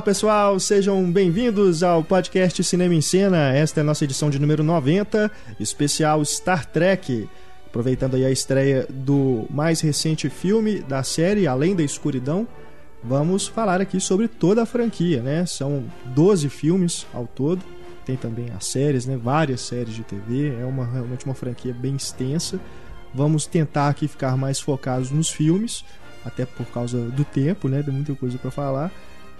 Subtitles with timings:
[0.00, 3.52] Olá pessoal, sejam bem-vindos ao podcast Cinema em Cena.
[3.52, 7.28] Esta é a nossa edição de número 90, especial Star Trek.
[7.66, 12.48] Aproveitando aí a estreia do mais recente filme da série Além da Escuridão,
[13.04, 15.44] vamos falar aqui sobre toda a franquia, né?
[15.44, 17.62] São 12 filmes ao todo.
[18.06, 19.18] Tem também as séries, né?
[19.22, 20.56] Várias séries de TV.
[20.58, 22.58] É uma realmente uma franquia bem extensa.
[23.14, 25.84] Vamos tentar aqui ficar mais focados nos filmes,
[26.24, 27.82] até por causa do tempo, né?
[27.82, 28.90] Tem muita coisa para falar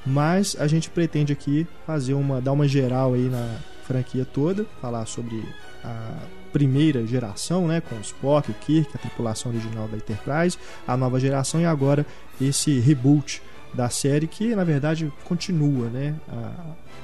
[0.05, 5.07] mas a gente pretende aqui fazer uma dar uma geral aí na franquia toda, falar
[5.07, 5.45] sobre
[5.85, 6.13] a
[6.53, 11.19] primeira geração, né, com o Spock, o Kirk, a tripulação original da Enterprise, a nova
[11.19, 12.05] geração e agora
[12.41, 13.43] esse reboot
[13.73, 16.53] da série que na verdade continua, né, a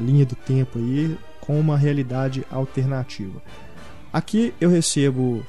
[0.00, 3.40] linha do tempo aí com uma realidade alternativa.
[4.12, 5.44] Aqui eu recebo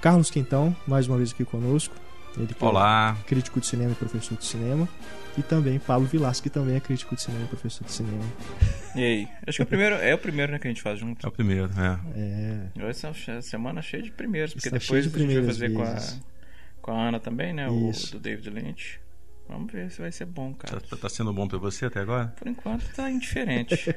[0.00, 1.94] Carlos Quintão, mais uma vez aqui conosco.
[2.36, 3.16] Ele Olá.
[3.20, 4.88] É crítico de cinema e professor de cinema
[5.40, 8.22] e também Pablo Vilas, que também é crítico de cinema e professor de cinema.
[8.94, 9.28] E aí?
[9.46, 11.24] Acho que é o primeiro, é o primeiro né, que a gente faz junto.
[11.24, 12.00] É o primeiro, é.
[12.78, 12.84] é.
[12.84, 15.72] Hoje é uma semana cheia de primeiros, porque Está depois de a gente vai fazer
[15.72, 15.96] com a,
[16.80, 17.68] com a Ana também, né?
[17.90, 18.08] Isso.
[18.08, 19.00] O do David Lynch.
[19.48, 20.80] Vamos ver se vai ser bom, cara.
[20.80, 22.28] Tá, tá sendo bom pra você até agora?
[22.38, 23.92] Por enquanto tá indiferente.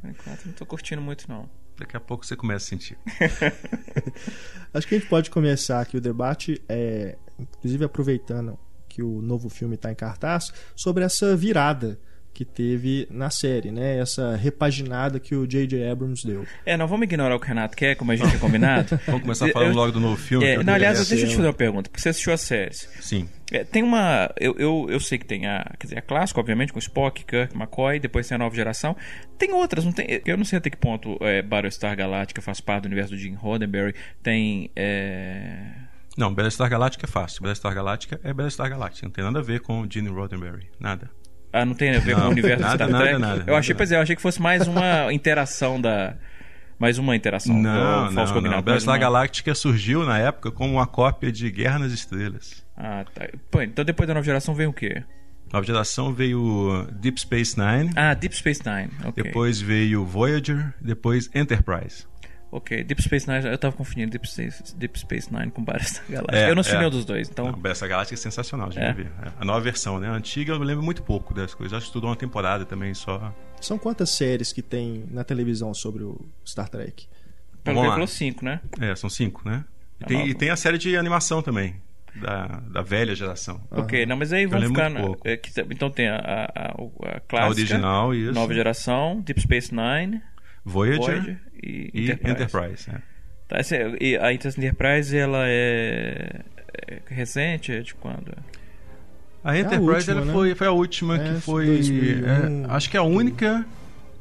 [0.00, 1.48] Por enquanto não tô curtindo muito, não.
[1.78, 2.98] Daqui a pouco você começa a sentir.
[4.74, 8.58] Acho que a gente pode começar aqui o debate, é, inclusive aproveitando
[8.88, 11.98] que o novo filme está em cartaz, sobre essa virada
[12.38, 13.98] que teve na série, né?
[13.98, 15.90] Essa repaginada que o J.J.
[15.90, 16.46] Abrams deu.
[16.64, 18.96] É, não vamos ignorar o que o Renato quer, como a gente tinha combinado.
[19.06, 20.46] vamos começar falando eu, logo do novo filme.
[20.46, 22.88] É, não, aliás, deixa eu te fazer uma pergunta, porque você assistiu as séries.
[23.00, 23.28] Sim.
[23.50, 24.32] É, tem uma.
[24.38, 25.64] Eu, eu, eu sei que tem a.
[25.80, 28.96] Quer dizer, a clássica, obviamente, com Spock, Kirk, McCoy, depois tem a nova geração.
[29.36, 30.22] Tem outras, não tem.
[30.24, 33.34] Eu não sei até que ponto é, Battlestar Galactica faz parte do universo do Gene
[33.34, 33.96] Roddenberry.
[34.22, 34.70] Tem.
[34.76, 35.87] É
[36.18, 37.42] não, Battlestar Galactica é fácil.
[37.42, 39.06] Battlestar Galactica é Battlestar Galactica.
[39.06, 40.68] Não tem nada a ver com Gene Roddenberry.
[40.80, 41.08] Nada.
[41.52, 43.18] Ah, não tem a ver não, com o universo nada, Star Trek?
[43.18, 46.16] Nada, nada, eu achei, pois é, eu achei que fosse mais uma interação da...
[46.76, 47.56] Mais uma interação.
[47.56, 48.50] Não, não, não.
[48.62, 48.98] Battlestar uma...
[48.98, 52.64] Galactica surgiu na época como uma cópia de Guerra nas Estrelas.
[52.76, 53.28] Ah, tá.
[53.50, 55.02] Pô, então depois da nova geração veio o quê?
[55.52, 57.90] Nova geração veio Deep Space Nine.
[57.96, 58.90] Ah, Deep Space Nine.
[59.06, 59.24] Okay.
[59.24, 62.06] Depois veio Voyager, depois Enterprise.
[62.50, 66.38] Ok, Deep Space Nine, eu tava confundindo Deep Space, Deep Space Nine com Battlestar Galactica.
[66.38, 66.78] É, eu não assisti é.
[66.78, 67.52] nenhum dos dois, então...
[67.52, 68.92] Battlestar Galactica é sensacional, já é.
[68.92, 69.12] ver.
[69.22, 70.08] É, a nova versão, né?
[70.08, 71.74] A antiga eu lembro muito pouco das coisas.
[71.74, 73.34] Acho que estudou uma temporada também só.
[73.60, 77.06] São quantas séries que tem na televisão sobre o Star Trek?
[77.62, 78.60] Pelo menos cinco, né?
[78.80, 79.64] É, são cinco, né?
[80.00, 81.76] E tem, e tem, a série de animação também.
[82.14, 83.60] Da, da velha geração.
[83.70, 84.90] Ok, não, mas aí vamos ficar.
[84.90, 87.36] Na, é, que, então tem a, a, a, a clássica.
[87.36, 88.32] A original, isso.
[88.32, 90.20] Nova geração, Deep Space Nine.
[90.64, 92.30] Voyager, Voyager e, e Enterprise.
[92.30, 93.02] Enterprise é.
[93.48, 93.56] tá,
[94.00, 96.44] e a Enterprise ela é,
[96.86, 97.72] é recente?
[97.72, 98.32] É de quando?
[99.42, 100.32] A Enterprise é a última, né?
[100.32, 101.66] foi, foi a última é, que foi.
[101.66, 103.64] 2001, é, acho que é a única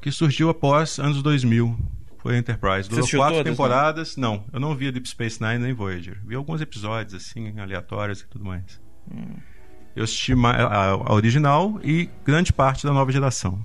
[0.02, 1.78] que surgiu após anos 2000.
[2.20, 2.90] Foi a Enterprise.
[2.90, 4.18] Durou quatro todas, temporadas.
[4.18, 4.36] Não?
[4.36, 4.46] não?
[4.54, 6.18] eu não via Deep Space Nine nem Voyager.
[6.26, 8.80] Vi alguns episódios assim, aleatórios e tudo mais.
[9.12, 9.38] Hum.
[9.96, 13.64] Eu assisti a, a original e grande parte da nova geração.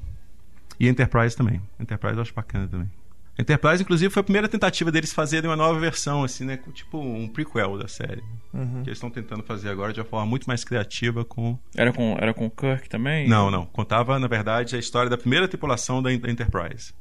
[0.78, 1.60] E Enterprise também.
[1.78, 2.90] Enterprise eu acho bacana também.
[3.38, 6.58] Enterprise, inclusive, foi a primeira tentativa deles fazerem uma nova versão, assim, né?
[6.74, 8.22] Tipo um prequel da série.
[8.52, 8.82] Uhum.
[8.82, 11.58] Que eles estão tentando fazer agora de uma forma muito mais criativa com...
[11.74, 13.26] Era com era com Kirk também?
[13.26, 13.64] Não, não.
[13.64, 16.92] Contava, na verdade, a história da primeira tripulação da Enterprise.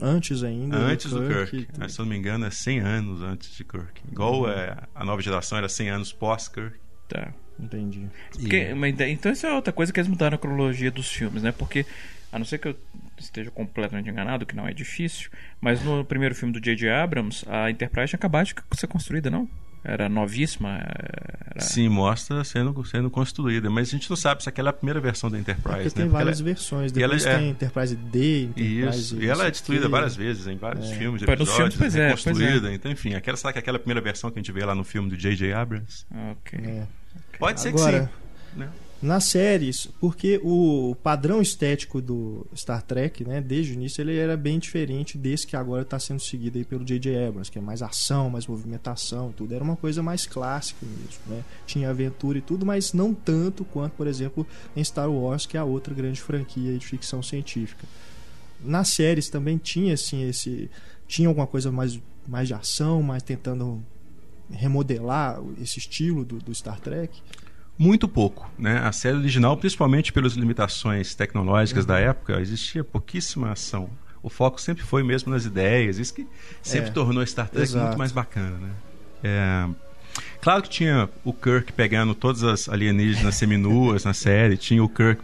[0.00, 1.56] Antes ainda Antes do Kirk.
[1.56, 1.92] Do Kirk.
[1.92, 4.02] Se eu não me engano, é 100 anos antes de Kirk.
[4.10, 4.50] Igual uhum.
[4.50, 6.76] é, a nova geração era 100 anos pós-Kirk.
[7.08, 7.32] Tá.
[7.58, 8.06] Entendi.
[8.32, 11.52] Porque, mas, então, isso é outra coisa que eles mudaram a cronologia dos filmes, né?
[11.52, 11.86] Porque
[12.30, 12.76] a não ser que eu
[13.18, 15.30] esteja completamente enganado, que não é difícil,
[15.60, 16.90] mas no primeiro filme do J.J.
[16.90, 19.48] Abrams, a Enterprise tinha acabado de ser construída, não?
[19.86, 20.78] era novíssima.
[20.80, 21.60] Era...
[21.60, 23.70] Sim, mostra sendo, sendo construída.
[23.70, 25.84] Mas a gente não sabe se aquela é a primeira versão da Enterprise.
[25.84, 26.04] Porque né?
[26.04, 26.44] tem várias ela...
[26.44, 26.90] versões.
[26.90, 27.50] Depois ela, tem é...
[27.50, 29.22] Enterprise D, Enterprise Isso.
[29.22, 30.96] E ela é destruída várias vezes em vários é.
[30.96, 32.60] filmes, episódios, nos filmes, pois é, construída.
[32.60, 32.74] Pois é.
[32.74, 34.82] Então, enfim, aquela, será que é aquela primeira versão que a gente vê lá no
[34.82, 35.52] filme do J.J.
[35.52, 36.04] Abrams?
[36.32, 36.58] Ok.
[36.58, 36.86] É.
[37.38, 38.58] Pode ser Agora, que sim.
[38.58, 38.68] Né?
[39.00, 44.36] Nas séries, porque o padrão estético do Star Trek, né, desde o início, ele era
[44.36, 47.26] bem diferente desse que agora está sendo seguido aí pelo J.J.
[47.26, 49.54] Abrams, que é mais ação, mais movimentação, tudo.
[49.54, 51.44] Era uma coisa mais clássica mesmo, né?
[51.66, 55.60] Tinha aventura e tudo, mas não tanto quanto, por exemplo, em Star Wars, que é
[55.60, 57.86] a outra grande franquia de ficção científica.
[58.64, 60.70] Nas séries também tinha assim esse
[61.06, 63.84] tinha alguma coisa mais mais de ação, mais tentando
[64.50, 67.20] remodelar esse estilo do, do Star Trek
[67.78, 68.50] muito pouco.
[68.58, 68.78] Né?
[68.78, 71.88] A série original, principalmente pelas limitações tecnológicas uhum.
[71.88, 73.88] da época, existia pouquíssima ação.
[74.22, 76.26] O foco sempre foi mesmo nas ideias, isso que
[76.62, 77.86] sempre é, tornou Star Trek exato.
[77.86, 78.56] muito mais bacana.
[78.58, 78.70] Né?
[79.22, 79.68] É,
[80.40, 85.22] claro que tinha o Kirk pegando todas as alienígenas seminuas na série, tinha o Kirk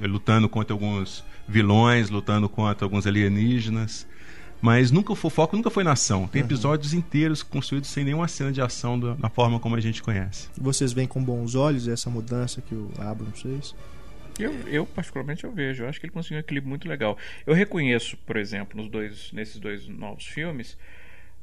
[0.00, 4.06] lutando contra alguns vilões, lutando contra alguns alienígenas.
[4.60, 6.26] Mas nunca o foco nunca foi na ação.
[6.26, 6.48] Tem uhum.
[6.48, 10.48] episódios inteiros construídos sem nenhuma cena de ação da, na forma como a gente conhece.
[10.56, 13.74] Vocês veem com bons olhos essa mudança que o Abrams fez?
[14.38, 17.18] Eu, eu, particularmente eu vejo, eu acho que ele conseguiu um equilíbrio muito legal.
[17.46, 20.78] Eu reconheço, por exemplo, nos dois, nesses dois novos filmes,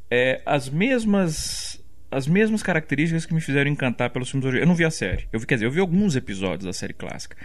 [0.10, 1.82] é, as mesmas
[2.12, 4.66] as mesmas características que me fizeram encantar pelos filmes originais.
[4.66, 6.94] Eu não vi a série, eu vi, quer dizer, eu vi alguns episódios da série
[6.94, 7.36] clássica,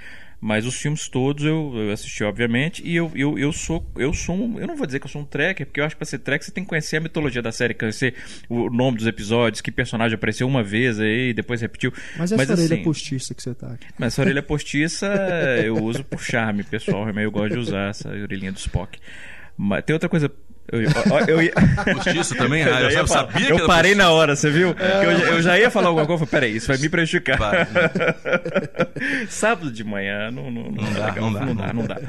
[0.40, 3.84] mas os filmes todos eu, eu assisti, obviamente, e eu, eu, eu sou.
[3.96, 5.94] Eu sou um, Eu não vou dizer que eu sou um tracker, porque eu acho
[5.94, 8.14] que pra ser tracker você tem que conhecer a mitologia da série, conhecer
[8.48, 11.92] o nome dos episódios, que personagem apareceu uma vez aí, depois repetiu.
[12.16, 13.86] Mas essa orelha assim, postiça que você tá aqui.
[13.98, 15.06] Mas essa orelha postiça
[15.62, 17.08] eu uso por charme, pessoal.
[17.10, 18.98] Eu gosto de usar essa orelhinha do Spock.
[19.56, 20.32] Mas tem outra coisa
[20.68, 20.82] eu,
[21.26, 21.52] eu, ia...
[21.94, 22.62] Justiça também?
[22.62, 24.74] Ah, eu, eu sabia que Eu parei na hora, você viu?
[24.78, 25.04] É.
[25.04, 27.38] Eu, eu, já ia falar alguma coisa, peraí, isso vai me prejudicar.
[27.38, 27.66] Vai, né?
[29.28, 32.00] Sábado de manhã não, não, não, não, dá, não, dá, não, dá, não dá.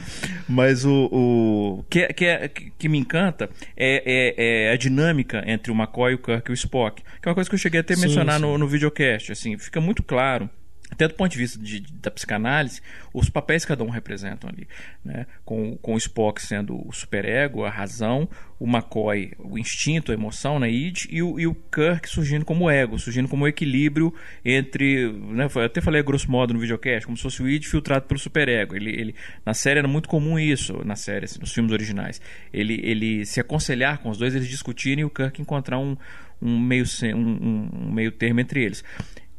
[0.47, 5.71] Mas o, o que, que, é, que me encanta é, é, é, a dinâmica entre
[5.71, 7.01] o McCoy, o Kirk e o Spock.
[7.01, 8.47] Que é uma coisa que eu cheguei até a mencionar sim, sim.
[8.47, 9.31] No, no videocast.
[9.31, 10.49] Assim, fica muito claro
[10.91, 12.81] até do ponto de vista de, da psicanálise,
[13.13, 14.67] os papéis que cada um representam ali.
[15.03, 15.25] Né?
[15.45, 18.27] Com, com o Spock sendo o superego, a razão,
[18.59, 20.69] o McCoy, o instinto, a emoção, né?
[20.69, 25.11] id, e o, e o Kirk surgindo como ego, surgindo como equilíbrio entre.
[25.11, 25.47] Né?
[25.55, 28.75] Eu até falei grosso modo no videocast, como se fosse o id filtrado pelo superego.
[28.75, 29.15] Ele, ele,
[29.45, 32.21] na série era muito comum isso, na série, assim, nos filmes originais.
[32.53, 35.95] Ele, ele se aconselhar com os dois, eles discutirem e o Kirk encontrar um,
[36.41, 36.83] um meio,
[37.15, 38.83] um, um meio termo entre eles.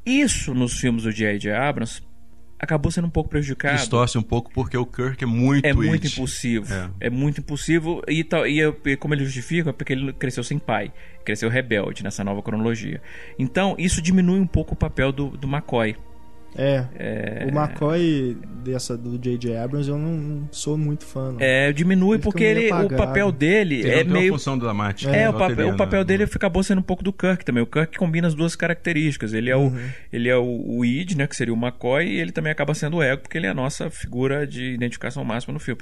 [0.05, 1.53] Isso nos filmes do J.J.
[1.53, 2.03] Abrams
[2.63, 3.77] acabou sendo um pouco prejudicado.
[3.77, 6.15] Distorce um pouco porque o Kirk é muito É muito it.
[6.15, 6.73] impulsivo.
[6.73, 6.91] É.
[7.01, 7.11] é.
[7.11, 8.25] muito impulsivo e,
[8.87, 10.93] e, como ele justifica é porque ele cresceu sem pai.
[11.25, 13.03] Cresceu rebelde nessa nova cronologia.
[13.39, 15.97] Então, isso diminui um pouco o papel do, do McCoy.
[16.55, 19.57] É, é, O McCoy dessa do J.J.
[19.57, 21.33] Abrams eu não, sou muito fã.
[21.33, 21.41] Não.
[21.41, 24.35] É, diminui ele porque ele, o papel dele ele é meio.
[24.35, 25.15] função dramática.
[25.15, 27.63] É, é o, papel, o papel dele acabou sendo um pouco do Kirk também.
[27.63, 29.33] O Kirk combina as duas características.
[29.33, 29.75] Ele é uhum.
[29.75, 29.81] o,
[30.13, 32.99] ele é o, o id, né, que seria o McCoy, e ele também acaba sendo
[32.99, 35.81] o ego, porque ele é a nossa figura de identificação máxima no filme.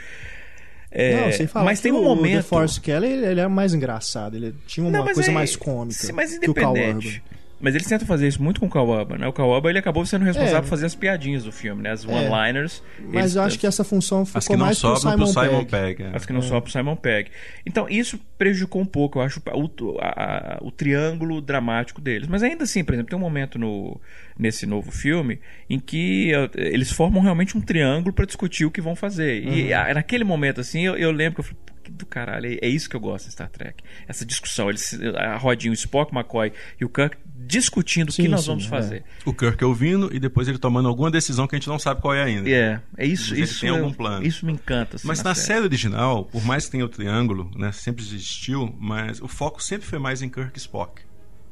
[0.92, 2.40] É, não, sem falar mas tem um o, momento.
[2.40, 5.34] O The Force Kelly ele, ele é mais engraçado, ele tinha uma não, coisa é,
[5.34, 5.94] mais cômica.
[5.94, 7.22] Sim, mas independente.
[7.60, 9.28] Mas eles tentam fazer isso muito com o Kawaba, né?
[9.28, 10.62] O Kawaba ele acabou sendo responsável é.
[10.62, 11.90] por fazer as piadinhas do filme, né?
[11.90, 12.08] As é.
[12.08, 12.82] one-liners.
[12.98, 15.96] Mas eles, eu acho que essa função ficou mais pro Simon, pro Simon Pegg.
[15.96, 16.16] Pegg é.
[16.16, 16.42] As que não é.
[16.42, 17.30] sobram pro Simon Pegg.
[17.66, 22.28] Então, isso prejudicou um pouco, eu acho, o, a, a, o triângulo dramático deles.
[22.28, 24.00] Mas ainda assim, por exemplo, tem um momento no,
[24.38, 28.80] nesse novo filme em que uh, eles formam realmente um triângulo para discutir o que
[28.80, 29.46] vão fazer.
[29.46, 29.52] Uhum.
[29.52, 32.58] E a, naquele momento, assim, eu, eu lembro que eu falei, do caralho.
[32.62, 33.82] É isso que eu gosto de Star Trek.
[34.06, 34.68] Essa discussão.
[34.68, 37.16] Eles, a rodinha, o Spock, McCoy e o Kirk
[37.50, 38.68] discutindo sim, o que nós sim, vamos é.
[38.68, 39.04] fazer.
[39.24, 42.14] O Kirk ouvindo e depois ele tomando alguma decisão que a gente não sabe qual
[42.14, 42.48] é ainda.
[42.48, 43.34] É, é isso.
[43.34, 44.26] isso tem algum plano.
[44.26, 44.96] Isso me encanta.
[44.96, 45.46] Assim, mas na, na série.
[45.46, 45.64] série.
[45.66, 49.98] original, por mais que tenha o triângulo, né, sempre existiu, mas o foco sempre foi
[49.98, 51.02] mais em Kirk e Spock.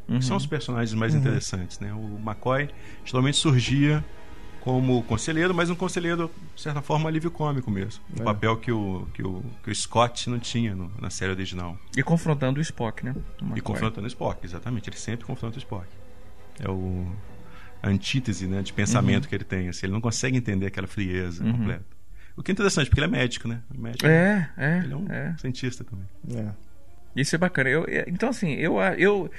[0.08, 0.22] Uhum.
[0.22, 1.20] São os personagens mais uhum.
[1.20, 1.92] interessantes, né?
[1.92, 2.70] O McCoy
[3.04, 4.02] geralmente surgia
[4.68, 8.04] como conselheiro, mas um conselheiro, de certa forma, alívio cômico mesmo.
[8.18, 8.20] É.
[8.20, 11.78] Um papel que o, que, o, que o Scott não tinha no, na série original.
[11.96, 13.14] E confrontando o Spock, né?
[13.40, 14.90] O e confrontando o Spock, exatamente.
[14.90, 15.86] Ele sempre confronta o Spock.
[16.60, 17.10] É o,
[17.82, 19.30] a antítese né, de pensamento uhum.
[19.30, 19.70] que ele tem.
[19.70, 21.52] Assim, ele não consegue entender aquela frieza uhum.
[21.52, 21.86] completa.
[22.36, 23.62] O que é interessante, porque ele é médico, né?
[23.74, 24.78] Médico, é, é.
[24.84, 25.34] Ele é um é.
[25.38, 26.06] cientista também.
[26.36, 26.52] É.
[27.16, 27.70] Isso é bacana.
[27.70, 29.30] Eu, então, assim, eu, eu,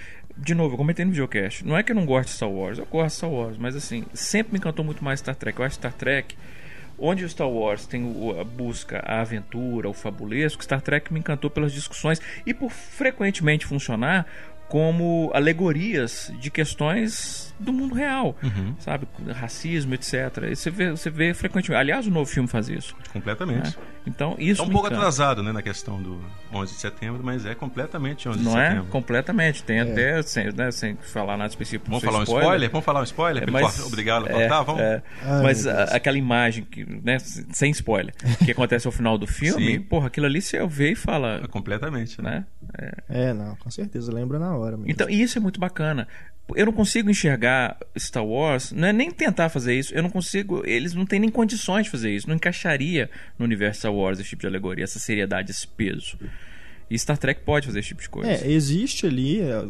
[0.41, 1.65] de novo, eu comentei no videocast.
[1.65, 3.75] Não é que eu não gosto de Star Wars, eu gosto de Star Wars, mas
[3.75, 5.59] assim, sempre me encantou muito mais Star Trek.
[5.59, 6.35] Eu acho Star Trek,
[6.97, 8.01] onde o Star Wars tem
[8.39, 13.65] a busca, a aventura, o fabulesco, Star Trek me encantou pelas discussões e por frequentemente
[13.65, 14.25] funcionar
[14.69, 18.73] como alegorias de questões do mundo real, uhum.
[18.79, 19.07] sabe?
[19.33, 20.13] Racismo, etc.
[20.49, 21.79] E você vê, você vê frequentemente.
[21.79, 22.95] Aliás, o novo filme faz isso.
[23.11, 23.77] Completamente.
[23.77, 23.83] Né?
[24.07, 24.61] Então, isso.
[24.61, 26.19] É um pouco atrasado, né, na questão do
[26.53, 28.61] 11 de setembro, mas é completamente 11 Não de é?
[28.61, 28.83] setembro.
[28.83, 28.91] Não é?
[28.91, 29.63] Completamente.
[29.63, 29.81] Tem é.
[29.81, 31.85] até, sem, né, sem falar nada específico.
[31.87, 32.43] Vamos falar um spoiler?
[32.43, 32.71] spoiler?
[32.71, 33.43] Vamos falar um spoiler?
[33.43, 34.63] É, mas, Obrigado a cortar?
[34.63, 34.81] Vamos?
[34.81, 38.13] É, Ai, mas a, aquela imagem, que, né, sem spoiler,
[38.43, 39.81] que acontece ao final do filme, Sim.
[39.81, 41.41] porra, aquilo ali você vê e fala.
[41.43, 42.45] É completamente, né?
[42.77, 42.91] né?
[43.09, 43.33] É.
[43.33, 44.91] não, com certeza, lembra na hora mesmo.
[44.91, 46.07] Então, e isso é muito bacana
[46.55, 50.61] eu não consigo enxergar Star Wars, não é nem tentar fazer isso, eu não consigo,
[50.65, 54.29] eles não têm nem condições de fazer isso, não encaixaria no universo Star Wars esse
[54.29, 56.17] tipo de alegoria, essa seriedade, esse peso.
[56.89, 58.31] E Star Trek pode fazer esse tipo de coisa.
[58.31, 59.63] É, existe ali, é,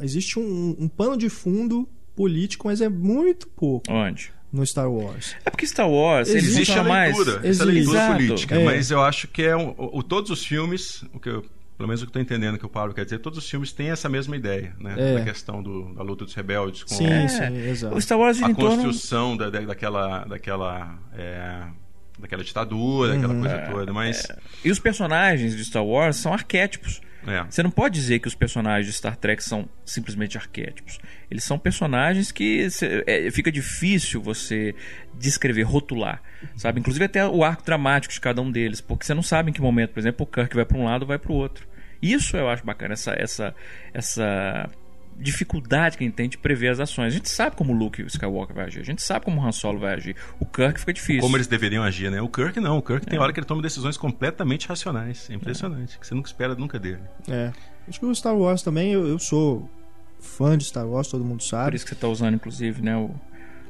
[0.00, 3.92] existe um, um pano de fundo político, mas é muito pouco.
[3.92, 4.36] Onde?
[4.52, 5.36] no Star Wars.
[5.44, 7.44] É porque Star Wars existe a leitura, mais...
[7.44, 7.64] existe.
[7.64, 8.64] leitura política, é.
[8.64, 11.44] mas eu acho que é um, o, todos os filmes, o que eu
[11.76, 13.90] pelo menos o que estou entendendo que o Pablo quer dizer, todos os filmes têm
[13.90, 14.94] essa mesma ideia, né?
[14.96, 15.14] É.
[15.18, 17.28] Da questão do, da luta dos rebeldes com sim, é.
[17.28, 17.94] sim, exato.
[17.94, 19.52] O Star Wars a construção torno...
[19.52, 21.66] da, daquela, daquela, é,
[22.18, 23.18] daquela ditadura, uhum.
[23.18, 23.92] aquela coisa é, toda.
[23.92, 24.30] Mas...
[24.30, 24.38] É.
[24.64, 27.00] E os personagens de Star Wars são arquétipos.
[27.26, 27.44] É.
[27.50, 30.98] Você não pode dizer que os personagens de Star Trek são simplesmente arquétipos.
[31.30, 32.68] Eles são personagens que
[33.06, 34.74] é, fica difícil você
[35.14, 36.22] descrever, rotular,
[36.56, 36.80] sabe?
[36.80, 39.60] Inclusive até o arco dramático de cada um deles, porque você não sabe em que
[39.60, 41.66] momento, por exemplo, o Kirk vai para um lado vai para o outro.
[42.00, 43.54] Isso eu acho bacana, essa, essa,
[43.92, 44.70] essa
[45.18, 47.12] dificuldade que a gente tem de prever as ações.
[47.12, 49.52] A gente sabe como o Luke Skywalker vai agir, a gente sabe como o Han
[49.52, 50.16] Solo vai agir.
[50.38, 51.20] O Kirk fica difícil.
[51.22, 52.20] Como eles deveriam agir, né?
[52.20, 52.78] O Kirk não.
[52.78, 53.10] O Kirk é.
[53.10, 55.28] tem hora que ele toma decisões completamente racionais.
[55.30, 55.96] É impressionante.
[55.96, 55.98] É.
[55.98, 57.00] Que você nunca espera nunca dele.
[57.28, 57.52] É.
[57.88, 59.70] Acho que o Star Wars também, eu, eu sou
[60.18, 61.70] fã de Star Wars, todo mundo sabe.
[61.70, 62.96] Por isso que você tá usando, inclusive, né?
[62.96, 63.14] O...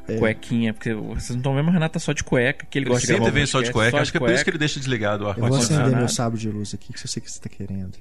[0.09, 0.19] É.
[0.19, 2.91] Cuequinha, porque vocês não estão vendo, o Renato tá só de cueca, que ele, ele
[2.91, 4.79] gosta de sempre vem só de cueca, acho que é por isso que ele deixa
[4.79, 5.65] desligado o ar-condicionado.
[5.65, 7.99] Eu vou acender meu sábio de luz aqui, que eu sei que você tá querendo.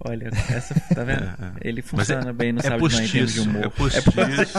[0.00, 1.24] Olha, essa, tá vendo?
[1.38, 1.68] É, é.
[1.68, 3.64] Ele funciona é, bem, não é sabe postiço, de humor.
[3.64, 4.58] É postiço.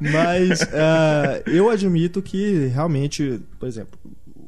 [0.00, 3.98] Mas uh, eu admito que realmente, por exemplo,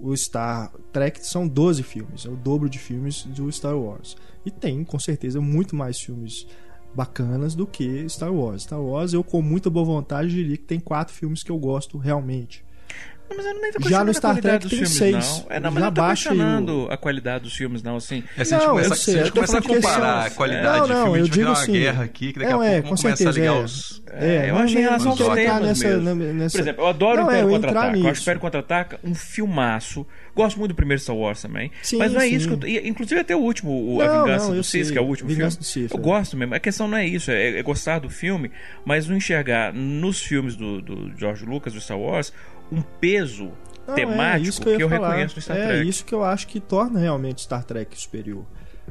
[0.01, 4.17] o Star Trek são 12 filmes, é o dobro de filmes do Star Wars.
[4.45, 6.47] E tem, com certeza, muito mais filmes
[6.95, 8.63] bacanas do que Star Wars.
[8.63, 11.99] Star Wars, eu com muita boa vontade diria que tem quatro filmes que eu gosto
[11.99, 12.65] realmente.
[13.29, 15.45] Não, mas eu nem tô Já no Star Trek tem filmes, seis.
[15.49, 15.57] Não.
[15.57, 18.23] É, não, mas já não tô questionando a qualidade dos filmes, não, assim.
[18.37, 20.27] É, se a gente não, começar, eu sei, se a gente começar a comparar são...
[20.27, 22.33] a qualidade não, não, de filme, eu a gente digo vai assim, uma guerra aqui,
[22.33, 23.65] que daqui não, a é, pouco com começar certeza, a ligar é.
[23.65, 24.03] os...
[24.13, 26.57] É, eu acho em relação aos temas nessa, nessa...
[26.57, 27.99] Por exemplo, eu adoro o Império Contra-Ataca.
[27.99, 30.07] Eu acho o Império Contra-Ataca um filmaço.
[30.35, 31.71] Gosto muito do primeiro Star Wars também.
[31.83, 32.37] Sim, mas não é sim.
[32.37, 32.87] isso que eu...
[32.87, 35.89] Inclusive até o último, o A Vingança do Cis, que é o último Vingança filme.
[35.89, 36.03] Do Sith, eu é.
[36.03, 36.55] gosto mesmo.
[36.55, 38.51] A questão não é isso, é, é gostar do filme,
[38.85, 42.33] mas não enxergar nos filmes do, do George Lucas, do Star Wars,
[42.71, 43.51] um peso
[43.87, 45.81] não, temático é isso que eu, que eu reconheço no Star é Trek.
[45.81, 48.45] É isso que eu acho que torna realmente Star Trek superior.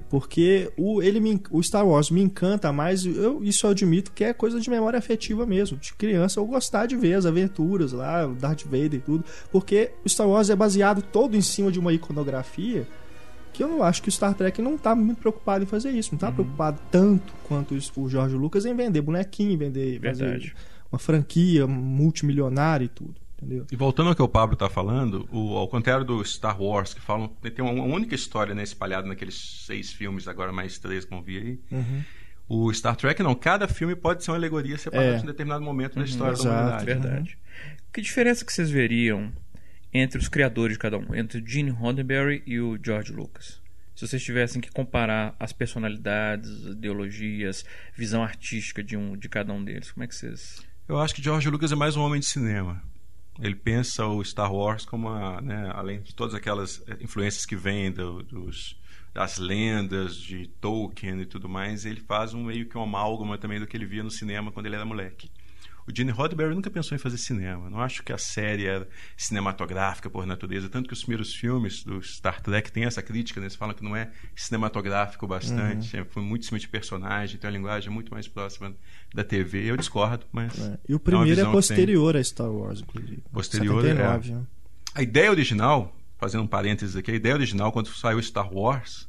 [0.10, 4.24] Porque o, ele me, o Star Wars me encanta mais, eu, isso eu admito que
[4.24, 5.78] é coisa de memória afetiva mesmo.
[5.78, 9.24] De criança eu gostar de ver as aventuras lá, o Darth Vader e tudo.
[9.52, 12.88] Porque o Star Wars é baseado todo em cima de uma iconografia
[13.52, 16.12] que eu não acho que o Star Trek não tá muito preocupado em fazer isso.
[16.12, 16.34] Não tá uhum.
[16.34, 20.02] preocupado tanto quanto o George Lucas em vender bonequinho, em vender
[20.92, 23.25] uma franquia multimilionária e tudo.
[23.46, 23.68] Entendeu?
[23.72, 27.02] E voltando ao que o Pablo está falando, o, ao contrário do Star Wars, que
[27.02, 31.12] falam tem uma, uma única história né, espalhada naqueles seis filmes, agora mais três que
[31.12, 31.60] vão vir aí.
[31.72, 32.04] Uhum.
[32.48, 35.18] O Star Trek não, cada filme pode ser uma alegoria separada é.
[35.18, 36.86] em um determinado momento uhum, da história exato, da humanidade.
[36.86, 37.38] Verdade.
[37.38, 37.76] Uhum.
[37.94, 39.32] Que diferença que vocês veriam
[39.94, 43.62] entre os criadores de cada um, entre o Gene Roddenberry e o George Lucas?
[43.96, 47.64] Se vocês tivessem que comparar as personalidades, ideologias,
[47.96, 50.62] visão artística de um de cada um deles, como é que vocês?
[50.88, 52.84] Eu acho que George Lucas é mais um homem de cinema.
[53.40, 57.56] Ele pensa o Star Wars como, uma, né, além de todas aquelas eh, influências que
[57.56, 58.80] vêm do, dos,
[59.14, 63.60] das lendas de Tolkien e tudo mais, ele faz um meio que uma amálgama também
[63.60, 65.30] do que ele via no cinema quando ele era moleque.
[65.88, 67.70] O Gene Roddenberry nunca pensou em fazer cinema.
[67.70, 72.02] Não acho que a série era cinematográfica por natureza, tanto que os primeiros filmes do
[72.02, 73.46] Star Trek têm essa crítica, né?
[73.46, 76.02] eles falam que não é cinematográfico bastante, uhum.
[76.02, 78.76] é, foi muito em cima de personagem, tem uma linguagem muito mais próxima
[79.14, 79.70] da TV.
[79.70, 80.60] Eu discordo, mas.
[80.60, 80.80] É.
[80.90, 83.22] E o primeiro é, é posterior a Star Wars, inclusive.
[83.32, 84.36] Posterior 79, é.
[84.36, 84.44] Né?
[84.96, 89.08] A ideia original, fazendo um parênteses aqui, a ideia original, quando saiu Star Wars,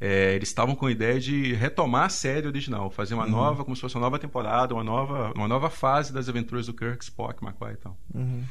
[0.00, 3.30] é, eles estavam com a ideia de retomar a série original, fazer uma uhum.
[3.30, 6.72] nova, como se fosse uma nova temporada, uma nova, uma nova fase das aventuras do
[6.72, 7.98] Kirk, Spock, McCoy e tal.
[8.14, 8.42] Uhum.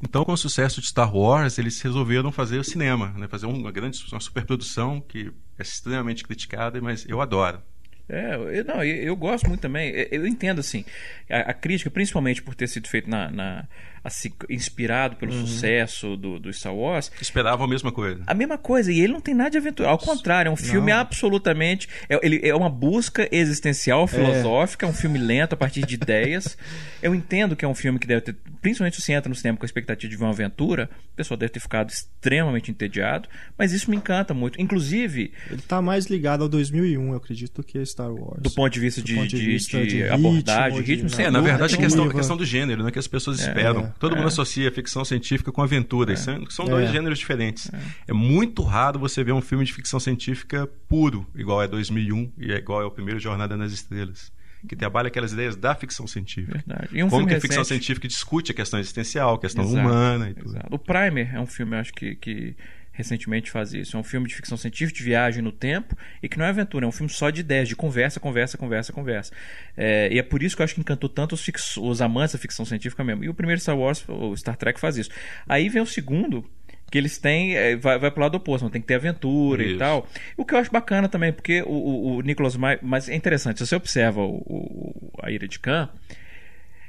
[0.00, 3.28] Então, com o sucesso de Star Wars, eles resolveram fazer o cinema, né?
[3.28, 7.60] fazer uma grande uma superprodução que é extremamente criticada, mas eu adoro.
[8.08, 9.90] É, eu, não, eu, eu, gosto muito também.
[9.90, 10.84] Eu, eu entendo, assim,
[11.30, 13.68] a, a, crítica, principalmente por ter sido feito na, na
[14.04, 15.46] assim, inspirado pelo uhum.
[15.46, 17.10] sucesso do, do Star Wars.
[17.20, 18.22] Esperava a mesma coisa.
[18.26, 19.88] A mesma coisa, e ele não tem nada de aventura.
[19.88, 20.98] Ao contrário, é um filme não.
[20.98, 21.88] absolutamente.
[22.08, 24.88] É, ele, é uma busca existencial, filosófica, é.
[24.88, 26.56] um filme lento a partir de ideias.
[27.02, 28.36] Eu entendo que é um filme que deve ter.
[28.60, 31.36] Principalmente se você entra no cinema com a expectativa de ver uma aventura, o pessoal
[31.36, 33.28] deve ter ficado extremamente entediado,
[33.58, 34.60] mas isso me encanta muito.
[34.60, 35.32] Inclusive.
[35.50, 38.40] Ele está mais ligado ao 2001, eu acredito, do que Star Wars.
[38.40, 41.30] Do ponto de vista, de, ponto de, de, vista de, de, abordagem, ritmo, ritmo É,
[41.30, 43.52] na verdade, a questão, a questão do gênero, né, que as pessoas é,
[43.98, 44.16] Todo é.
[44.16, 46.12] mundo associa ficção científica com aventura.
[46.12, 46.16] É.
[46.16, 46.92] São, são dois é.
[46.92, 47.70] gêneros diferentes.
[47.72, 48.10] É.
[48.10, 48.12] é.
[48.12, 52.56] muito raro você ver um filme de ficção científica puro, igual é 2001 e é
[52.56, 54.32] igual é o primeiro Jornada nas Estrelas.
[54.68, 56.62] Que trabalha aquelas ideias da ficção científica.
[56.94, 60.34] Um Como que a ficção científica discute a questão existencial, a questão exato, humana e
[60.34, 60.50] tudo.
[60.50, 60.68] Exato.
[60.70, 62.54] O Primer é um filme, eu acho que, que
[62.92, 63.96] recentemente faz isso.
[63.96, 66.84] É um filme de ficção científica, de viagem no tempo, e que não é aventura,
[66.84, 69.32] é um filme só de ideias, de conversa, conversa, conversa, conversa.
[69.76, 72.34] É, e é por isso que eu acho que encantou tanto os, fix, os amantes
[72.34, 73.24] da ficção científica mesmo.
[73.24, 75.10] E o primeiro Star Wars, o Star Trek, faz isso.
[75.48, 76.44] Aí vem o segundo,
[76.92, 79.76] que eles têm, é, vai, vai pro lado oposto, tem que ter aventura Isso.
[79.76, 80.06] e tal.
[80.36, 83.58] O que eu acho bacana também, porque o, o, o Nicholas May, mas é interessante,
[83.58, 85.88] se você observa o, o, a Ira de Khan,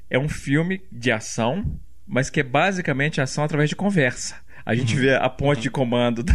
[0.10, 4.43] é um filme de ação, mas que é basicamente ação através de conversa.
[4.66, 6.34] A gente vê a ponte de comando da,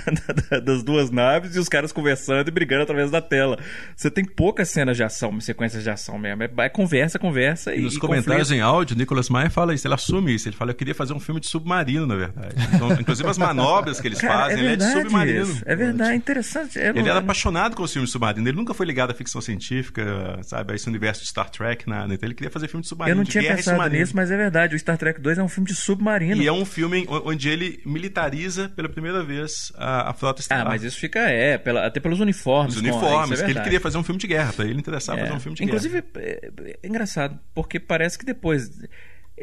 [0.50, 3.58] da, das duas naves e os caras conversando e brigando através da tela.
[3.96, 6.42] Você tem poucas cenas de ação, sequências de ação mesmo.
[6.42, 7.80] É, é conversa, conversa e.
[7.80, 8.60] Nos e comentários conflito.
[8.60, 10.48] em áudio, o Nicolas Maia fala isso, ele assume isso.
[10.48, 12.54] Ele fala: Eu queria fazer um filme de submarino, na verdade.
[12.74, 15.42] Então, inclusive as manobras que eles Cara, fazem, é ele é de submarino.
[15.42, 15.62] Isso.
[15.64, 16.78] É verdade, é interessante.
[16.78, 17.08] ele não...
[17.08, 18.46] era apaixonado com os filmes de submarino.
[18.46, 22.12] Ele nunca foi ligado à ficção científica, sabe, a esse universo de Star Trek, nada.
[22.12, 23.12] Então ele queria fazer filme de submarino.
[23.12, 24.74] Eu não tinha pensado nisso, mas é verdade.
[24.74, 26.42] O Star Trek 2 é um filme de submarino.
[26.42, 27.80] E é um filme onde ele
[28.18, 30.66] militariza pela primeira vez a, a frota estelar.
[30.66, 32.74] Ah, mas isso fica, é, pela, até pelos uniformes.
[32.74, 35.22] Os uniformes, é que ele queria fazer um filme de guerra, para ele interessava é.
[35.24, 36.38] fazer um filme de Inclusive, guerra.
[36.48, 38.70] Inclusive, é, é, engraçado, porque parece que depois...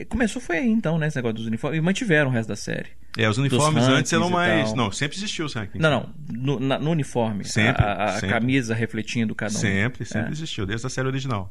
[0.10, 2.90] Começou foi aí então, né, esse negócio dos uniformes, e mantiveram o resto da série.
[3.18, 4.74] É, os uniformes antes eram mais.
[4.74, 5.80] Não, sempre existiu os rankings.
[5.80, 6.10] Não, não.
[6.28, 7.46] No, na, no uniforme.
[7.46, 7.82] Sempre.
[7.82, 8.28] A, a sempre.
[8.28, 9.58] camisa refletindo cada um.
[9.58, 10.32] Sempre, sempre é.
[10.32, 11.50] existiu, desde a série original.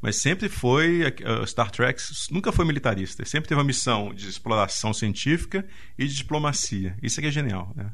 [0.00, 1.02] Mas sempre foi.
[1.02, 3.24] Uh, Star Trek nunca foi militarista.
[3.24, 5.66] Sempre teve uma missão de exploração científica
[5.98, 6.96] e de diplomacia.
[7.02, 7.90] Isso é que é genial, né?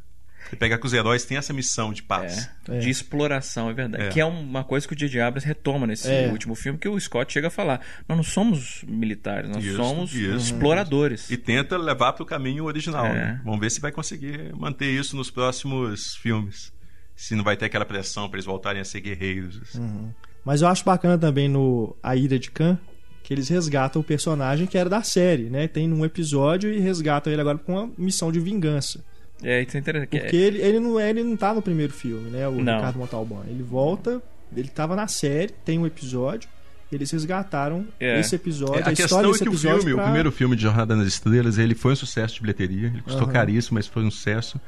[0.49, 2.49] Você pega que os heróis têm essa missão de paz.
[2.69, 2.79] É, é.
[2.79, 4.05] De exploração, é verdade.
[4.05, 4.09] É.
[4.11, 5.21] Que é uma coisa que o J.J.
[5.21, 6.29] Abrams retoma nesse é.
[6.29, 7.81] último filme, que o Scott chega a falar.
[8.09, 10.37] Nós não somos militares, nós isso, somos isso.
[10.37, 11.29] exploradores.
[11.31, 13.13] E tenta levar para o caminho original.
[13.13, 13.41] Né?
[13.45, 16.73] Vamos ver se vai conseguir manter isso nos próximos filmes.
[17.17, 19.61] Se não vai ter aquela pressão para eles voltarem a ser guerreiros.
[19.63, 19.81] Assim.
[19.81, 20.15] Uhum.
[20.47, 22.79] Mas eu acho bacana também no A Ira de Khan
[23.27, 25.67] que eles resgatam o personagem que era da série, né?
[25.67, 29.05] Tem num episódio e resgatam ele agora com uma missão de vingança.
[29.43, 30.11] É, isso é interessante.
[30.11, 32.47] Porque ele, ele, não, é, ele não tá no primeiro filme, né?
[32.47, 32.77] O não.
[32.77, 33.43] Ricardo Montalbán.
[33.49, 34.23] Ele volta,
[34.57, 36.49] ele tava na série, tem um episódio,
[36.93, 38.21] eles resgataram é.
[38.21, 38.77] esse episódio.
[38.77, 40.03] É, a, a questão é que o filme, pra...
[40.03, 42.87] o primeiro filme de Jornada nas Estrelas, ele foi um sucesso de bilheteria.
[42.87, 43.33] Ele custou uhum.
[43.33, 44.61] caríssimo, mas foi um sucesso.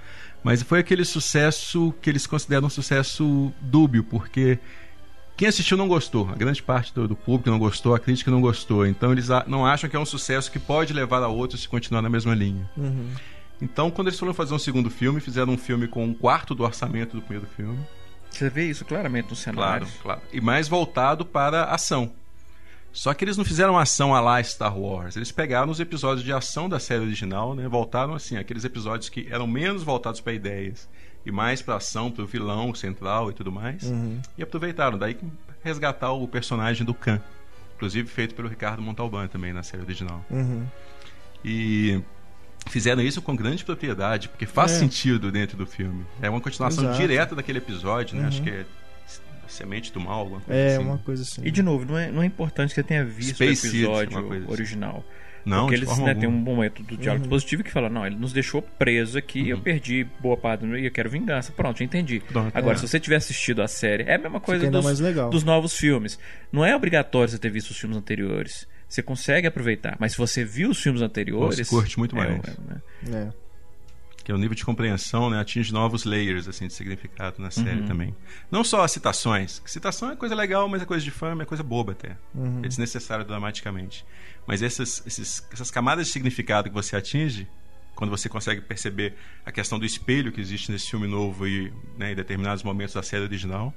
[0.42, 4.58] Mas foi aquele sucesso que eles consideram um sucesso dúbio, porque
[5.38, 6.28] quem assistiu não gostou.
[6.28, 8.84] A grande parte do, do, público não gostou, a crítica não gostou.
[8.84, 12.02] Então eles não acham que é um sucesso que pode levar a outros se continuar
[12.02, 12.68] na mesma linha.
[12.76, 13.08] Uhum.
[13.62, 16.64] Então, quando eles foram fazer um segundo filme, fizeram um filme com um quarto do
[16.64, 17.78] orçamento do primeiro filme.
[18.28, 19.86] Você vê isso claramente no cenário.
[19.86, 20.20] Claro, claro.
[20.32, 22.12] E mais voltado para ação.
[22.92, 25.16] Só que eles não fizeram ação a lá Star Wars.
[25.16, 27.68] Eles pegaram os episódios de ação da série original, né?
[27.68, 30.88] Voltaram assim, aqueles episódios que eram menos voltados para ideias
[31.28, 33.82] e mais para ação, para o vilão central e tudo mais.
[33.82, 34.20] Uhum.
[34.36, 34.98] E aproveitaram.
[34.98, 35.16] Daí
[35.62, 37.20] resgatar o personagem do Khan.
[37.76, 40.24] Inclusive feito pelo Ricardo Montalbán também na série original.
[40.30, 40.66] Uhum.
[41.44, 42.00] E
[42.68, 44.78] fizeram isso com grande propriedade, porque faz é.
[44.78, 46.04] sentido dentro do filme.
[46.20, 46.98] É uma continuação Exato.
[46.98, 48.22] direta daquele episódio, né?
[48.22, 48.28] Uhum.
[48.28, 48.66] Acho que é
[49.46, 50.84] Semente do Mal, alguma coisa é, assim.
[50.84, 51.42] uma coisa assim.
[51.44, 54.18] E de novo, não é, não é importante que você tenha visto Space o episódio
[54.18, 55.04] Seed, assim.
[55.48, 57.30] Não, Porque eles né, têm um momento do diálogo uhum.
[57.30, 59.48] positivo que fala: não, ele nos deixou preso aqui, uhum.
[59.48, 61.52] eu perdi boa parte e eu quero vingança.
[61.52, 62.20] Pronto, já entendi.
[62.20, 62.76] Pronto, Agora, é.
[62.76, 66.18] se você tiver assistido a série, é a mesma coisa dos, dos novos filmes.
[66.52, 69.96] Não é obrigatório você ter visto os filmes anteriores você consegue aproveitar.
[70.00, 71.56] Mas se você viu os filmes anteriores.
[71.56, 72.30] Você curte muito mais.
[72.30, 72.82] É, né?
[73.12, 73.48] é.
[74.24, 77.80] Que é o nível de compreensão né, atinge novos layers assim, de significado na série
[77.80, 77.86] uhum.
[77.86, 78.14] também.
[78.50, 79.62] Não só as citações.
[79.64, 82.16] Citação é coisa legal, mas é coisa de fama, é coisa boba até.
[82.34, 82.60] Uhum.
[82.62, 84.04] É desnecessário dramaticamente.
[84.48, 87.46] Mas essas, esses, essas camadas de significado que você atinge,
[87.94, 92.12] quando você consegue perceber a questão do espelho que existe nesse filme novo e né,
[92.12, 93.74] em determinados momentos da série original,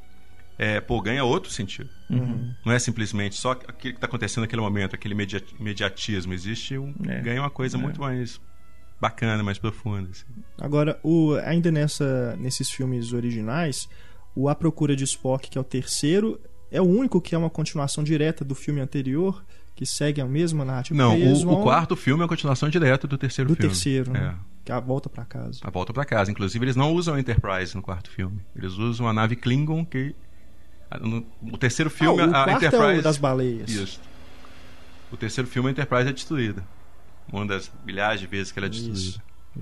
[0.57, 1.89] é, pô, ganha outro sentido.
[2.09, 2.53] Uhum.
[2.65, 5.13] Não é simplesmente só aquilo que está acontecendo naquele momento, aquele
[5.59, 6.33] imediatismo.
[6.33, 6.95] Existe um.
[7.05, 7.19] É.
[7.19, 7.81] ganha uma coisa é.
[7.81, 8.39] muito mais
[8.99, 10.09] bacana, mais profunda.
[10.09, 10.25] Assim.
[10.57, 13.89] Agora, o, ainda nessa, nesses filmes originais,
[14.33, 16.39] o A Procura de Spock, que é o terceiro,
[16.71, 19.43] é o único que é uma continuação direta do filme anterior,
[19.75, 20.97] que segue a mesma narrativa.
[20.97, 21.59] Não, o, vão...
[21.59, 23.69] o, quarto filme é a continuação direta do terceiro do filme.
[23.69, 24.35] Do terceiro, né?
[24.37, 24.51] É.
[24.63, 25.59] Que é a volta para casa.
[25.63, 26.29] A volta para casa.
[26.29, 28.39] Inclusive, eles não usam a Enterprise no quarto filme.
[28.55, 30.15] Eles usam a nave Klingon que.
[30.99, 32.95] No, o terceiro filme, ah, o a Enterprise.
[32.95, 33.69] É o das baleias.
[33.69, 34.01] Isso.
[35.11, 36.63] O terceiro filme, a Enterprise é destruída.
[37.31, 38.99] Uma das milhares de vezes que ela é destruída.
[38.99, 39.21] Isso.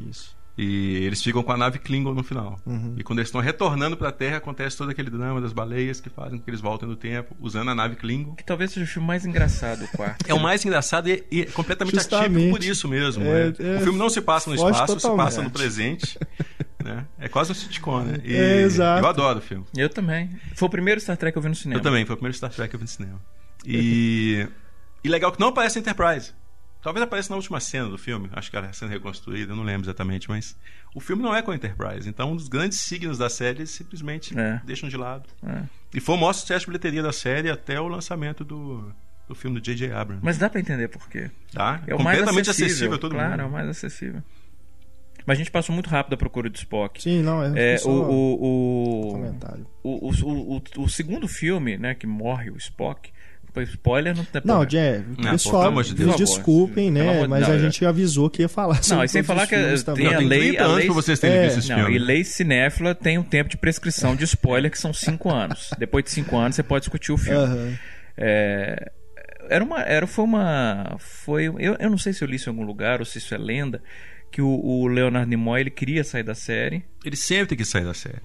[0.10, 0.39] Isso.
[0.58, 2.60] E eles ficam com a nave Klingon no final.
[2.66, 2.96] Uhum.
[2.98, 6.10] E quando eles estão retornando para a Terra, acontece todo aquele drama das baleias que
[6.10, 8.36] fazem com que eles voltem no tempo, usando a nave Klingon.
[8.36, 10.26] Que talvez seja o filme mais engraçado, o quarto.
[10.28, 12.36] É o mais engraçado e, e completamente Justamente.
[12.36, 13.24] atípico por isso mesmo.
[13.24, 13.54] É, né?
[13.60, 15.02] é, o filme não se passa no espaço, totalmente.
[15.02, 16.20] se passa no presente.
[16.84, 17.06] né?
[17.18, 18.20] É quase um sitcom, né?
[18.24, 19.04] E é, exato.
[19.04, 19.66] Eu adoro o filme.
[19.76, 20.30] Eu também.
[20.56, 21.80] Foi o primeiro Star Trek que eu vi no cinema.
[21.80, 23.22] Eu também, foi o primeiro Star Trek que eu vi no cinema.
[23.66, 24.48] E,
[25.04, 26.34] e legal que não aparece Enterprise.
[26.82, 29.86] Talvez apareça na última cena do filme, acho que era sendo reconstruída, eu não lembro
[29.86, 30.56] exatamente, mas
[30.96, 32.08] o filme não é com a Enterprise.
[32.08, 34.62] Então, um dos grandes signos da série eles simplesmente é.
[34.64, 35.28] deixam de lado.
[35.46, 35.64] É.
[35.94, 38.94] E foi o maior sucesso de bilheteria da série até o lançamento do,
[39.28, 39.92] do filme do J.J.
[39.92, 40.24] Abrams.
[40.24, 41.30] Mas dá para entender por quê.
[41.52, 41.84] Tá?
[41.86, 43.36] É o completamente mais acessível, acessível a todo claro, mundo.
[43.36, 44.24] Claro, é o mais acessível.
[45.26, 47.02] Mas a gente passou muito rápido a procura do Spock.
[47.02, 49.68] Sim, não, é, é o, o, o, comentário.
[49.84, 53.12] O, o, o, o, segundo filme, né, que morre o Spock,
[53.58, 56.16] Spoiler não tem Não, Jé, pessoal, de Deus.
[56.16, 57.28] desculpem, né?
[57.28, 59.56] Mas não, a gente avisou que ia falar sobre Não, e sem falar que
[59.96, 60.58] tem a lei.
[60.58, 61.96] A lei vocês terem é, visto esse não, filme.
[61.96, 65.70] E lei cinéfila tem um tempo de prescrição de spoiler que são 5 anos.
[65.78, 67.54] Depois de 5 anos você pode discutir o filme.
[67.54, 67.76] Uhum.
[68.18, 68.92] É,
[69.50, 69.82] era uma.
[69.82, 70.96] Era, foi uma.
[71.00, 73.34] Foi, eu, eu não sei se eu li isso em algum lugar ou se isso
[73.34, 73.82] é lenda.
[74.32, 76.84] Que o, o Leonard Nimoy ele queria sair da série.
[77.04, 78.22] Ele sempre tem que sair da série.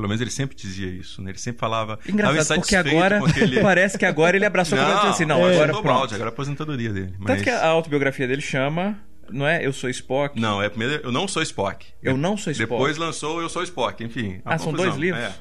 [0.00, 1.30] Pelo menos ele sempre dizia isso, né?
[1.30, 1.98] Ele sempre falava.
[2.08, 3.20] Engraçado, porque agora.
[3.60, 5.24] Parece que agora ele abraçou não, completamente assim.
[5.26, 5.72] Não, é, agora.
[5.72, 5.84] Pronto.
[5.84, 7.14] Balde, agora é a aposentadoria dele.
[7.18, 7.26] Mas...
[7.26, 8.98] Tanto que a autobiografia dele chama.
[9.30, 10.40] Não é Eu Sou Spock?
[10.40, 11.86] Não, é primeiro Eu Não Sou Spock.
[12.02, 12.70] Eu Não Sou Spock.
[12.70, 14.40] Depois lançou Eu Sou Spock, enfim.
[14.44, 15.22] Ah, são dois livros?
[15.22, 15.32] É.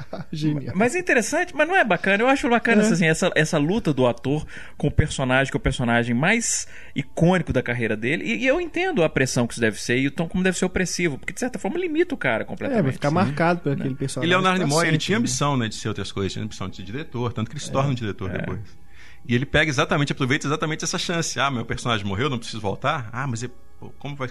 [0.32, 0.74] Genial.
[0.76, 2.22] Mas é interessante, mas não é bacana.
[2.22, 2.86] Eu acho bacana é.
[2.86, 7.52] assim, essa, essa luta do ator com o personagem, que é o personagem mais icônico
[7.52, 8.24] da carreira dele.
[8.24, 10.58] E, e eu entendo a pressão que isso deve ser e o tom como deve
[10.58, 12.80] ser opressivo, porque de certa forma limita o cara completamente.
[12.80, 14.28] É, vai ficar marcado por aquele personagem.
[14.28, 15.20] E Leonardo Nimoy, ele tinha né?
[15.20, 17.70] ambição né, de ser outras coisas, tinha ambição de ser diretor, tanto que ele se
[17.70, 18.38] torna um diretor é.
[18.38, 18.82] depois.
[19.26, 21.38] E ele pega exatamente, aproveita exatamente essa chance.
[21.38, 23.08] Ah, meu personagem morreu, não preciso voltar.
[23.12, 23.52] Ah, mas ele,
[23.98, 24.28] como vai.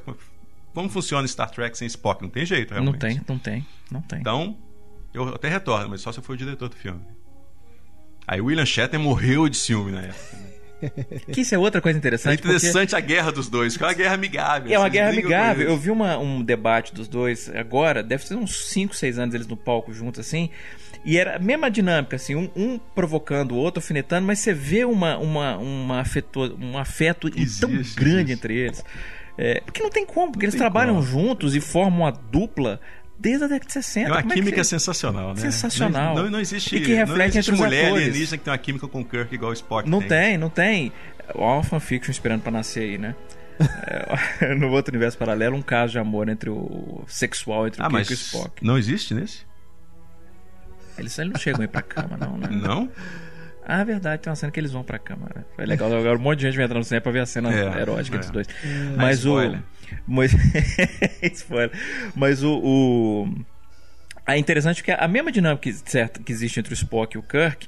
[0.73, 2.21] Como funciona Star Trek sem Spock?
[2.21, 2.93] Não tem jeito, realmente.
[2.93, 4.19] Não tem, não tem, não tem.
[4.19, 4.57] Então,
[5.13, 7.01] eu até retorno, mas só se eu for o diretor do filme.
[8.27, 10.37] Aí William Shatner morreu de ciúme na época.
[10.37, 10.51] Né?
[11.31, 12.31] Que isso é outra coisa interessante.
[12.31, 12.95] É interessante porque...
[12.95, 14.73] a guerra dos dois, que é uma guerra amigável.
[14.73, 15.69] É uma guerra amigável.
[15.69, 19.47] Eu vi uma, um debate dos dois agora, deve ser uns 5, 6 anos eles
[19.47, 20.49] no palco juntos assim.
[21.03, 24.85] E era a mesma dinâmica, assim, um, um provocando o outro, alfinetando, mas você vê
[24.85, 28.31] uma, uma, uma afeto, um afeto existe, tão grande existe.
[28.33, 28.83] entre eles.
[29.37, 31.07] É, porque não tem como, porque não eles trabalham como.
[31.07, 32.79] juntos e formam uma dupla
[33.21, 34.07] desde a década de 60.
[34.07, 35.41] É uma Como química é sensacional, né?
[35.41, 36.15] Sensacional.
[36.15, 38.07] Não, não, existe, e que reflete não existe mulher atores.
[38.07, 40.37] alienígena que tem uma química com o Kirk igual o Spock Não tem, tem.
[40.37, 40.91] não tem.
[41.35, 43.15] Olha uma fanfiction esperando para nascer aí, né?
[44.39, 47.89] é, no outro universo paralelo, um caso de amor entre o sexual entre o ah,
[47.89, 48.65] Kirk e o Spock.
[48.65, 49.45] Não existe nesse?
[50.97, 52.47] Eles, eles não chegam aí pra cama, não, né?
[52.51, 52.89] Não?
[53.73, 55.29] Ah, é verdade, tem uma cena que eles vão pra cama.
[55.55, 55.87] Foi legal.
[55.95, 58.17] Agora um monte de gente vai entrar no cinema pra ver a cena é, erótica
[58.17, 58.19] é.
[58.19, 58.47] dos dois.
[58.65, 58.97] É.
[58.97, 59.35] Mas o.
[60.05, 60.35] Mas,
[61.23, 61.71] spoiler.
[62.13, 63.45] Mas o, o.
[64.27, 67.23] É interessante que a mesma dinâmica que, certo, que existe entre o Spock e o
[67.23, 67.65] Kirk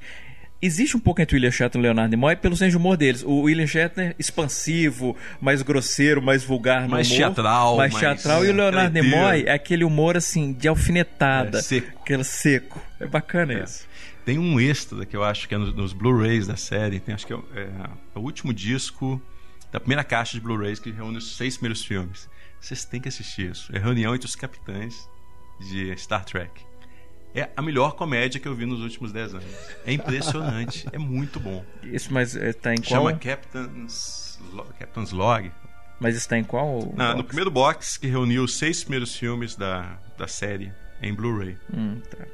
[0.66, 2.96] existe um pouco entre o William Shatner e o Leonardo Nimoy pelo senso de humor
[2.96, 3.24] deles.
[3.24, 7.18] O William Shatner expansivo, mais grosseiro, mais vulgar no mais humor.
[7.18, 8.46] Teatral, mais, mais teatral.
[8.46, 11.60] E o Leonardo Nimoy é aquele humor assim, de alfinetada.
[11.60, 12.00] É, seco.
[12.02, 12.82] Aquele seco.
[13.00, 13.64] É bacana é.
[13.64, 13.88] isso.
[14.26, 17.00] Tem um extra que eu acho que é nos, nos Blu-rays da série.
[17.00, 17.62] Tem, acho que é, é,
[18.16, 19.22] é, o último disco
[19.72, 22.30] da primeira caixa de Blu-rays que reúne os seis primeiros filmes.
[22.60, 23.76] Vocês têm que assistir isso.
[23.76, 25.10] É reunião entre os capitães
[25.60, 26.52] de Star Trek.
[27.36, 29.48] É a melhor comédia que eu vi nos últimos 10 anos.
[29.86, 31.66] É impressionante, é muito bom.
[31.82, 33.06] Isso, mas está em qual?
[33.06, 34.40] Chama Captain's,
[34.78, 35.52] Captain's Log.
[36.00, 36.94] Mas está em qual?
[36.96, 41.58] Na, no primeiro box que reuniu os seis primeiros filmes da, da série em Blu-ray.
[41.74, 42.26] Hum, tá.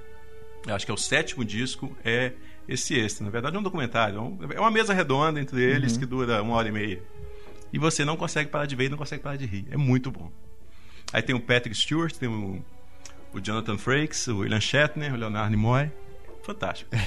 [0.67, 2.33] Eu acho que é o sétimo disco, é
[2.67, 3.25] esse extra.
[3.25, 4.37] Na verdade, é um documentário.
[4.51, 5.99] É, é uma mesa redonda entre eles uhum.
[5.99, 7.01] que dura uma hora e meia.
[7.71, 9.67] E você não consegue parar de ver e não consegue parar de rir.
[9.71, 10.31] É muito bom.
[11.13, 12.63] Aí tem o Patrick Stewart, tem o
[13.33, 15.91] o Jonathan Frakes, o William Shatner, o Leonardo Nimoy.
[16.43, 16.89] Fantástico.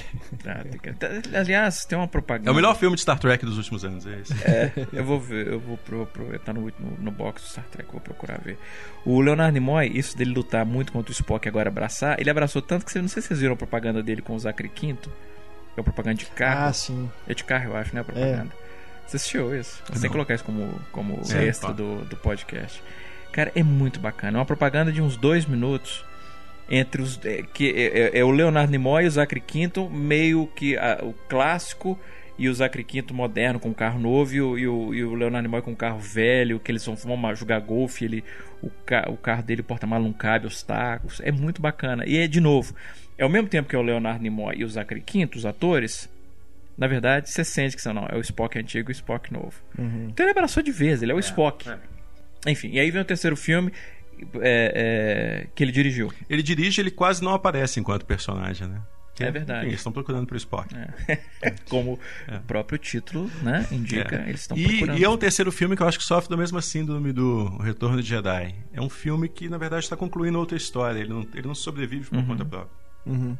[0.45, 2.49] Ah, aliás, tem uma propaganda.
[2.49, 4.33] É o melhor filme de Star Trek dos últimos anos, é esse.
[4.43, 8.01] É, eu vou ver, eu vou aproveitar no, no, no box do Star Trek, vou
[8.01, 8.57] procurar ver.
[9.05, 12.61] O Leonardo Nimoy, isso dele lutar muito contra o Spock e agora abraçar, ele abraçou
[12.61, 15.09] tanto que não sei se vocês viram a propaganda dele com o Zachary Quinto.
[15.77, 16.67] É uma propaganda de carro.
[16.67, 17.09] Ah, sim.
[17.25, 18.01] É de carro, eu acho, né?
[18.01, 18.53] A propaganda.
[18.53, 19.07] É.
[19.07, 19.81] Você assistiu isso?
[19.85, 22.83] Você tem que colocar isso como, como extra do, do podcast.
[23.31, 24.37] Cara, é muito bacana.
[24.37, 26.03] É uma propaganda de uns dois minutos
[26.69, 30.47] entre os é, que é, é, é, o Leonardo Nimoy e o Zachary Quinto meio
[30.47, 31.99] que a, o clássico
[32.37, 35.47] e o Zachary Quinto moderno com carro novo e o, e o, e o Leonardo
[35.47, 38.23] Nimoy com carro velho que eles vão, vão jogar golfe ele
[38.61, 42.27] o, ca, o carro dele porta-malas não cabe os tacos é muito bacana e é
[42.27, 42.73] de novo
[43.17, 46.09] é ao mesmo tempo que é o Leonardo Nimoy e o Zachary Quinto os atores
[46.77, 48.07] na verdade, você sente que são não.
[48.09, 49.53] É o Spock antigo e o Spock novo.
[49.77, 50.07] Uhum.
[50.09, 51.69] Então ele abraçou de vez, ele é o é, Spock.
[51.69, 51.77] É.
[52.47, 53.71] Enfim, e aí vem o terceiro filme
[54.35, 56.11] é, é, que ele dirigiu.
[56.29, 58.81] Ele dirige, ele quase não aparece enquanto personagem, né?
[59.19, 59.59] é verdade.
[59.59, 60.73] Enfim, eles estão procurando pro Spock.
[61.41, 61.49] É.
[61.69, 62.37] Como é.
[62.37, 64.29] o próprio título né, indica, é.
[64.29, 64.97] eles estão procurando.
[64.97, 68.01] E é um terceiro filme que eu acho que sofre do mesmo síndrome do Retorno
[68.01, 68.55] de Jedi.
[68.71, 70.99] É um filme que, na verdade, está concluindo outra história.
[70.99, 72.25] Ele não, ele não sobrevive por uhum.
[72.25, 72.71] conta própria.
[73.05, 73.37] Uhum.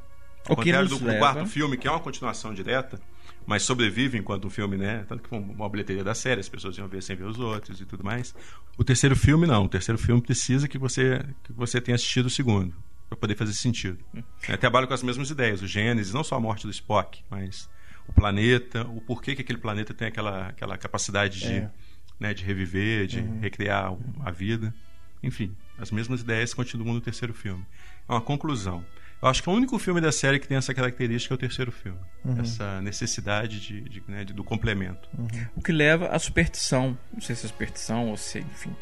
[0.48, 1.20] Ao contrário do, leva...
[1.20, 3.00] quarto filme, que é uma continuação direta,
[3.46, 5.06] mas sobrevive enquanto um filme, né?
[5.08, 7.80] Tanto que foi uma bilheteria da série, as pessoas iam ver sem ver os outros
[7.80, 8.36] e tudo mais.
[8.78, 9.66] O terceiro filme, não.
[9.66, 12.74] O terceiro filme precisa que você, que você tenha assistido o segundo,
[13.10, 14.00] para poder fazer sentido.
[14.48, 17.70] É, trabalho com as mesmas ideias, o Gênesis, não só a morte do Spock, mas
[18.08, 21.72] o planeta, o porquê que aquele planeta tem aquela, aquela capacidade de, é.
[22.20, 23.40] né, de reviver, de uhum.
[23.40, 24.74] recriar a vida.
[25.22, 27.66] Enfim, as mesmas ideias continuam no terceiro filme.
[28.08, 28.86] É uma conclusão.
[29.24, 31.72] Eu acho que o único filme da série que tem essa característica é o terceiro
[31.72, 31.98] filme.
[32.26, 32.42] Uhum.
[32.42, 35.08] Essa necessidade de, de, né, de do complemento.
[35.18, 35.28] Uhum.
[35.56, 36.98] O que leva à superstição.
[37.14, 38.76] Não sei se é superstição ou se, enfim,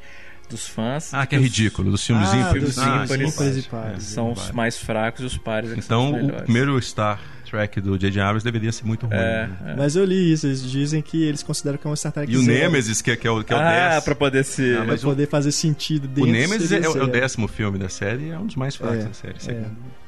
[0.49, 1.13] dos fãs.
[1.13, 1.91] Ah, que é ridículo.
[1.91, 2.77] Dos filmes ah, ímpares.
[2.79, 4.03] Ah, ímpares, e pares.
[4.03, 5.73] São os mais fracos e os pares.
[5.73, 8.19] É então, o primeiro Star Trek do J.J.
[8.19, 9.15] Abrams deveria ser muito ruim.
[9.15, 9.57] É, né?
[9.67, 9.75] é.
[9.75, 12.35] Mas eu li isso, eles dizem que eles consideram que é um Star Trek E
[12.35, 14.03] o Nemesis, que é, que é o, que é o ah, 10.
[14.05, 14.79] pra poder ser...
[14.79, 18.29] Ah, pra poder fazer sentido dentro O Nemesis é, é, o décimo filme da série
[18.29, 20.00] é um dos mais fracos é, da série, segundo.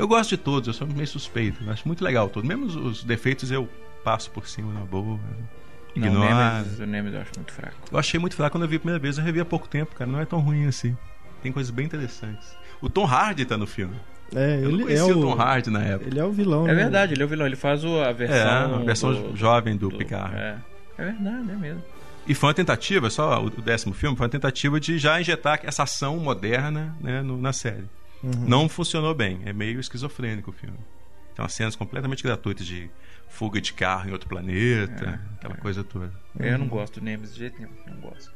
[0.00, 1.62] Eu gosto de todos, eu sou meio suspeito.
[1.62, 2.46] Eu acho muito legal todo.
[2.46, 3.68] Mesmo os, os, defeitos eu
[4.02, 5.20] passo por cima na boa.
[5.94, 6.20] Ignoro.
[6.20, 7.76] Não, o, Nemesis, o Nemesis eu acho muito fraco.
[7.92, 9.18] Eu achei muito fraco quando eu vi a primeira vez.
[9.18, 10.10] Eu revi há pouco tempo, cara.
[10.10, 10.96] Não é tão ruim assim.
[11.42, 12.56] Tem coisas bem interessantes.
[12.80, 13.94] O Tom Hardy tá no filme.
[14.34, 16.08] É, eu ele é o Tom Hardy na época.
[16.08, 16.64] Ele é o vilão.
[16.64, 16.74] É né?
[16.76, 17.44] verdade, ele é o vilão.
[17.46, 18.38] Ele faz a versão.
[18.38, 20.34] É, a versão do, jovem do, do Picard.
[20.34, 20.56] É.
[20.96, 21.82] é verdade, é mesmo.
[22.26, 25.82] E foi uma tentativa, só o décimo filme, foi uma tentativa de já injetar essa
[25.82, 27.84] ação moderna né, no, na série.
[28.22, 28.44] Uhum.
[28.46, 29.40] Não funcionou bem.
[29.44, 30.78] É meio esquizofrênico o filme.
[31.34, 32.90] Tem umas cenas completamente gratuitas de
[33.28, 35.56] fuga de carro em outro planeta, é, aquela é.
[35.58, 36.12] coisa toda.
[36.38, 37.72] Eu não gosto do Nemesis de jeito nenhum.
[37.86, 38.32] Não gosto.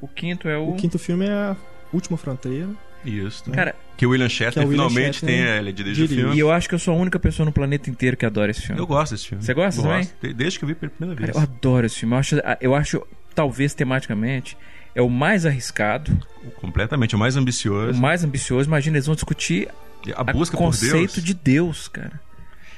[0.00, 0.70] O quinto é o.
[0.70, 1.56] O quinto filme é a
[1.92, 2.68] Última Fronteira.
[3.04, 3.48] Isso.
[3.48, 3.56] Né?
[3.56, 6.36] Cara, que o William Shatner William finalmente Shatner tem ele dirige o filme.
[6.36, 8.62] E eu acho que eu sou a única pessoa no planeta inteiro que adora esse
[8.62, 8.80] filme.
[8.80, 9.42] Eu gosto desse filme.
[9.42, 10.04] Você gosta eu também?
[10.04, 10.34] Gosto.
[10.34, 11.32] Desde que eu vi pela primeira vez.
[11.32, 12.14] Cara, eu adoro esse filme.
[12.14, 14.56] Eu acho, eu acho talvez tematicamente
[14.94, 16.16] é o mais arriscado.
[16.56, 17.98] Completamente, o mais ambicioso.
[17.98, 18.68] O mais ambicioso.
[18.68, 19.68] Imagina, eles vão discutir
[20.14, 21.24] a busca o conceito Deus.
[21.24, 22.20] de Deus, cara.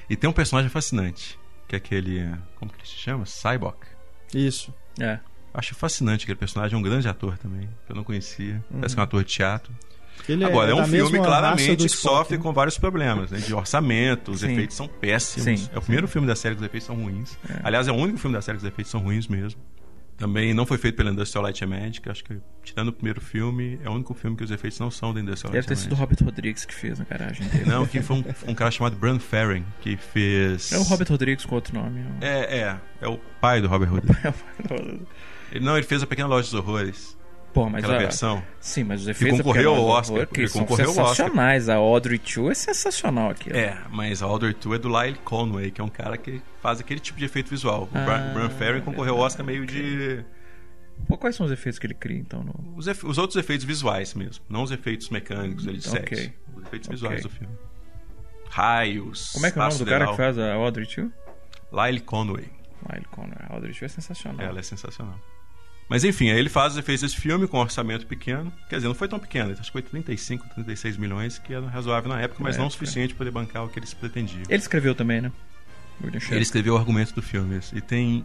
[0.08, 1.38] E tem um personagem fascinante,
[1.68, 2.28] que é aquele.
[2.56, 3.24] Como que ele se chama?
[3.24, 3.78] Cyborg.
[4.34, 4.74] Isso.
[4.98, 5.18] É.
[5.54, 8.54] Acho fascinante aquele personagem, é um grande ator também, que eu não conhecia.
[8.70, 8.80] Uhum.
[8.80, 9.72] Parece que é um ator de teatro.
[10.28, 12.42] Ele Agora, é, é um filme claramente que sofre né?
[12.42, 13.38] com vários problemas, né?
[13.38, 14.52] De orçamento, os Sim.
[14.52, 15.60] efeitos são péssimos.
[15.60, 15.68] Sim.
[15.72, 17.36] É o primeiro filme da série que os efeitos são ruins.
[17.48, 17.60] É.
[17.64, 19.60] Aliás, é o único filme da série que os efeitos são ruins mesmo.
[20.16, 22.08] Também não foi feito pela Industrial Light and Magic.
[22.08, 25.12] Acho que, tirando o primeiro filme, é o único filme que os efeitos não são
[25.12, 27.64] da Industrial Light Deve ter sido o Robert Rodrigues que fez na garagem dele.
[27.64, 30.70] Não, que foi um, um cara chamado Bran Ferring, que fez...
[30.72, 32.04] É o Robert Rodrigues com outro nome.
[32.20, 32.80] É, é.
[33.02, 34.16] É o pai do Robert Rodrigues.
[35.50, 37.18] ele, não, ele fez a Pequena Loja dos Horrores.
[37.52, 38.42] Pô, mas Aquela a, versão.
[38.58, 40.26] Sim, mas os efeitos que concorreu ao Oscar.
[40.26, 41.68] Que ele são sensacionais.
[41.68, 43.50] A Audrey 2 é sensacional aqui.
[43.52, 46.80] É, mas a Audrey 2 é do Lyle Conway, que é um cara que faz
[46.80, 47.88] aquele tipo de efeito visual.
[47.92, 50.24] O ah, Bran Ferring concorreu ao Oscar meio de
[51.06, 52.42] Pô, quais são os efeitos que ele cria, então?
[52.42, 52.74] No...
[52.76, 56.16] Os, os, outros efeitos visuais mesmo, não os efeitos mecânicos ali de okay.
[56.16, 56.32] sexo.
[56.54, 56.96] Os efeitos okay.
[56.96, 57.54] visuais do filme.
[58.48, 59.32] Raios.
[59.32, 61.10] Como é que é o nome do cara que faz a Audrey 2?
[61.72, 62.50] Lyle Conway.
[62.90, 63.36] Lyle Conway.
[63.48, 64.46] A Audrey 2 é sensacional.
[64.46, 65.18] Ela é sensacional.
[65.92, 68.50] Mas enfim, aí ele faz efeitos desse filme com um orçamento pequeno.
[68.66, 72.08] Quer dizer, não foi tão pequeno, acho que foi 35, 36 milhões, que era razoável
[72.08, 74.44] na época, mas não o suficiente para bancar o que eles pretendiam.
[74.48, 75.30] Ele escreveu também, né?
[76.02, 77.60] Ele escreveu o argumento do filme.
[77.74, 78.24] E tem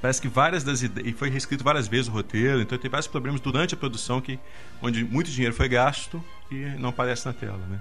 [0.00, 1.08] parece que várias das ideias.
[1.08, 4.38] E foi reescrito várias vezes o roteiro, então tem vários problemas durante a produção que,
[4.82, 7.80] onde muito dinheiro foi gasto e não aparece na tela, né?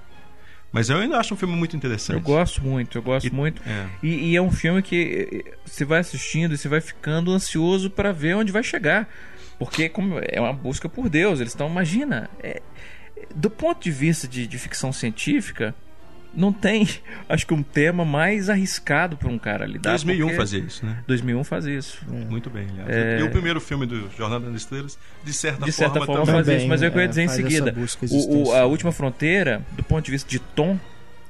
[0.74, 2.16] Mas eu ainda acho um filme muito interessante.
[2.16, 3.62] Eu gosto muito, eu gosto e, muito.
[3.64, 3.86] É.
[4.02, 7.92] E, e, é um filme que eh, você vai assistindo e você vai ficando ansioso
[7.92, 9.08] para ver onde vai chegar.
[9.60, 11.40] Porque como é uma busca por Deus.
[11.40, 12.60] Eles estão, imagina, é,
[13.36, 15.76] do ponto de vista de, de ficção científica,
[16.36, 16.88] não tem,
[17.30, 19.92] acho que um tema mais arriscado para um cara lidar.
[19.92, 21.04] 2001 fazia isso, né?
[21.08, 22.02] 2001 fazia isso.
[22.12, 22.26] É.
[22.26, 22.90] Muito bem, aliás.
[22.90, 23.20] É...
[23.20, 26.58] E o primeiro filme do Jornada das Estrelas, de certa, de certa forma, forma fazia
[26.58, 27.74] isso, mas eu ia dizer em seguida,
[28.10, 30.80] o, o, a Última Fronteira, do ponto de vista de tom,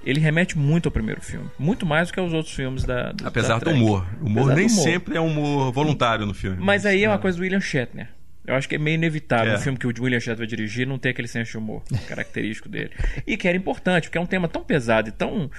[0.05, 1.49] ele remete muito ao primeiro filme.
[1.57, 3.11] Muito mais do que aos outros filmes da.
[3.11, 4.05] do Apesar da do humor.
[4.21, 4.83] O humor Apesar nem humor.
[4.83, 6.57] sempre é humor voluntário no filme.
[6.57, 7.19] Mas, mas aí é uma é.
[7.19, 8.09] coisa do William Shatner.
[8.45, 9.57] Eu acho que é meio inevitável é.
[9.57, 12.67] um filme que o William Shatner vai dirigir não ter aquele senso de humor característico
[12.67, 12.91] dele.
[13.25, 15.49] E que era importante, porque é um tema tão pesado e tão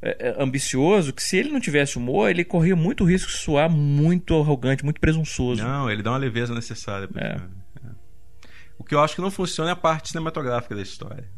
[0.00, 3.68] é, é, ambicioso que se ele não tivesse humor, ele corria muito risco de soar
[3.68, 5.62] muito arrogante, muito presunçoso.
[5.62, 7.08] Não, ele dá uma leveza necessária.
[7.16, 7.26] É.
[7.26, 7.90] é.
[8.78, 11.28] O que eu acho que não funciona é a parte cinematográfica da história.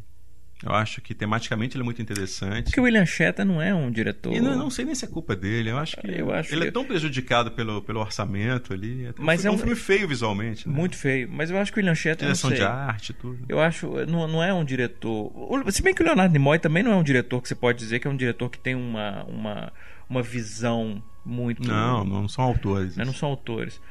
[0.63, 2.65] Eu acho que tematicamente ele é muito interessante.
[2.65, 4.31] Porque o William Shatner não é um diretor.
[4.33, 5.71] E não, não sei nem se é culpa dele.
[5.71, 6.67] Eu acho que eu acho ele que...
[6.67, 9.05] é tão prejudicado pelo, pelo orçamento ali.
[9.05, 10.69] É mas é um, um filme feio visualmente.
[10.69, 10.75] Né?
[10.75, 11.27] Muito feio.
[11.31, 12.27] Mas eu acho que o William Shatner.
[12.27, 13.43] Direção de arte, tudo.
[13.49, 13.87] Eu acho.
[14.05, 15.31] Não, não é um diretor.
[15.71, 17.99] Se bem que o Leonardo Nimoy também não é um diretor que você pode dizer
[17.99, 19.73] que é um diretor que tem uma, uma,
[20.07, 21.67] uma visão muito.
[21.67, 22.97] Não, não são autores.
[22.97, 23.81] Não são autores.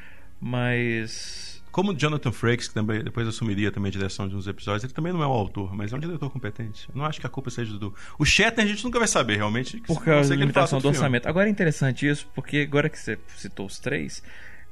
[0.40, 4.92] Mas como Jonathan Frakes, que também depois assumiria também a direção de uns episódios, ele
[4.92, 6.88] também não é o autor, mas é um diretor competente.
[6.88, 7.94] Eu não acho que a culpa seja do.
[8.18, 9.78] O Shatner a gente nunca vai saber realmente.
[9.80, 11.28] Por causa da limitação do orçamento.
[11.28, 14.22] Agora é interessante isso, porque agora que você citou os três,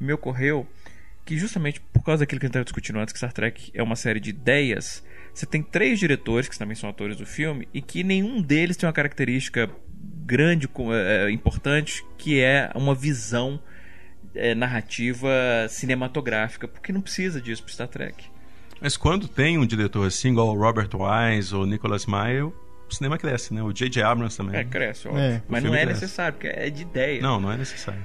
[0.00, 0.66] me ocorreu
[1.24, 3.82] que justamente por causa daquilo que a gente estava discutindo antes, que Star Trek é
[3.82, 7.82] uma série de ideias, você tem três diretores que também são atores do filme e
[7.82, 9.70] que nenhum deles tem uma característica
[10.24, 13.60] grande, é, importante, que é uma visão
[14.34, 15.28] é, narrativa
[15.68, 18.24] cinematográfica, porque não precisa disso para Star Trek.
[18.80, 22.54] Mas quando tem um diretor assim, igual o Robert Wise ou Nicholas Meyer, o
[22.90, 23.62] cinema cresce, né?
[23.62, 24.02] O J.J.
[24.02, 24.60] Abrams também.
[24.60, 25.22] É, cresce, óbvio.
[25.22, 26.02] É, Mas não é cresce.
[26.02, 27.20] necessário, porque é de ideia.
[27.20, 28.00] Não, não é necessário.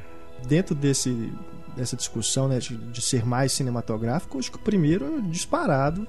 [0.48, 1.32] Dentro desse,
[1.76, 6.08] dessa discussão né, de, de ser mais cinematográfico, acho que o primeiro é disparado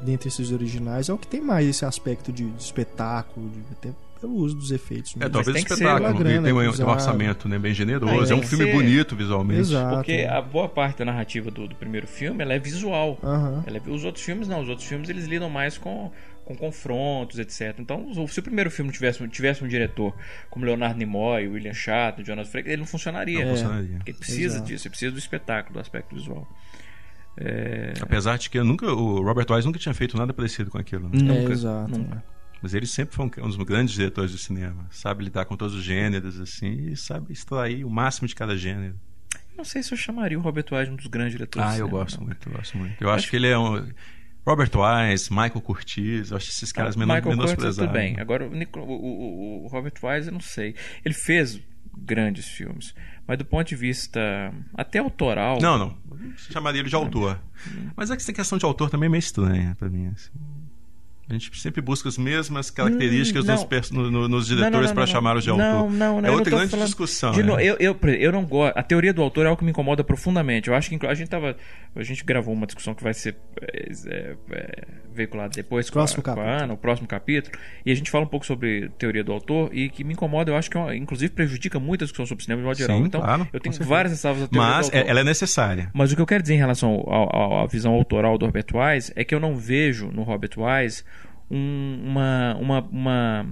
[0.00, 3.90] dentre esses originais é o que tem mais esse aspecto de, de espetáculo, de, até
[4.20, 5.14] pelo uso dos efeitos.
[5.20, 8.38] É, talvez o espetáculo, grana, tem, um, tem um orçamento né, bem generoso, é, é
[8.38, 8.72] um filme ser...
[8.72, 9.60] bonito visualmente.
[9.60, 9.96] Exato.
[9.96, 13.18] Porque a boa parte da narrativa do, do primeiro filme ela é visual.
[13.22, 13.62] Uhum.
[13.66, 16.10] Ela é, os outros filmes não, os outros filmes eles lidam mais com,
[16.44, 17.76] com confrontos, etc.
[17.78, 20.14] Então, se o primeiro filme tivesse, tivesse um diretor
[20.50, 23.44] como Leonardo Nimoy, William Shatner, Jonas Frakes, ele não funcionaria.
[23.44, 23.96] Não funcionaria.
[23.96, 24.66] Porque ele precisa Exato.
[24.66, 26.46] disso, ele precisa do espetáculo, do aspecto visual.
[27.38, 27.92] É...
[28.00, 31.08] Apesar de que nunca, o Robert Wise nunca tinha feito nada parecido com aquilo.
[31.08, 31.18] Né?
[31.22, 32.24] Nunca, é, exato, nunca.
[32.62, 34.86] Mas ele sempre foi um, dos grandes diretores de cinema.
[34.90, 38.98] Sabe lidar com todos os gêneros, assim, e sabe extrair o máximo de cada gênero.
[39.56, 41.88] Não sei se eu chamaria o Robert Wise um dos grandes diretores ah, de cinema.
[41.88, 43.02] Ah, eu gosto muito, eu gosto muito.
[43.02, 43.88] Eu acho, acho que ele é um...
[44.46, 48.18] Robert Wise, Michael Curtiz, eu acho esses caras ah, menos Michael Curtiz, tudo bem.
[48.20, 50.74] Agora, o, o, o, Robert Wise, eu não sei.
[51.04, 51.60] Ele fez
[51.96, 52.94] grandes filmes,
[53.26, 55.58] mas do ponto de vista até autoral...
[55.60, 55.98] Não, não.
[56.36, 57.40] Chamaria ele de autor.
[57.96, 60.30] Mas essa questão de autor também é meio estranha para mim, assim.
[61.28, 65.42] A gente sempre busca as mesmas características hum, nos, no, nos, diretores para chamar os
[65.42, 65.64] de autor.
[65.64, 66.28] Não, não, não.
[66.28, 67.32] É outra grande discussão.
[67.32, 67.52] De, né?
[67.64, 68.78] eu, eu, eu não gosto.
[68.78, 70.68] A teoria do autor é algo que me incomoda profundamente.
[70.68, 71.56] Eu acho que a gente tava.
[71.96, 74.84] A gente gravou uma discussão que vai ser é, é, é
[75.16, 77.58] veiculada depois próximo com, a, com a Ana, o próximo capítulo.
[77.84, 80.56] E a gente fala um pouco sobre teoria do autor e que me incomoda, eu
[80.56, 82.98] acho que, é inclusive, prejudica muito a discussão sobre cinema de modo geral.
[83.04, 85.10] Então, claro, eu tenho várias ressalvas da teoria Mas do autor.
[85.10, 85.90] ela é necessária.
[85.92, 89.24] Mas o que eu quero dizer em relação à visão autoral do Robert Wise é
[89.24, 91.02] que eu não vejo no Robert Wise
[91.50, 93.46] um, uma, uma, uma,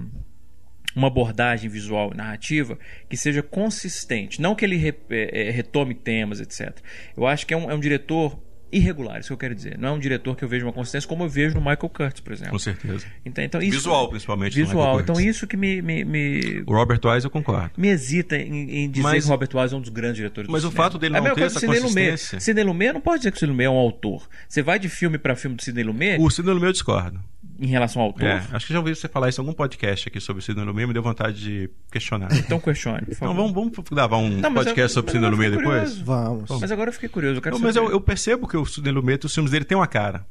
[0.95, 2.77] uma abordagem visual e narrativa
[3.09, 4.41] que seja consistente.
[4.41, 6.77] Não que ele re, é, é, retome temas, etc.
[7.15, 8.39] Eu acho que é um, é um diretor
[8.71, 9.77] irregular, isso que eu quero dizer.
[9.77, 12.19] Não é um diretor que eu vejo uma consistência como eu vejo no Michael Curtis,
[12.19, 12.51] por exemplo.
[12.51, 13.05] Com certeza.
[13.25, 14.55] Então, então isso, visual, principalmente.
[14.55, 14.99] Visual.
[14.99, 17.71] Então isso que me, me, me, O Robert Wise eu concordo.
[17.77, 20.49] Me hesita em, em dizer mas, que o Robert Wise é um dos grandes diretores
[20.49, 22.39] Mas o fato dele não é ter essa Sidney consistência...
[22.39, 24.27] Sidney Lumet, não pode dizer que o Sidney Lumet é um autor.
[24.47, 26.19] Você vai de filme para filme do Sidney Lumet...
[26.19, 27.19] O Sidney Lumet eu discordo
[27.59, 28.25] em relação ao autor?
[28.25, 30.65] É, acho que já ouvi você falar isso em algum podcast aqui sobre o Sidney
[30.65, 32.29] Lumet, me deu vontade de questionar.
[32.33, 33.33] Então questione, por favor.
[33.33, 35.97] Então vamos, vamos gravar um não, podcast eu, sobre o Sidney Lumet depois?
[35.99, 36.49] Vamos.
[36.59, 37.41] Mas agora eu fiquei curioso.
[37.43, 39.87] Eu não, mas eu, eu, percebo que o Sidney Lumet, os filmes dele tem uma
[39.87, 40.25] cara.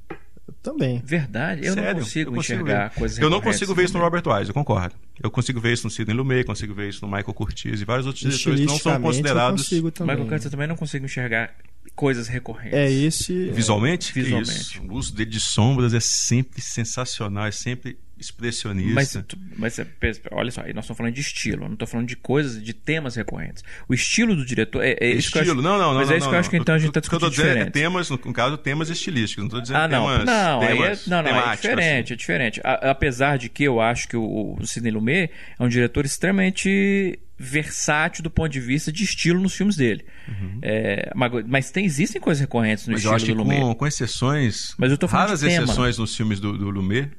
[0.63, 1.03] Também.
[1.05, 1.93] Verdade, eu Sério?
[1.93, 2.99] não consigo, eu consigo enxergar ver.
[2.99, 4.95] coisas Eu não consigo ver isso no Robert Wise, eu concordo.
[5.23, 8.07] Eu consigo ver isso no Sidney Lumet, consigo ver isso no Michael Curtiz e vários
[8.07, 9.71] outros diretores que não são considerados.
[9.71, 11.55] Michael Curtiz também não consigo enxergar
[11.95, 12.79] coisas recorrentes.
[12.79, 13.51] É esse.
[13.51, 14.13] Visualmente?
[14.13, 14.51] Visualmente.
[14.51, 14.83] Isso.
[14.83, 19.27] O uso dele de sombras é sempre sensacional, é sempre expressionista.
[19.57, 22.73] Mas, mas olha só, nós estamos falando de estilo, não estou falando de coisas, de
[22.73, 23.63] temas recorrentes.
[23.89, 26.01] O estilo do diretor é, é isso estilo, que eu acho, não, não, não.
[26.01, 27.69] Mas é isso não, que eu acho que então a gente está discutindo diferente.
[27.69, 31.11] É temas, no caso, temas estilísticos, não estou dizendo ah, não, temas, não, temas, é,
[31.11, 32.15] não, não, é diferente, assim.
[32.15, 32.61] é diferente.
[32.65, 37.19] A, apesar de que eu acho que o, o Sidney Lumet é um diretor extremamente
[37.37, 40.05] versátil do ponto de vista de estilo nos filmes dele.
[40.29, 40.59] Uhum.
[40.63, 41.11] É,
[41.47, 43.61] mas tem, existem coisas recorrentes no mas estilo eu acho do Lumet.
[43.61, 47.11] Com, com exceções, mas eu tô raras de exceções nos filmes do, do Lumet,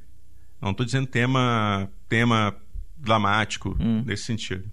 [0.66, 2.56] não estou dizendo tema, tema
[2.98, 4.04] dramático hum.
[4.06, 4.70] nesse sentido.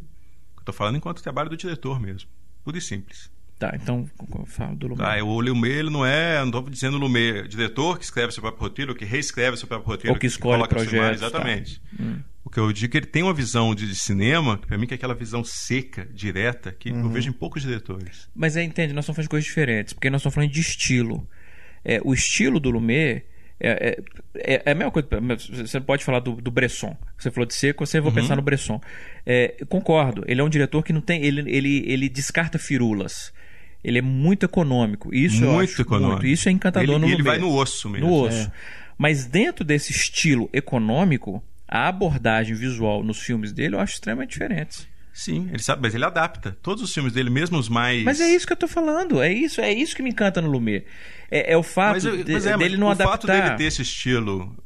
[0.59, 2.28] Estou falando enquanto trabalho do diretor mesmo.
[2.64, 3.30] Puro e simples.
[3.59, 4.09] Tá, então
[4.47, 5.05] falo do Lumet.
[5.05, 8.62] Tá, o Lumet ele não é, não estou dizendo Lumet, diretor que escreve seu próprio
[8.62, 10.14] roteiro, que reescreve seu próprio roteiro.
[10.14, 11.22] Ou que escolhe que projetos.
[11.22, 11.80] Exatamente.
[11.80, 12.03] Tá.
[12.03, 12.20] Hum.
[12.45, 14.86] O que eu digo é que ele tem uma visão de, cinema, que para mim
[14.86, 17.03] que é aquela visão seca, direta, que uhum.
[17.03, 18.28] eu vejo em poucos diretores.
[18.34, 21.28] Mas é, entende, nós estamos falando de coisas diferentes, porque nós estamos falando de estilo.
[21.84, 23.24] É, o estilo do Lumet
[23.62, 24.02] é,
[24.34, 25.08] é, é, a mesma coisa.
[25.38, 26.96] Você pode falar do, do Bresson.
[27.16, 28.12] Você falou de seco, você uhum.
[28.12, 28.80] pensar no Bresson.
[29.24, 30.24] É, concordo.
[30.26, 31.24] Ele é um diretor que não tem.
[31.24, 33.32] Ele, ele, ele descarta firulas.
[33.84, 35.14] Ele é muito econômico.
[35.14, 36.22] Isso muito econômico.
[36.22, 36.26] Muito.
[36.26, 38.08] Isso é encantador ele, no Ele vai no osso mesmo.
[38.08, 38.48] No osso.
[38.48, 38.52] É.
[38.98, 44.88] Mas dentro desse estilo econômico, a abordagem visual nos filmes dele eu acho extremamente diferente.
[45.12, 46.56] Sim, ele sabe, mas ele adapta.
[46.62, 48.02] Todos os filmes dele, mesmo os mais.
[48.02, 49.20] Mas é isso que eu tô falando.
[49.20, 50.86] É isso, é isso que me encanta no Lumet.
[51.30, 53.08] É, é o fato mas, de, mas é, dele não o adaptar.
[53.08, 54.56] O fato dele ter esse estilo,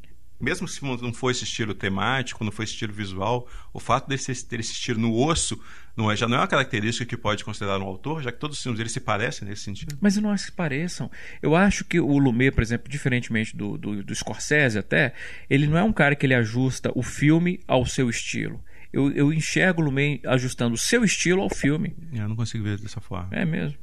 [0.40, 4.22] mesmo se não for esse estilo temático, não for esse estilo visual, o fato dele
[4.22, 5.61] ter esse estilo no osso
[5.97, 8.57] não é, já não é uma característica que pode considerar um autor, já que todos
[8.57, 9.97] os filmes dele se parecem nesse sentido.
[10.01, 11.11] Mas eu não acho que se pareçam.
[11.42, 15.12] Eu acho que o Lumet, por exemplo, diferentemente do, do, do Scorsese até,
[15.51, 18.62] ele não é um cara que ele ajusta o filme ao seu estilo
[18.97, 21.94] eu, eu enxergo o Lumet ajustando o seu estilo ao filme.
[22.12, 23.28] É, eu não consigo ver dessa forma.
[23.30, 23.78] É mesmo.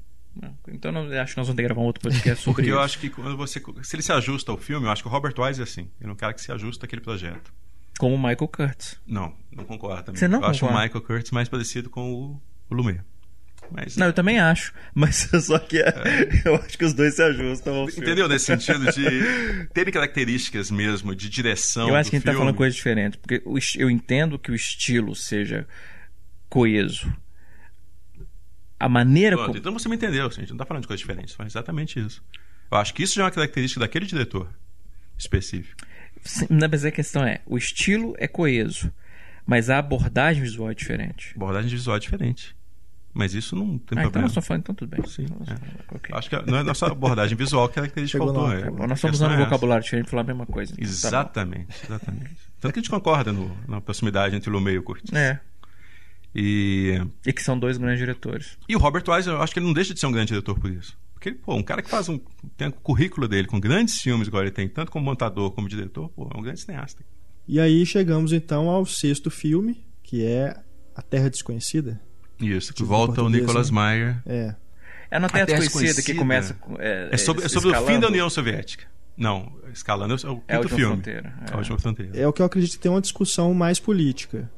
[0.68, 2.78] Então não, acho que nós vamos ter que gravar um outro podcast sobre Porque isso.
[2.78, 3.61] eu acho que quando você.
[3.84, 5.89] Se ele se ajusta ao filme, eu acho que o Robert Wise é assim.
[6.01, 7.53] Ele é um cara que se ajusta àquele projeto.
[7.99, 8.99] Como o Michael Curtis.
[9.05, 10.18] Não, não concordo também.
[10.18, 10.57] Você não eu concorda?
[10.57, 13.01] acho o Michael Curtis mais parecido com o, o Lumet.
[13.72, 14.74] Mas, não, eu também acho.
[14.93, 16.41] Mas só que é, é.
[16.45, 18.01] eu acho que os dois se ajustam ao filme.
[18.01, 18.28] Entendeu?
[18.28, 21.89] Nesse sentido de terem características mesmo, de direção.
[21.89, 22.38] Eu acho que a gente filme.
[22.38, 23.20] tá falando coisas diferentes.
[23.20, 23.41] Porque
[23.78, 25.68] eu entendo que o estilo seja
[26.49, 27.11] coeso.
[28.80, 29.57] A maneira Pronto, como.
[29.59, 30.49] Então você me entendeu, gente.
[30.51, 31.36] Não tá falando de coisas diferentes.
[31.39, 32.24] Exatamente isso.
[32.70, 34.49] Eu acho que isso já é uma característica daquele diretor
[35.18, 35.84] específico.
[36.22, 38.91] Sim, mas a questão é: o estilo é coeso,
[39.45, 41.32] mas a abordagem visual é diferente.
[41.34, 42.55] A abordagem visual é diferente.
[43.14, 44.07] Mas isso não tem ah, problema.
[44.07, 45.05] Então nós estamos falando, então tudo bem.
[45.05, 45.28] Sim.
[45.47, 45.95] É.
[45.95, 46.16] Okay.
[46.16, 48.55] Acho que não é nossa abordagem visual que é característica do autor.
[48.55, 50.74] É, nós estamos usando é vocabulário diferente para falar a mesma coisa.
[50.74, 52.36] Então, exatamente, tá exatamente.
[52.59, 55.14] Tanto que a gente concorda no, na proximidade entre o Lumet e o Curtis.
[55.14, 55.39] É.
[56.36, 56.99] E...
[57.26, 58.57] e que são dois grandes diretores.
[58.68, 60.57] E o Robert Wise, eu acho que ele não deixa de ser um grande diretor
[60.57, 60.97] por isso.
[61.14, 62.20] Porque, pô, um cara que faz um.
[62.57, 65.70] tem o um currículo dele com grandes filmes, igual ele tem, tanto como montador como
[65.70, 67.03] diretor, pô, é um grande cineasta.
[67.47, 70.57] E aí chegamos então ao sexto filme, que é
[70.95, 72.01] A Terra Desconhecida.
[72.44, 73.82] Isso, que volta o Nicholas né?
[73.82, 74.22] Meyer.
[74.26, 74.56] É.
[75.12, 76.58] É na Terra, Terra Desconhecida, que começa.
[76.80, 78.86] É, é sobre, é sobre o fim da União Soviética.
[79.16, 80.94] Não, escalando é o quinto é a última filme.
[80.96, 81.54] Fronteira, é.
[81.54, 82.12] A última fronteira.
[82.20, 84.50] É o que eu acredito que tem uma discussão mais política.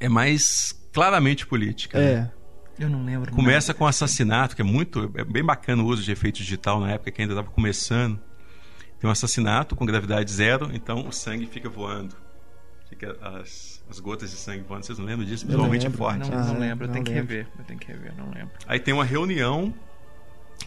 [0.00, 1.98] É mais claramente política.
[1.98, 2.14] É.
[2.16, 2.32] Né?
[2.80, 3.32] Eu não lembro.
[3.32, 3.78] Começa nada.
[3.78, 5.08] com assassinato, que é muito.
[5.14, 8.18] É bem bacana o uso de efeito digital na época que ainda estava começando.
[8.98, 12.16] Tem um assassinato com gravidade zero, então o sangue fica voando.
[12.88, 14.84] Fica as as gotas de sangue voando.
[14.84, 15.46] Vocês não lembram disso?
[15.46, 16.30] Visualmente é forte.
[16.30, 17.46] Não, ah, não lembro, eu tenho que rever.
[17.58, 18.50] Eu tenho que rever, não lembro.
[18.66, 19.72] Aí tem uma reunião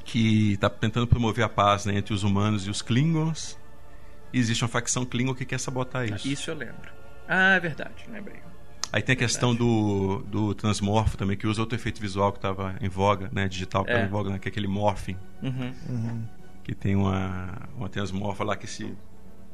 [0.03, 3.57] que está tentando promover a paz né, entre os humanos e os Klingons.
[4.31, 6.27] E existe uma facção Klingon que quer sabotar isso.
[6.27, 6.91] Isso eu lembro.
[7.27, 8.39] Ah, é verdade, lembrei.
[8.91, 12.75] Aí tem a questão do, do transmorfo também, que usa outro efeito visual que estava
[12.79, 13.47] em voga, né?
[13.47, 14.07] Digital que estava é.
[14.07, 15.17] em voga, né, que é aquele morphing.
[15.41, 15.73] Uhum.
[15.89, 16.23] Uhum.
[16.63, 18.95] Que tem uma, uma transmorfa lá que se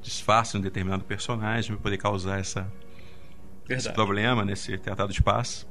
[0.01, 2.72] disfarça em um determinado personagem para poder causar essa,
[3.68, 3.88] Verdade.
[3.88, 5.68] esse problema nesse Tratado de Paz.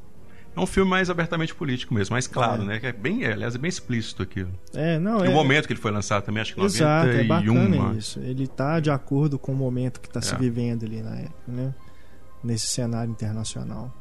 [0.57, 2.67] É um filme mais abertamente político mesmo, mais claro, é.
[2.67, 2.81] né?
[2.81, 4.51] Que é bem, é, aliás, é bem explícito aquilo.
[4.75, 5.31] É, não, e é...
[5.31, 7.21] o momento que ele foi lançado também, acho que Exato, 91.
[7.21, 8.19] é bacana isso.
[8.21, 10.23] Ele tá de acordo com o momento que está é.
[10.23, 11.75] se vivendo ali na época, né?
[12.43, 13.95] Nesse cenário internacional.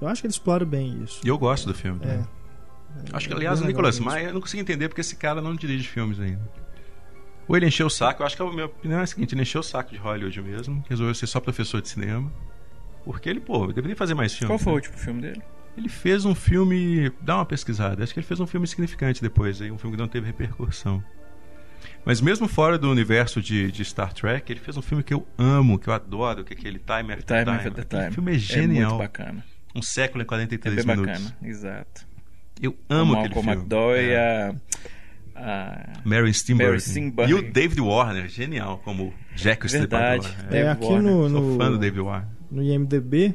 [0.00, 1.20] Eu acho que ele explora bem isso.
[1.24, 2.00] E eu gosto do filme.
[2.04, 2.22] É.
[3.12, 5.88] Acho que, aliás, o Nicolas Maia, eu não consigo entender porque esse cara não dirige
[5.88, 6.42] filmes ainda.
[7.48, 9.42] Ou ele encheu o saco, eu acho que a minha opinião é a seguinte: ele
[9.42, 12.32] encheu o saco de Hollywood mesmo, resolveu ser só professor de cinema.
[13.04, 14.48] Porque ele, pô, deveria fazer mais filmes.
[14.48, 14.72] Qual foi né?
[14.72, 15.42] o último filme dele?
[15.76, 17.12] Ele fez um filme.
[17.20, 18.02] Dá uma pesquisada.
[18.02, 21.02] Acho que ele fez um filme significante depois, aí, um filme que não teve repercussão.
[22.04, 25.26] Mas mesmo fora do universo de, de Star Trek, ele fez um filme que eu
[25.38, 27.58] amo, que eu adoro, que é aquele Time After Time.
[27.58, 27.68] Time.
[27.68, 28.08] After Time.
[28.08, 28.82] O filme é genial.
[28.82, 29.44] É muito bacana.
[29.74, 31.22] Um século e 43 é bem minutos.
[31.22, 32.06] bacana, exato.
[32.60, 33.52] Eu amo o aquele filme.
[33.52, 34.04] McDowell é.
[34.04, 34.54] e a...
[35.36, 35.92] A...
[36.04, 37.12] Mary Steenburgen.
[37.26, 40.28] E o David Warner, genial, como Jack Verdade.
[40.50, 42.28] É, é aqui no, no, Sou fã do David Warner.
[42.50, 43.34] No IMDB,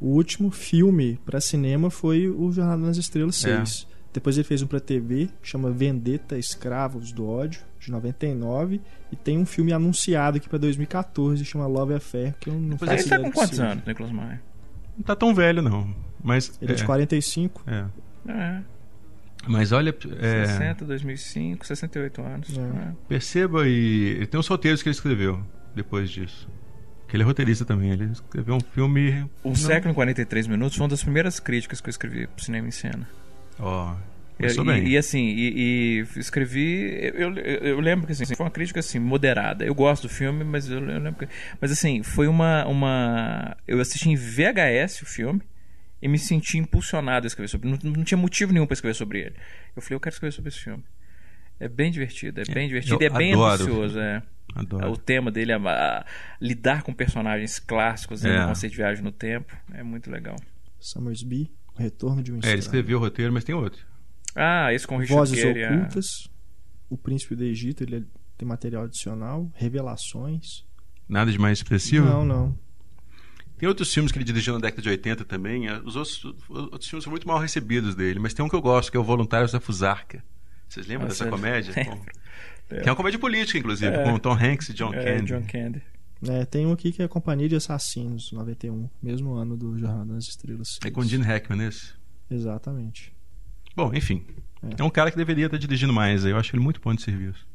[0.00, 3.86] o último filme para cinema foi o Jornada nas Estrelas 6.
[3.88, 3.92] É.
[4.12, 8.80] Depois ele fez um para TV, chama Vendetta Escravos do Ódio, de 99,
[9.10, 12.92] e tem um filme anunciado aqui para 2014, chama Love Affair, que eu não faço
[12.92, 14.42] Ele tá com quantos anos, Nicolas Maia?
[14.96, 17.62] Não tá tão velho não, mas ele é, é de 45.
[17.66, 17.84] É.
[18.28, 18.60] É.
[19.48, 19.94] Mas olha.
[20.20, 20.46] É...
[20.46, 22.48] 60, 2005, 68 anos.
[22.56, 22.92] É.
[23.08, 24.26] Perceba e.
[24.26, 25.42] Tem os roteiros que ele escreveu
[25.74, 26.48] depois disso.
[27.12, 27.90] Que ele é roteirista também.
[27.90, 29.28] Ele escreveu um filme.
[29.44, 29.54] O não...
[29.54, 32.70] Século em 43 Minutos foi uma das primeiras críticas que eu escrevi pro cinema em
[32.70, 33.06] cena.
[33.58, 33.92] Ó.
[33.92, 34.12] Oh.
[34.40, 37.12] E, e, assim, e, e escrevi.
[37.14, 39.62] Eu, eu, eu, lembro que assim, foi uma crítica assim, moderada.
[39.62, 41.28] Eu gosto do filme, mas eu, lembro que.
[41.60, 43.58] Mas assim, foi uma, uma.
[43.68, 45.42] Eu assisti em VHS o filme
[46.00, 47.68] e me senti impulsionado a escrever sobre.
[47.68, 49.34] Não, não tinha motivo nenhum para escrever sobre ele.
[49.76, 50.82] Eu falei, eu quero escrever sobre esse filme.
[51.60, 54.22] É bem divertido, é bem divertido, Eu é bem ambicioso, é.
[54.54, 54.92] Adoro.
[54.92, 56.04] O tema dele é a,
[56.40, 58.40] lidar com personagens clássicos é.
[58.40, 59.56] no conceito de viagem no tempo.
[59.72, 60.36] É muito legal.
[60.78, 63.84] Summersby, o retorno de um É, ele escreveu o roteiro, mas tem outro.
[64.34, 66.28] Ah, esse com o Richard Vozes Gere, Ocultas,
[66.88, 70.64] O Príncipe do Egito, ele tem material adicional, Revelações.
[71.08, 72.06] Nada de mais expressivo?
[72.06, 72.58] Não, não.
[73.58, 75.68] Tem outros filmes que ele dirigiu na década de 80 também.
[75.68, 78.62] É, os outros, outros filmes são muito mal recebidos dele, mas tem um que eu
[78.62, 80.24] gosto, que é o Voluntários da Fusarca.
[80.68, 81.72] Vocês lembram Nossa, dessa comédia?
[82.72, 82.80] É.
[82.80, 84.04] Que é uma comédia política, inclusive, é.
[84.04, 85.32] com Tom Hanks e John é, Candy.
[85.32, 85.82] John Candy.
[86.28, 90.24] É, tem um aqui que é Companhia de Assassinos, 91, mesmo ano do Jornada nas
[90.24, 90.78] Estrelas.
[90.84, 91.94] É com Gene Hackman esse?
[92.30, 93.12] Exatamente.
[93.74, 94.24] Bom, enfim.
[94.62, 94.80] É.
[94.80, 96.24] é um cara que deveria estar dirigindo mais.
[96.24, 97.46] Eu acho ele muito bom de serviço.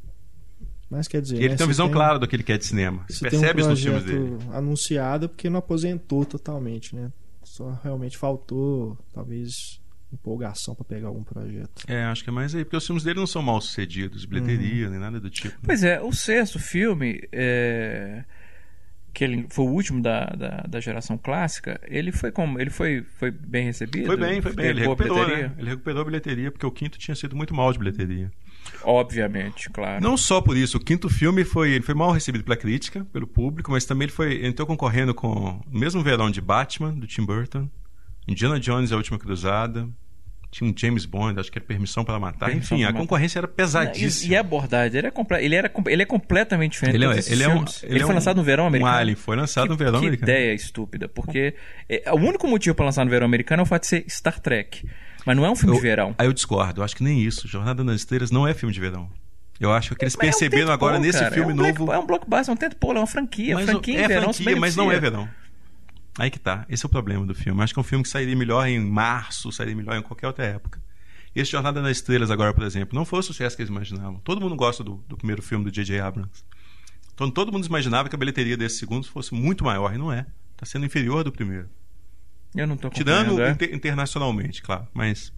[0.89, 1.35] Mas quer dizer.
[1.35, 3.05] E ele né, tem uma visão tem, clara do que ele quer de cinema.
[3.07, 4.37] Você percebe um isso nos filmes dele.
[4.51, 7.11] anunciado é porque não aposentou totalmente, né?
[7.43, 9.79] Só realmente faltou, talvez,
[10.11, 11.83] empolgação para pegar algum projeto.
[11.87, 14.85] É, acho que é mais aí, porque os filmes dele não são mal sucedidos, bilheteria,
[14.85, 14.91] uhum.
[14.91, 15.55] nem nada do tipo.
[15.55, 15.63] Né?
[15.65, 18.23] Pois é, o sexto filme, é...
[19.13, 22.59] que ele foi o último da, da, da, geração clássica, ele foi como?
[22.59, 24.07] Ele foi, foi bem recebido?
[24.07, 24.67] Foi bem, foi bem.
[24.67, 25.53] Ele recuperou, né?
[25.57, 28.31] ele recuperou a bilheteria, porque o quinto tinha sido muito mal de bilheteria.
[28.83, 30.01] Obviamente, claro.
[30.01, 33.27] Não só por isso, o quinto filme foi, ele foi mal recebido pela crítica, pelo
[33.27, 37.25] público, mas também ele foi entrou concorrendo com o mesmo verão de Batman, do Tim
[37.25, 37.69] Burton,
[38.27, 39.87] Indiana Jones e a Última Cruzada,
[40.49, 42.47] tinha um James Bond, acho que era Permissão para Matar.
[42.47, 44.29] Permissão Enfim, a concorrência era pesadíssima.
[44.29, 45.43] E, e a abordagem, ele, é comple...
[45.43, 46.95] ele, era, ele é completamente diferente.
[46.95, 48.95] Ele, é, ele, é um, ele, ele foi um, lançado no verão americano.
[48.95, 50.31] Um Alien, foi lançado que, no verão que americano.
[50.31, 51.55] ideia estúpida, porque
[51.89, 54.39] é, o único motivo para lançar no verão americano é o fato de ser Star
[54.39, 54.87] Trek.
[55.25, 56.15] Mas não é um filme eu, de verão.
[56.17, 57.47] Aí eu discordo, eu acho que nem isso.
[57.47, 59.09] Jornada nas Estrelas não é filme de verão.
[59.59, 61.33] Eu acho que eles mas perceberam é um agora nesse cara.
[61.33, 61.91] filme é um novo.
[61.91, 63.55] é um blockbuster, é um tento polo, é uma franquia.
[63.55, 65.27] Mas franquia é verão, franquia, mas não é verão.
[66.17, 66.65] Aí que tá.
[66.67, 67.61] Esse é o problema do filme.
[67.61, 70.45] Acho que é um filme que sairia melhor em março, sairia melhor em qualquer outra
[70.45, 70.81] época.
[71.35, 74.19] Esse Jornada nas Estrelas, agora, por exemplo, não foi o sucesso que eles imaginavam.
[74.19, 75.99] Todo mundo gosta do, do primeiro filme do J.J.
[75.99, 76.43] Abrams.
[77.13, 80.25] Então todo mundo imaginava que a bilheteria desse segundo fosse muito maior, e não é.
[80.53, 81.69] Está sendo inferior do primeiro.
[82.55, 83.51] Eu não tô Tirando é?
[83.51, 84.87] inter internacionalmente, claro.
[84.93, 85.31] Mas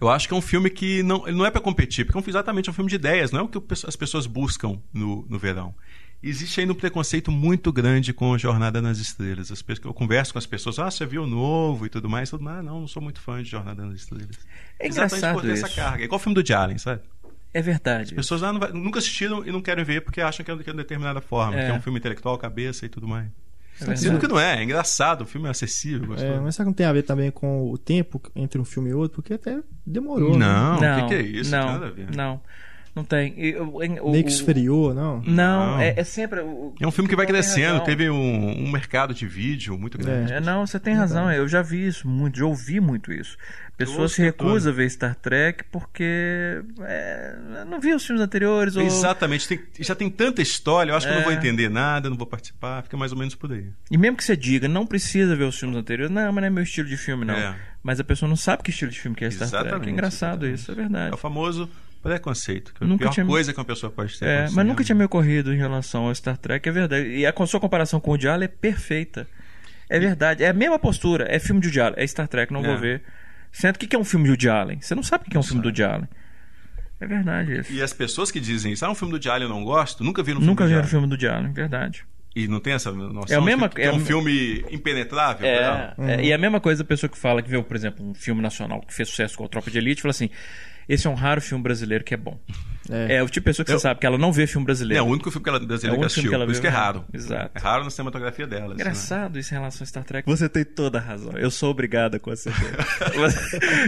[0.00, 2.20] eu acho que é um filme que não, ele não é para competir, porque é
[2.20, 5.38] um, exatamente um filme de ideias, não é o que as pessoas buscam no, no
[5.38, 5.74] verão.
[6.22, 9.50] Existe ainda um preconceito muito grande com Jornada nas Estrelas.
[9.50, 12.30] As, eu converso com as pessoas, ah, você viu o novo e tudo mais.
[12.30, 14.38] Tudo, ah, não, não sou muito fã de Jornada nas Estrelas.
[14.78, 16.02] É exatamente por ter essa carga.
[16.02, 17.02] É igual o filme do Jalen, sabe?
[17.52, 18.10] É verdade.
[18.10, 20.76] As pessoas ah, nunca assistiram e não querem ver porque acham que é de uma
[20.76, 21.66] determinada forma, é.
[21.66, 23.28] que é um filme intelectual, cabeça e tudo mais.
[23.80, 26.14] É Sendo que não é, é engraçado, o filme é acessível.
[26.16, 28.90] É, mas será que não tem a ver também com o tempo entre um filme
[28.90, 29.16] e outro?
[29.16, 30.38] Porque até demorou.
[30.38, 30.98] Não, né?
[30.98, 31.50] o que, que, é isso?
[31.50, 32.14] Não, nada a ver.
[32.14, 32.40] Não.
[32.94, 33.34] Não tem.
[33.58, 35.22] O, Meio que esfriou, não?
[35.22, 35.80] Não, não.
[35.80, 36.40] É, é, sempre.
[36.40, 37.80] O, é um filme que vai crescendo.
[37.84, 40.32] Teve um, um, mercado de vídeo muito grande.
[40.32, 41.32] É, não, você tem razão.
[41.32, 43.38] Eu já vi isso muito, já ouvi muito isso.
[43.78, 47.34] Pessoas se recusam a ver Star Trek porque é,
[47.66, 48.76] não viu os filmes anteriores.
[48.76, 48.82] Ou...
[48.82, 49.48] Exatamente.
[49.48, 51.36] Tem, já tem tanta história, eu acho que eu não vou é.
[51.36, 52.82] entender nada, não vou participar.
[52.82, 53.68] Fica mais ou menos por aí.
[53.90, 56.50] E mesmo que você diga, não precisa ver os filmes anteriores, não, mas não é
[56.50, 57.34] meu estilo de filme, não.
[57.34, 57.56] É.
[57.82, 59.88] Mas a pessoa não sabe que estilo de filme que é Star exatamente, Trek.
[59.88, 60.60] É engraçado exatamente.
[60.60, 61.10] isso, é verdade.
[61.10, 61.68] É o famoso
[62.02, 62.74] preconceito.
[62.74, 63.26] Que é a pior tinha...
[63.26, 64.26] coisa que uma pessoa pode ter.
[64.26, 67.08] É, mas nunca tinha me ocorrido em relação ao Star Trek, é verdade.
[67.08, 69.26] E a sua comparação com o Diálogo é perfeita.
[69.88, 70.42] É verdade.
[70.42, 71.26] É a mesma postura.
[71.28, 72.00] É filme de Diálogo.
[72.00, 72.66] É Star Trek, não é.
[72.66, 73.02] vou ver.
[73.52, 74.80] Sendo que, que é um filme do Woody Allen?
[74.80, 76.08] Você não sabe o que é um filme do Woody Allen.
[76.98, 77.72] É verdade isso.
[77.72, 80.22] E as pessoas que dizem isso, ah, um filme do Allen eu não gosto, nunca
[80.22, 82.06] viram um filme Nunca viram um filme do Woody Allen, verdade.
[82.34, 85.46] E não tem essa noção é, a mesma, que, é, é um filme impenetrável?
[85.46, 88.14] É, é, e a mesma coisa a pessoa que fala que viu, por exemplo, um
[88.14, 90.30] filme nacional que fez sucesso com a Tropa de Elite, fala assim,
[90.92, 92.38] esse é um raro filme brasileiro que é bom.
[92.90, 94.64] É, é o tipo de pessoa que eu, você sabe que ela não vê filme
[94.64, 95.02] brasileiro.
[95.02, 96.30] É o único filme que ela brasileira é que assistiu.
[96.30, 97.04] Que ela por isso que é raro.
[97.12, 97.50] Exato.
[97.54, 98.66] É raro na cinematografia dela.
[98.66, 99.40] Assim, Engraçado assim, né?
[99.40, 100.28] isso em relação a Star Trek.
[100.28, 101.32] Você tem toda a razão.
[101.32, 102.50] Eu sou obrigada com essa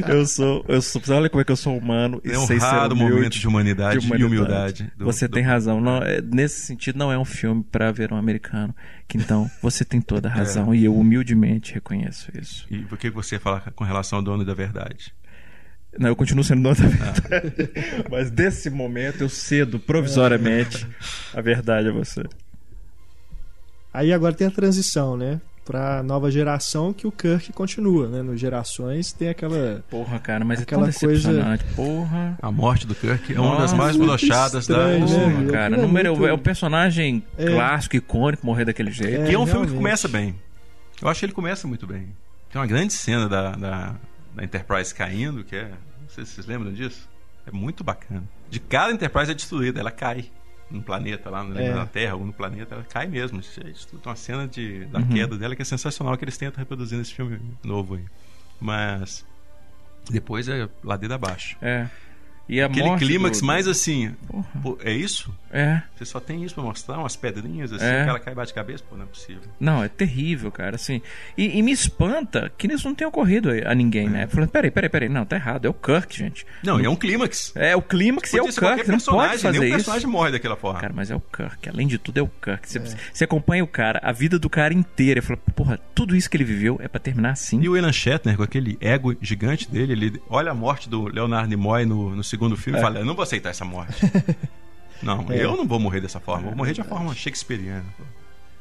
[0.09, 1.03] Eu sou, eu sou.
[1.11, 3.49] Olha como é que eu sou humano e é um sei raro humilde, momento de
[3.49, 4.23] humanidade, de humanidade.
[4.23, 4.93] e humildade.
[4.97, 5.33] Do, você do...
[5.33, 5.81] tem razão.
[5.81, 8.75] Não, é, nesse sentido, não é um filme para ver um americano.
[9.07, 10.35] Que então você tem toda a é.
[10.35, 10.77] razão é.
[10.77, 12.67] e eu humildemente reconheço isso.
[12.71, 15.13] E por que você fala com relação ao dono da verdade?
[15.99, 17.23] Não, eu continuo sendo dono da verdade.
[17.77, 18.09] Ah.
[18.11, 20.87] Mas desse momento eu cedo provisoriamente
[21.33, 22.23] a verdade a você.
[23.93, 25.41] Aí agora tem a transição, né?
[25.65, 28.21] Pra nova geração que o Kirk continua, né?
[28.21, 29.83] No Gerações tem aquela.
[29.89, 31.59] Porra, cara, mas aquela é tão coisa.
[31.75, 32.37] Porra.
[32.43, 34.89] A morte do Kirk é uma das mais brochadas da.
[34.89, 34.99] Né?
[34.99, 35.77] Porra, cara.
[35.77, 36.27] É, muito...
[36.27, 37.47] é o personagem é.
[37.47, 39.23] clássico, icônico, morrer daquele jeito.
[39.23, 39.51] É, e é um realmente.
[39.53, 40.35] filme que começa bem.
[41.01, 42.09] Eu acho que ele começa muito bem.
[42.53, 43.95] Tem uma grande cena da, da
[44.35, 45.69] da Enterprise caindo, que é.
[45.69, 47.09] Não sei se vocês lembram disso.
[47.47, 48.25] É muito bacana.
[48.51, 50.31] De cada Enterprise é destruída, ela cai
[50.71, 51.75] no planeta, lá é.
[51.75, 53.41] na Terra ou no planeta, ela cai mesmo.
[53.41, 55.09] É uma cena de, da uhum.
[55.09, 58.05] queda dela que é sensacional que eles tentam reproduzir nesse filme novo aí.
[58.61, 59.25] Mas
[60.11, 61.57] depois é ladeira abaixo.
[61.61, 61.89] É.
[62.49, 63.47] E a Aquele clímax do...
[63.47, 64.15] mais assim.
[64.63, 65.35] Pô, é isso?
[65.55, 65.83] É.
[65.95, 66.99] Você só tem isso pra mostrar?
[66.99, 68.03] Umas pedrinhas assim, é.
[68.03, 68.83] que ela cai e bate cabeça?
[68.91, 69.43] Pô, não é possível.
[69.61, 70.75] Não, é terrível, cara.
[70.75, 71.01] Assim.
[71.39, 74.19] E, e me espanta que isso não tenha ocorrido a ninguém, né?
[74.19, 74.21] é.
[74.23, 74.27] né?
[74.27, 75.09] Falando, peraí, peraí, peraí.
[75.09, 75.67] Não, tá errado.
[75.67, 76.45] É o Kirk, gente.
[76.65, 76.85] Não, não...
[76.85, 77.53] é um clímax.
[77.55, 78.89] É, o clímax e é o Kirk.
[78.89, 79.67] Não pode fazer isso.
[79.67, 80.81] o personagem morre daquela forma.
[80.81, 81.69] Cara, mas é o Kirk.
[81.69, 82.69] Além de tudo, é o Kirk.
[82.69, 82.97] Você, é.
[83.13, 85.21] você acompanha o cara, a vida do cara inteira.
[85.21, 87.61] E fala, porra, tudo isso que ele viveu é pra terminar assim.
[87.61, 91.49] E o Elan Shatner, com aquele ego gigante dele, ele olha a morte do Leonardo
[91.49, 92.83] Nimoy no, no segundo filme e é.
[92.83, 94.01] fala, eu não vou aceitar essa morte.
[95.05, 95.45] não, é.
[95.45, 96.49] eu não vou morrer dessa forma.
[96.49, 97.85] Vou morrer de uma forma shakespeariana.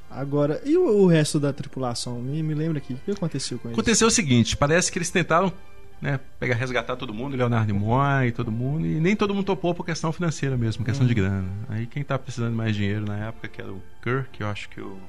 [0.09, 2.19] Agora, e o, o, resto da tripulação?
[2.19, 3.77] Me, me lembra aqui, o que aconteceu com eles?
[3.77, 5.51] Aconteceu o seguinte, parece que eles tentaram
[5.99, 9.83] né, pegar, resgatar todo mundo, Leonardo Nimoy, todo mundo, e nem todo mundo topou por
[9.83, 11.19] questão financeira mesmo, questão de uhum.
[11.19, 11.49] grana.
[11.67, 14.69] Aí quem tá precisando de mais dinheiro na época, que era o Kirk, eu acho
[14.69, 14.99] que o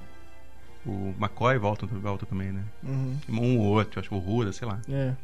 [0.86, 2.62] o McCoy volta, volta também, né?
[2.82, 3.18] Uhum.
[3.28, 4.78] Um ou outro, acho que o Ruda, sei lá.
[4.88, 5.14] É.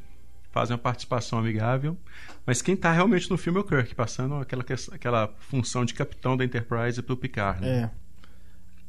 [0.51, 1.97] Fazem uma participação amigável.
[2.45, 6.37] Mas quem tá realmente no filme é o Kirk, passando aquela, aquela função de capitão
[6.37, 7.83] da Enterprise pro Picard, né?
[7.83, 7.91] É.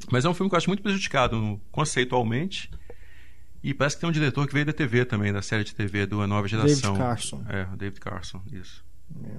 [0.10, 2.72] Mas é um filme que eu acho muito prejudicado conceitualmente.
[3.64, 6.08] E parece que tem um diretor que veio da TV também, da série de TV
[6.08, 6.94] do A Nova Geração.
[6.94, 7.46] David Carson.
[7.48, 8.84] É, David Carson, isso.
[9.24, 9.38] É.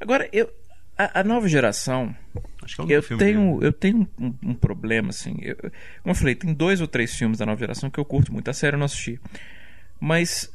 [0.00, 0.50] Agora, eu,
[0.96, 2.14] a, a, nova geração.
[2.62, 5.36] Acho que é um eu, tenho, eu tenho um, um problema, assim.
[5.40, 5.72] Eu, como
[6.06, 8.48] eu falei, tem dois ou três filmes da nova geração que eu curto muito.
[8.48, 9.20] A série eu não assisti.
[9.98, 10.50] Mas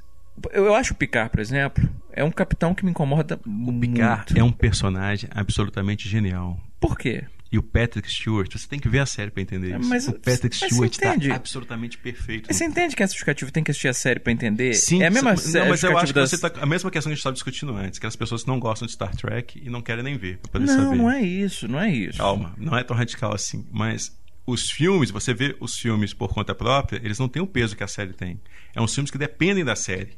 [0.51, 3.93] eu, eu acho o Picard, por exemplo, é um capitão que me incomoda o muito.
[3.93, 6.59] Picard é um personagem absolutamente genial.
[6.79, 7.25] Por quê?
[7.51, 9.88] E o Patrick Stewart, você tem que ver a série para entender é, isso.
[9.88, 12.47] Mas, o Patrick Stewart está absolutamente perfeito.
[12.47, 14.73] Mas você entende que essa justificativa tem que assistir a série para entender?
[14.73, 16.31] Sim, é a mesma não, mas eu acho das...
[16.31, 18.45] que você tá, a mesma questão que a gente estava discutindo antes, que as pessoas
[18.45, 20.97] não gostam de Star Trek e não querem nem ver para poder não, saber.
[20.97, 22.17] Não, não é isso, não é isso.
[22.17, 24.11] Calma, não é tão radical assim, mas
[24.45, 27.83] os filmes, você vê os filmes por conta própria, eles não têm o peso que
[27.83, 28.39] a série tem.
[28.75, 30.13] É uns filmes que dependem da série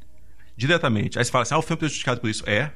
[0.58, 1.18] diretamente.
[1.18, 2.42] Aí você fala assim: "Ah, o filme é prejudicado por isso".
[2.46, 2.70] É,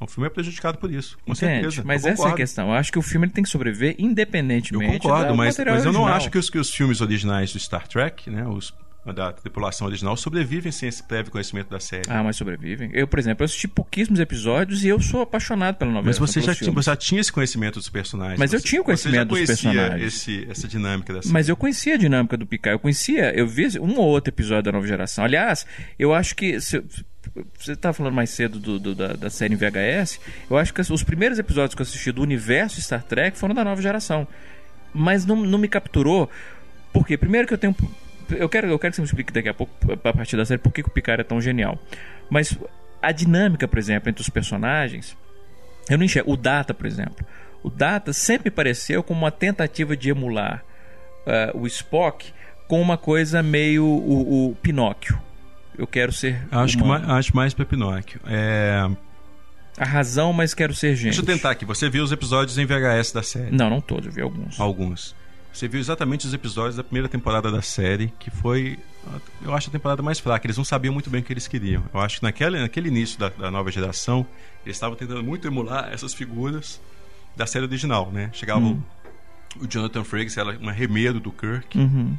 [0.00, 1.62] o filme é prejudicado por isso, com Entende?
[1.62, 1.82] certeza.
[1.84, 2.68] Mas essa é a questão.
[2.68, 4.94] Eu acho que o filme tem que sobreviver independentemente.
[4.94, 7.86] Eu concordo, mas, mas eu não acho que os, que os filmes originais do Star
[7.86, 8.74] Trek, né, os
[9.14, 12.04] da tripulação original sobrevivem sem esse prévio conhecimento da série.
[12.08, 12.90] Ah, mas sobrevivem.
[12.92, 16.06] Eu, por exemplo, assisti pouquíssimos episódios e eu sou apaixonado pela novela.
[16.06, 18.38] Mas você já, tinha, você já tinha esse conhecimento dos personagens.
[18.38, 20.02] Mas você, eu tinha o conhecimento dos personagens.
[20.02, 21.32] Esse, essa dinâmica da série.
[21.32, 22.74] Mas eu conhecia a dinâmica do Picard.
[22.74, 25.24] Eu conhecia, eu vi um ou outro episódio da nova geração.
[25.24, 25.66] Aliás,
[25.98, 26.60] eu acho que.
[26.60, 26.82] Se,
[27.58, 30.20] você estava falando mais cedo do, do, da, da série VHS.
[30.50, 33.64] Eu acho que os primeiros episódios que eu assisti do universo Star Trek foram da
[33.64, 34.26] nova geração.
[34.92, 36.28] Mas não, não me capturou.
[36.92, 37.74] Porque, primeiro, que eu tenho
[38.36, 40.58] eu quero, eu quero que você me explique daqui a pouco, a partir da série,
[40.58, 41.78] por que, o Picard é tão genial.
[42.28, 42.56] Mas
[43.02, 45.16] a dinâmica, por exemplo, entre os personagens,
[45.88, 46.32] eu não enxergo.
[46.32, 47.26] O Data, por exemplo.
[47.62, 50.64] O Data sempre pareceu como uma tentativa de emular
[51.26, 52.32] uh, o Spock
[52.66, 55.20] com uma coisa meio o, o Pinóquio.
[55.80, 56.46] Eu quero ser.
[56.52, 58.20] Acho, que mais, acho mais para Pinóquio.
[58.26, 58.86] É.
[59.78, 61.04] A razão, mas quero ser gente.
[61.04, 61.64] Deixa eu tentar aqui.
[61.64, 63.50] Você viu os episódios em VHS da série?
[63.50, 64.60] Não, não todos, eu vi alguns.
[64.60, 65.16] Alguns.
[65.50, 68.78] Você viu exatamente os episódios da primeira temporada da série, que foi,
[69.42, 70.46] eu acho, a temporada mais fraca.
[70.46, 71.82] Eles não sabiam muito bem o que eles queriam.
[71.94, 74.26] Eu acho que naquele, naquele início da, da nova geração,
[74.66, 76.78] eles estavam tentando muito emular essas figuras
[77.34, 78.28] da série original, né?
[78.34, 78.82] Chegava uhum.
[79.56, 81.78] o, o, Jonathan Frakes, era um arremedo do Kirk.
[81.78, 82.18] Uhum.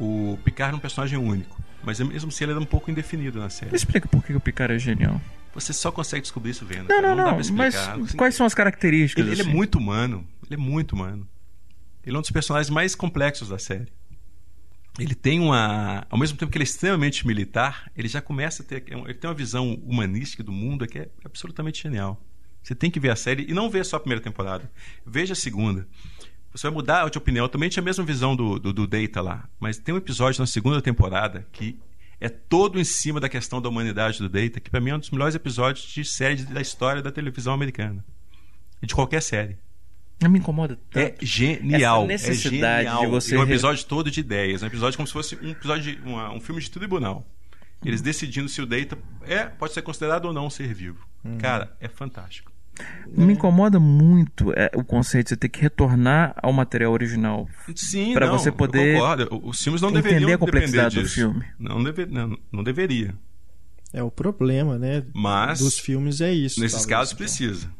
[0.00, 1.67] O Picard era um personagem único.
[1.82, 3.74] Mas mesmo assim ele era um pouco indefinido na série.
[3.74, 5.20] Explica por que o Picard é genial.
[5.54, 6.88] Você só consegue descobrir isso vendo.
[6.88, 7.38] Não, não, não.
[7.38, 9.24] não mas assim, quais são as características?
[9.24, 9.42] Ele, assim?
[9.42, 10.26] ele, é muito humano.
[10.46, 11.28] Ele é muito humano.
[12.04, 13.88] Ele é um dos personagens mais complexos da série.
[14.98, 16.06] Ele tem uma.
[16.10, 18.84] Ao mesmo tempo que ele é extremamente militar, ele já começa a ter.
[18.86, 22.20] Ele tem uma visão humanística do mundo que é absolutamente genial.
[22.62, 24.70] Você tem que ver a série e não ver só a primeira temporada.
[25.06, 25.86] Veja a segunda.
[26.58, 27.44] Você vai mudar de opinião.
[27.44, 29.48] Eu também tinha a mesma visão do, do, do Data lá.
[29.60, 31.78] Mas tem um episódio na segunda temporada que
[32.20, 34.98] é todo em cima da questão da humanidade do Data, que para mim é um
[34.98, 38.04] dos melhores episódios de série da história da televisão americana.
[38.82, 39.56] De qualquer série.
[40.20, 41.22] Não me incomoda tanto.
[41.22, 42.10] É genial.
[42.10, 43.04] Essa necessidade é genial.
[43.04, 43.36] de você.
[43.36, 44.60] É um episódio todo de ideias.
[44.60, 47.24] É um episódio como se fosse um episódio de, uma, um filme de tribunal.
[47.84, 51.06] Eles decidindo se o Data é, pode ser considerado ou não um ser vivo.
[51.24, 51.38] Hum.
[51.38, 52.50] Cara, é fantástico.
[53.10, 57.48] Me incomoda muito é, o conceito de você ter que retornar ao material original.
[57.74, 58.98] Sim, para você poder.
[59.42, 61.44] Os filmes não entender deveriam a complexidade do filme.
[61.58, 63.14] Não, deve, não, não deveria.
[63.92, 65.04] É o problema, né?
[65.14, 66.60] Mas dos filmes é isso.
[66.60, 67.24] Nesses talvez, casos então.
[67.24, 67.70] precisa.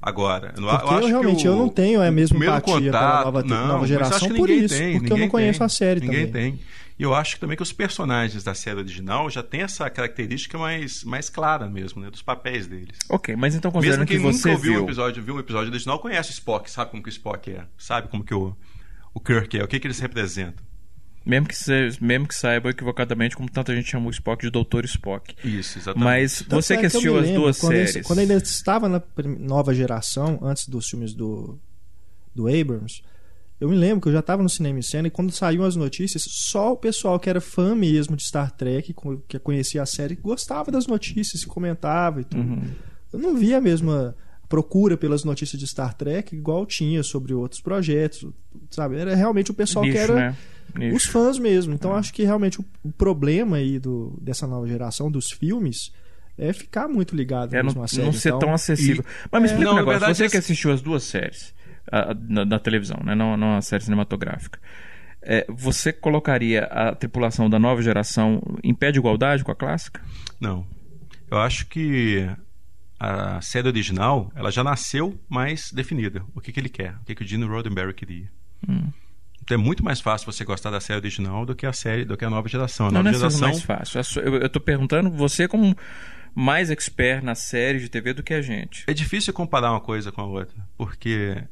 [0.00, 3.24] Agora, eu, porque eu, eu realmente o, eu não tenho a mesma empatia contato, pela
[3.24, 6.26] nova, não, nova geração por isso, tem, porque eu não conheço tem, a série ninguém
[6.26, 6.52] também.
[6.52, 6.60] tem.
[6.98, 11.04] E eu acho também que os personagens da série original já têm essa característica mais,
[11.04, 12.10] mais clara mesmo, né?
[12.10, 12.98] Dos papéis deles.
[13.08, 14.80] Ok, mas então considerando mesmo quem que você nunca viu...
[14.80, 17.66] um episódio, viu um episódio original, conhece o Spock, sabe como que o Spock é,
[17.76, 18.56] sabe como que o,
[19.12, 20.64] o Kirk é, o que, que eles representam.
[21.26, 24.84] Mesmo que, seja, mesmo que saiba equivocadamente como tanta gente chama o Spock de Doutor
[24.84, 25.34] Spock.
[25.44, 26.04] Isso, exatamente.
[26.04, 27.96] Mas Tanto você é que assistiu as duas quando séries.
[27.96, 29.02] Ele, quando ainda estava na
[29.40, 31.58] nova geração, antes dos filmes do,
[32.32, 33.02] do Abrams,
[33.58, 35.76] eu me lembro que eu já estava no cinema em cena e quando saíam as
[35.76, 38.94] notícias, só o pessoal que era fã mesmo de Star Trek,
[39.26, 42.42] que conhecia a série, gostava das notícias, se comentava e tudo.
[42.42, 42.70] Uhum.
[43.12, 44.14] Eu não via a mesma
[44.46, 48.28] procura pelas notícias de Star Trek igual tinha sobre outros projetos,
[48.70, 48.96] sabe?
[48.96, 50.92] Era realmente o pessoal Nicho, que era né?
[50.92, 51.72] os fãs mesmo.
[51.72, 51.96] Então uhum.
[51.96, 55.92] acho que realmente o, problema aí do, dessa nova geração dos filmes
[56.36, 58.04] é ficar muito ligado é, não, série.
[58.04, 59.02] Não ser então, tão acessível.
[59.02, 59.98] E, Mas me explica é, um negócio.
[59.98, 61.54] Verdade, Você que assistiu as duas séries
[61.90, 63.14] a, na, na, televisão, né?
[63.14, 64.58] não, não a série cinematográfica.
[65.22, 70.00] É, você colocaria a tripulação da nova geração em pé de igualdade com a clássica?
[70.40, 70.66] Não.
[71.28, 72.28] Eu acho que
[72.98, 76.22] a série original ela já nasceu mais definida.
[76.34, 78.30] O que, que ele quer, o que, que o Gene Roddenberry queria.
[78.68, 78.90] Hum.
[79.42, 82.16] Então é muito mais fácil você gostar da série original do que a série, do
[82.16, 82.86] que a nova geração.
[82.86, 83.48] A não, nova não é geração...
[83.48, 84.22] mais fácil.
[84.22, 85.76] Eu estou perguntando você como
[86.34, 88.84] mais expert na série de TV do que a gente.
[88.86, 91.42] É difícil comparar uma coisa com a outra, porque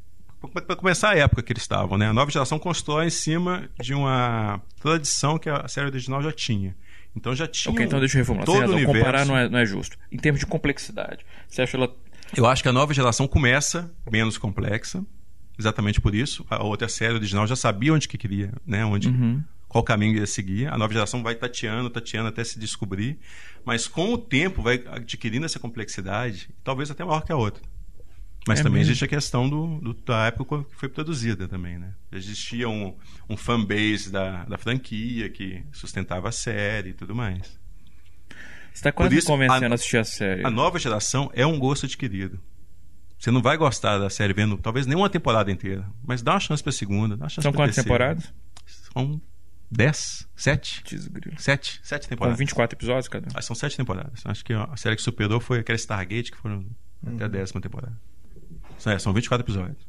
[0.49, 2.09] para começar a época que eles estavam, né?
[2.09, 6.77] A nova geração constrói em cima de uma tradição que a série original já tinha.
[7.17, 7.73] Então já tinha.
[7.73, 8.47] Ok, então deixa eu reformular.
[8.47, 8.99] Todo o universo...
[8.99, 9.97] Comparar não é, não é justo.
[10.11, 11.95] Em termos de complexidade, você acha ela.
[12.37, 15.05] Eu acho que a nova geração começa menos complexa,
[15.59, 16.45] exatamente por isso.
[16.51, 18.85] A outra série original já sabia onde que queria, né?
[18.85, 19.43] Onde, uhum.
[19.69, 20.69] Qual caminho ia seguir.
[20.69, 23.19] A nova geração vai tateando, tateando até se descobrir.
[23.65, 27.63] Mas com o tempo vai adquirindo essa complexidade, talvez até maior que a outra.
[28.47, 28.91] Mas é também mesmo.
[28.91, 31.95] existe a questão do, do, da época que foi produzida também, né?
[32.13, 32.95] Existia um,
[33.29, 37.59] um fanbase da, da franquia que sustentava a série e tudo mais.
[38.75, 40.45] Você está quase isso, convencendo a, a assistir a série.
[40.45, 42.39] A nova geração é um gosto adquirido.
[43.19, 46.41] Você não vai gostar da série vendo talvez nem uma temporada inteira, mas dá uma
[46.41, 48.31] chance para a segunda, dá uma chance São quantas temporadas?
[48.67, 49.23] São
[49.71, 50.83] dez, sete,
[51.39, 52.37] sete, sete temporadas.
[52.37, 53.29] Com 24 episódios cada?
[53.33, 54.21] Ah, são sete temporadas.
[54.27, 56.67] Acho que a série que superou foi aquela Stargate que foram
[57.03, 57.15] uhum.
[57.15, 57.97] até a décima temporada.
[58.87, 59.87] É, são 24 episódios.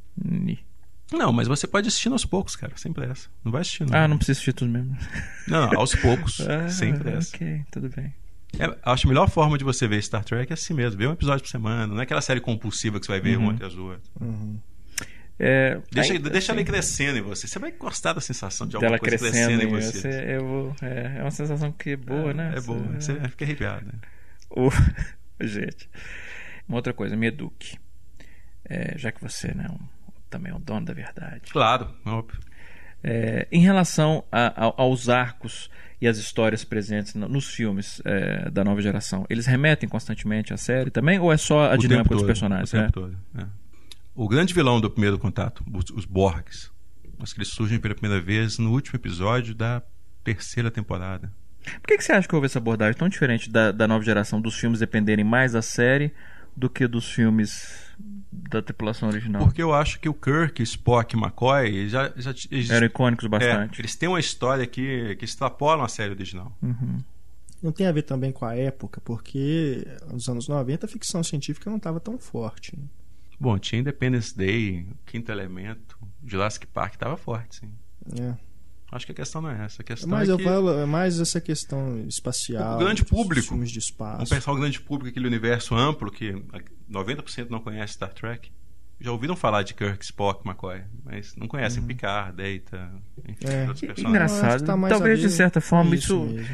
[1.12, 3.30] Não, mas você pode assistir aos poucos, cara, sem pressa.
[3.44, 3.98] Não vai assistir, não.
[3.98, 4.98] Ah, não precisa assistir tudo mesmo.
[5.48, 7.36] Não, não aos poucos, ah, sem pressa.
[7.36, 8.12] Ok, tudo bem.
[8.58, 11.12] É, acho a melhor forma de você ver Star Trek é assim mesmo, ver um
[11.12, 11.86] episódio por semana.
[11.88, 13.46] Não é aquela série compulsiva que você vai ver uhum.
[13.46, 14.10] um atrás do outro.
[14.20, 14.60] Uhum.
[15.38, 17.48] É, deixa, aí, deixa assim, ela crescendo em você.
[17.48, 20.00] Você vai gostar da sensação de alguma coisa crescendo, crescendo em você.
[20.00, 22.54] você eu, é, é, uma sensação que é boa, é, né?
[22.56, 22.80] É boa.
[23.00, 23.86] Você, você fica arrepiado.
[23.86, 23.94] Né?
[24.50, 24.70] O...
[25.42, 25.90] Gente,
[26.68, 27.78] uma outra coisa, me eduque
[28.70, 29.80] é, já que você né, um,
[30.30, 31.52] também é o dono da verdade.
[31.52, 32.40] Claro, óbvio.
[33.04, 35.70] É, em relação a, a, aos arcos
[36.02, 40.90] e as histórias presentes nos filmes é, da nova geração, eles remetem constantemente à série
[40.90, 42.70] também ou é só a o dinâmica dos personagens?
[42.70, 42.92] O, tempo é?
[42.92, 43.46] todo, é.
[44.16, 46.72] o grande vilão do primeiro contato, os, os Borgs,
[47.20, 49.82] acho que eles surgem pela primeira vez no último episódio da
[50.24, 51.32] terceira temporada.
[51.82, 54.42] Por que, que você acha que houve essa abordagem tão diferente da, da nova geração
[54.42, 56.12] dos filmes dependerem mais da série
[56.56, 57.85] do que dos filmes
[58.50, 59.42] da tripulação original.
[59.44, 63.80] Porque eu acho que o Kirk, Spock e McCoy já, já eles, eram icônicos bastante.
[63.80, 66.56] É, eles têm uma história que, que extrapolam a série original.
[66.62, 67.00] Uhum.
[67.62, 71.70] Não tem a ver também com a época, porque nos anos 90 a ficção científica
[71.70, 72.78] não estava tão forte.
[72.78, 72.84] Né?
[73.40, 77.72] Bom, tinha Independence Day, Quinto Elemento, Jurassic Park estava forte, sim.
[78.22, 78.36] É.
[78.92, 79.82] Acho que a questão não é essa.
[79.82, 80.44] A questão Mas é eu que...
[80.44, 82.76] falo, é mais essa questão espacial.
[82.76, 83.50] O grande público.
[83.50, 84.18] Filmes de espaço.
[84.18, 86.34] Vamos pensar o grande público, aquele universo amplo que
[86.90, 88.52] 90% não conhece Star Trek
[89.00, 91.88] já ouviram falar de Kirk, Spock, McCoy, mas não conhecem uhum.
[91.88, 92.92] Picard, Data,
[93.28, 93.62] enfim, é.
[93.68, 94.10] outros personagens.
[94.10, 94.66] Engraçado.
[94.66, 96.46] Tá Talvez de certa forma isso, isso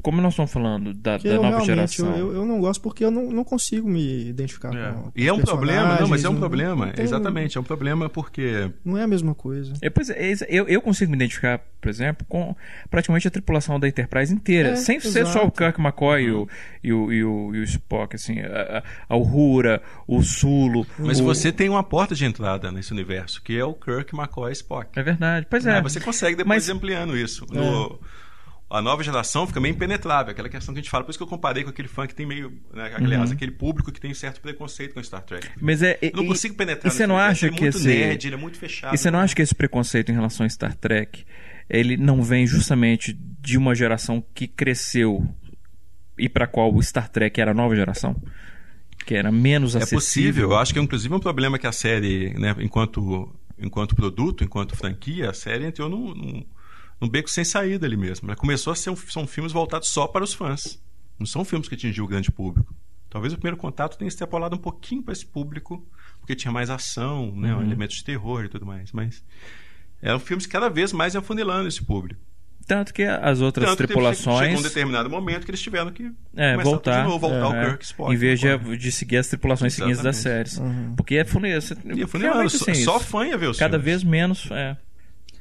[0.00, 2.16] como nós estamos falando da, da nova geração.
[2.16, 4.92] Eu, eu, não gosto porque eu não, não consigo me identificar é.
[4.92, 5.12] com.
[5.14, 6.88] E é um problema, não, mas é um problema.
[6.88, 7.04] Tem...
[7.04, 8.70] Exatamente, é um problema porque.
[8.84, 9.74] Não é a mesma coisa.
[9.80, 12.54] É, pois é, eu, eu consigo me identificar, por exemplo, com
[12.90, 14.70] praticamente a tripulação da Enterprise inteira.
[14.70, 15.12] É, sem exato.
[15.12, 16.48] ser só o Kirk, McCoy e, o,
[16.82, 20.86] e, o, e, o, e o Spock, assim, a, a Uhura, o Sulo.
[20.98, 21.24] Mas o...
[21.24, 24.98] você tem uma porta de entrada nesse universo, que é o Kirk, McCoy e Spock.
[24.98, 25.46] É verdade.
[25.48, 25.80] Pois é.
[25.80, 26.76] você consegue depois mas...
[26.76, 27.46] ampliando isso.
[27.50, 28.20] No, é
[28.70, 31.02] a nova geração fica meio impenetrável, aquela questão que a gente fala.
[31.02, 32.52] Por isso que eu comparei com aquele fã que tem meio.
[32.72, 33.36] Né, aliás, uhum.
[33.36, 35.48] aquele público que tem certo preconceito com Star Trek.
[35.60, 37.76] Mas é, eu não e, consigo penetrar E você não acha ele é que muito
[37.76, 37.88] esse.
[37.88, 38.94] Nerd, ele é muito fechado.
[38.94, 39.24] E você não né?
[39.24, 41.24] acha que esse preconceito em relação a Star Trek
[41.68, 45.28] ele não vem justamente de uma geração que cresceu
[46.16, 48.14] e para qual o Star Trek era a nova geração?
[49.04, 49.96] Que era menos acessível?
[49.96, 50.50] É possível.
[50.50, 54.76] Eu acho que é inclusive um problema que a série, né, enquanto, enquanto produto, enquanto
[54.76, 56.44] franquia, a série entrou num, num
[57.00, 58.28] num beco sem saída ali mesmo.
[58.28, 60.80] Ela começou a ser um, são filmes voltados só para os fãs.
[61.18, 62.74] Não são filmes que atingiu o grande público.
[63.08, 65.84] Talvez o primeiro contato tenha extrapolado um pouquinho para esse público,
[66.20, 67.62] porque tinha mais ação, né, uhum.
[67.62, 68.92] elementos de terror e tudo mais.
[68.92, 69.24] Mas
[70.00, 72.20] eram filmes cada vez mais afunilando esse público.
[72.70, 74.46] Tanto que as outras Tanto tripulações.
[74.46, 77.02] Chegou um determinado momento que eles tiveram que é, voltar.
[77.02, 78.14] De novo, voltar ao Kirk Spock.
[78.14, 79.96] Em vez de, de seguir as tripulações Exatamente.
[79.96, 80.56] seguintes das séries.
[80.56, 80.94] Uhum.
[80.94, 82.44] Porque é funilando.
[82.44, 84.48] É só, só fã ia ver o Cada vez menos.
[84.52, 84.76] É.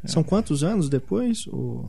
[0.06, 1.88] São quantos anos depois o,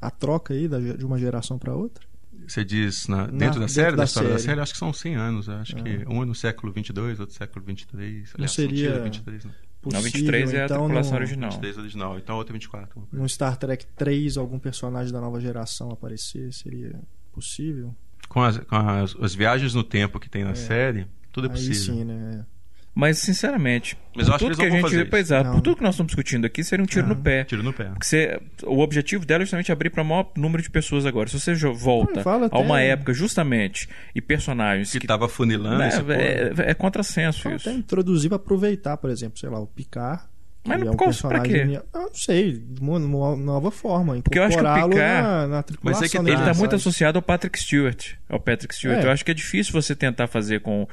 [0.00, 2.04] a troca aí da, de uma geração para outra?
[2.46, 4.38] Você diz na, dentro na, da dentro série, da, da história série.
[4.38, 5.48] da série, acho que são 100 anos.
[5.48, 6.10] Acho que ah.
[6.10, 8.34] um é no século 22, outro século 23.
[8.38, 9.00] Não seria...
[9.00, 9.52] 23, não.
[9.84, 11.18] Possível, não, 23 é então, a tripulação no...
[11.18, 11.50] original.
[11.50, 13.08] 23 original, então outro é 24.
[13.12, 16.98] No Star Trek 3, algum personagem da nova geração aparecer, seria
[17.32, 17.94] possível?
[18.28, 20.54] Com as, com as, as viagens no tempo que tem na é.
[20.54, 21.72] série, tudo é possível.
[21.72, 22.46] Aí sim, né?
[22.94, 25.82] Mas, sinceramente, Mas eu acho tudo que, que a gente pois é, por tudo que
[25.82, 27.16] nós estamos discutindo aqui, seria um tiro não.
[27.16, 27.42] no pé.
[27.42, 27.90] Tiro no pé.
[28.00, 31.28] Você, o objetivo dela é justamente abrir para o maior número de pessoas agora.
[31.28, 32.22] Se você volta
[32.52, 35.78] a uma época, justamente, e personagens que estava funilando.
[35.78, 37.68] Né, é, é, contrassenso Fala isso.
[37.68, 40.22] Até introduzir para aproveitar, por exemplo, sei lá, o Picard.
[40.66, 41.74] Mas não, é um qual, personagem.
[41.74, 44.14] Eu não sei, de uma, uma nova forma.
[44.22, 44.96] Porque eu acho que o Picard.
[44.96, 48.12] Na, na mas é que ele está muito associado ao Patrick Stewart.
[48.28, 49.00] Ao Patrick Stewart.
[49.00, 49.06] É.
[49.06, 50.88] Eu acho que é difícil você tentar fazer com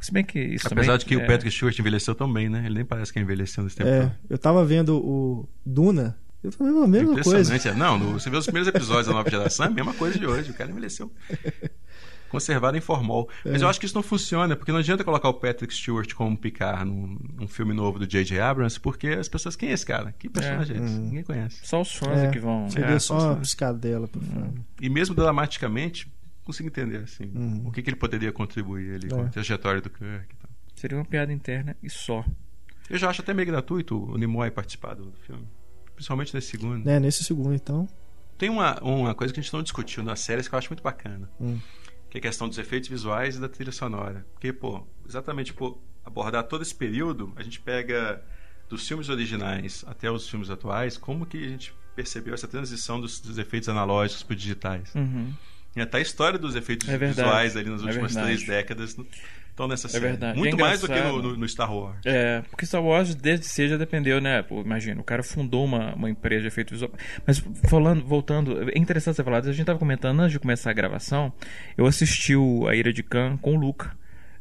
[0.00, 1.16] se bem que isso Apesar também, de que é...
[1.18, 2.62] o Patrick Stewart envelheceu tão bem, né?
[2.64, 3.88] Ele nem parece que envelheceu nesse tempo.
[3.88, 6.16] É, eu tava vendo o Duna.
[6.42, 7.74] Eu tô vendo a mesma coisa.
[7.74, 10.26] Não, no, você vê os primeiros episódios da nova geração, é a mesma coisa de
[10.26, 10.50] hoje.
[10.50, 11.12] O cara envelheceu.
[12.30, 13.28] Conservado em formol.
[13.44, 13.50] É.
[13.50, 16.38] Mas eu acho que isso não funciona, porque não adianta colocar o Patrick Stewart como
[16.38, 18.40] Picard num, num filme novo do J.J.
[18.40, 19.56] Abrams, porque as pessoas.
[19.56, 20.14] Quem é esse cara?
[20.16, 20.94] Que personagem é, é esse?
[20.94, 21.00] Hum.
[21.00, 21.58] Ninguém conhece.
[21.64, 22.70] Só os fãs é, que vão.
[22.70, 24.08] Seria é, só a piscadela.
[24.16, 24.54] Hum.
[24.80, 26.08] E mesmo dramaticamente,
[26.44, 27.62] consigo entender assim, hum.
[27.66, 30.34] o que, que ele poderia contribuir ali com a trajetória do Kirk.
[30.74, 32.24] Seria uma piada interna e só.
[32.88, 35.46] Eu já acho até meio gratuito o Nimoy participar do filme.
[35.94, 36.88] Principalmente nesse segundo.
[36.88, 37.88] É, nesse segundo, então.
[38.38, 40.82] Tem uma, uma coisa que a gente não discutiu nas séries que eu acho muito
[40.82, 41.30] bacana.
[41.38, 41.58] Hum.
[42.08, 44.26] Que é a questão dos efeitos visuais e da trilha sonora.
[44.32, 48.24] Porque, pô, exatamente por abordar todo esse período, a gente pega
[48.68, 53.20] dos filmes originais até os filmes atuais, como que a gente percebeu essa transição dos,
[53.20, 54.94] dos efeitos analógicos para digitais.
[54.94, 55.34] Uhum.
[55.76, 58.96] E até a história dos efeitos é visuais ali nas é últimas é três décadas
[59.60, 60.06] estão nessa é série.
[60.06, 60.38] Verdade.
[60.38, 61.98] Muito é mais do que no, no, no, Star Wars.
[62.04, 64.42] É, porque Star Wars desde cedo já dependeu, né?
[64.42, 66.90] Pô, imagina, o cara fundou uma, uma empresa de efeito visual.
[67.26, 70.74] Mas falando, voltando, é interessante você falar, a gente estava comentando antes de começar a
[70.74, 71.32] gravação,
[71.76, 73.96] eu assisti o A Ira de Khan com o Luca.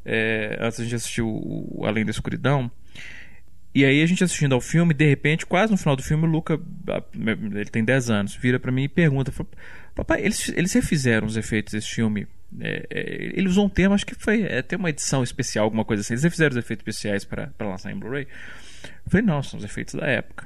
[0.06, 2.72] É, antes a gente assistiu o Além da Escuridão.
[3.80, 6.30] E aí a gente assistindo ao filme, de repente, quase no final do filme, o
[6.30, 6.60] Luca,
[7.16, 9.32] ele tem 10 anos, vira para mim e pergunta,
[9.96, 12.28] papai, eles, eles refizeram os efeitos desse filme
[12.60, 15.86] é, é, ele usou um termo, acho que foi é, ter uma edição especial, alguma
[15.86, 16.14] coisa assim.
[16.14, 18.28] Eles fizeram os efeitos especiais para lançar em Blu-ray.
[18.84, 20.46] Eu falei, não, são os efeitos da época.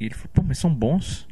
[0.00, 1.28] E ele falou, pô, mas são bons.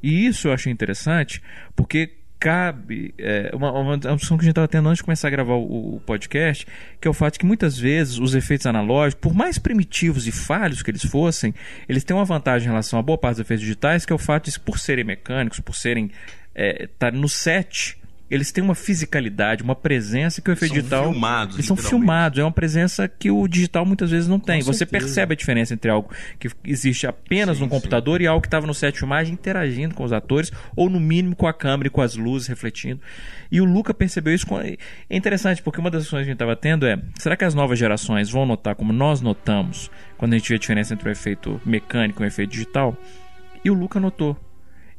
[0.00, 1.42] E isso eu achei interessante,
[1.74, 5.30] porque cabe é, uma, uma, discussão que a gente estava tendo antes de começar a
[5.30, 6.66] gravar o, o, podcast,
[7.00, 10.32] que é o fato de que muitas vezes os efeitos analógicos, por mais primitivos e
[10.32, 11.54] falhos que eles fossem,
[11.88, 14.18] eles têm uma vantagem em relação a boa parte dos efeitos digitais, que é o
[14.18, 16.10] fato de, por serem mecânicos, por serem
[16.54, 17.98] é, tá no set,
[18.30, 21.12] eles têm uma fisicalidade, uma presença que o efeito são digital.
[21.12, 24.60] Filmados, eles são filmados, é uma presença que o digital muitas vezes não tem.
[24.60, 25.04] Com Você certeza.
[25.04, 28.24] percebe a diferença entre algo que existe apenas sim, no computador sim.
[28.24, 31.34] e algo que estava no set de filmagem interagindo com os atores, ou no mínimo
[31.34, 33.00] com a câmera e com as luzes refletindo.
[33.50, 34.46] E o Luca percebeu isso.
[34.46, 34.60] Com...
[34.60, 34.76] É
[35.10, 37.78] interessante, porque uma das discussões que a gente estava tendo é: será que as novas
[37.78, 41.60] gerações vão notar como nós notamos quando a gente vê a diferença entre o efeito
[41.64, 42.96] mecânico e o efeito digital?
[43.64, 44.36] E o Luca notou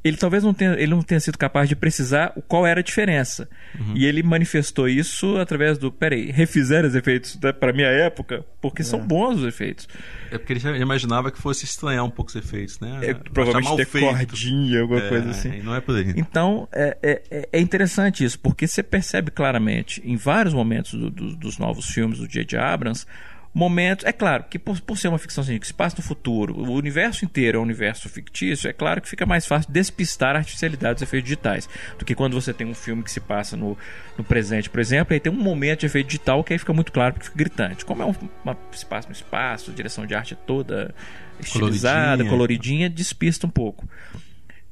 [0.04, 3.50] ele talvez não tenha, ele não tenha sido capaz de precisar qual era a diferença.
[3.78, 3.94] Uhum.
[3.96, 8.86] E ele manifestou isso através do, peraí, refizeram os efeitos para minha época, porque é.
[8.86, 9.88] são bons os efeitos.
[10.32, 13.00] É porque ele já imaginava que fosse estranhar um pouco os efeitos, né?
[13.02, 14.08] É, provavelmente ter feito.
[14.08, 15.62] cordinha, alguma é, coisa assim.
[15.62, 16.14] Não é por aí.
[16.16, 21.36] Então, é, é, é, interessante isso, porque você percebe claramente, em vários momentos do, do,
[21.36, 22.58] dos novos filmes do J.J.
[22.58, 23.06] Abrams,
[23.54, 24.06] momentos.
[24.06, 26.72] É claro que por, por ser uma ficção científica que se passa no futuro, o
[26.74, 30.96] universo inteiro é um universo fictício, é claro que fica mais fácil despistar a artificialidade
[30.96, 33.78] dos efeitos digitais do que quando você tem um filme que se passa no,
[34.18, 36.92] no presente, por exemplo, aí tem um momento de efeito digital que aí fica muito
[36.92, 37.86] claro porque fica gritante.
[37.86, 40.94] Como é um uma, espaço no espaço, a direção de arte é toda
[41.40, 43.88] estilizada, coloridinha, coloridinha despista um pouco.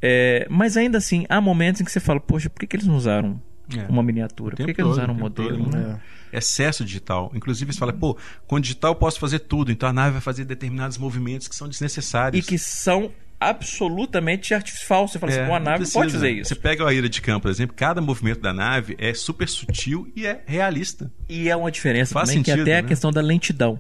[0.02, 2.86] É, mas ainda assim, há momentos em que você fala, poxa, por que, que eles
[2.86, 3.42] não usaram
[3.76, 3.86] é.
[3.90, 4.56] uma miniatura?
[4.56, 5.66] Por que, que eles usaram um modelo?
[5.66, 6.00] Todo, né?
[6.32, 7.32] É excesso digital.
[7.34, 10.46] Inclusive, você fala, pô, com digital eu posso fazer tudo, então a nave vai fazer
[10.46, 12.46] determinados movimentos que são desnecessários.
[12.46, 15.08] E que são absolutamente artificial.
[15.08, 16.50] Você fala assim, é, assim, uma nave pode fazer isso.
[16.50, 20.12] Você pega a ira de campo, por exemplo, cada movimento da nave é super sutil
[20.16, 21.12] e é realista.
[21.30, 22.80] E é uma diferença Faz também, sentido, que até né?
[22.80, 23.80] a questão da lentidão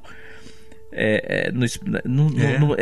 [0.99, 1.63] é, é, no,
[2.05, 2.57] no, é.
[2.57, 2.75] No,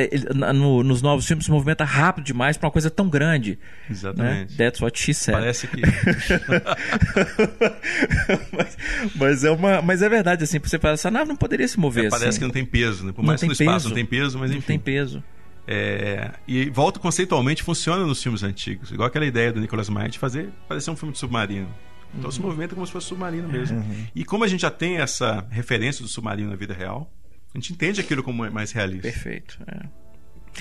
[0.54, 3.60] no, nos novos filmes se movimenta rápido demais para uma coisa tão grande.
[3.90, 4.52] Exatamente.
[4.52, 4.58] Né?
[4.58, 5.36] That's what she said.
[5.36, 5.82] Parece que.
[8.56, 8.78] mas,
[9.16, 12.06] mas, é uma, mas é verdade, assim, você fala, essa nave não poderia se mover.
[12.06, 12.40] É, parece assim.
[12.40, 13.12] que não tem peso, né?
[13.12, 14.60] Por mais que no peso, espaço não tem peso, mas enfim.
[14.60, 15.22] Não tem peso.
[15.68, 20.20] É, e volta conceitualmente funciona nos filmes antigos, igual aquela ideia do Nicolas Meyer de
[20.20, 21.68] fazer parecer um filme de submarino.
[22.14, 22.32] Então uhum.
[22.32, 23.80] se movimenta como se fosse submarino mesmo.
[23.80, 24.06] Uhum.
[24.16, 27.12] E como a gente já tem essa referência do submarino na vida real,
[27.56, 29.08] a gente entende aquilo como mais realista.
[29.08, 29.58] Perfeito.
[29.66, 30.06] É.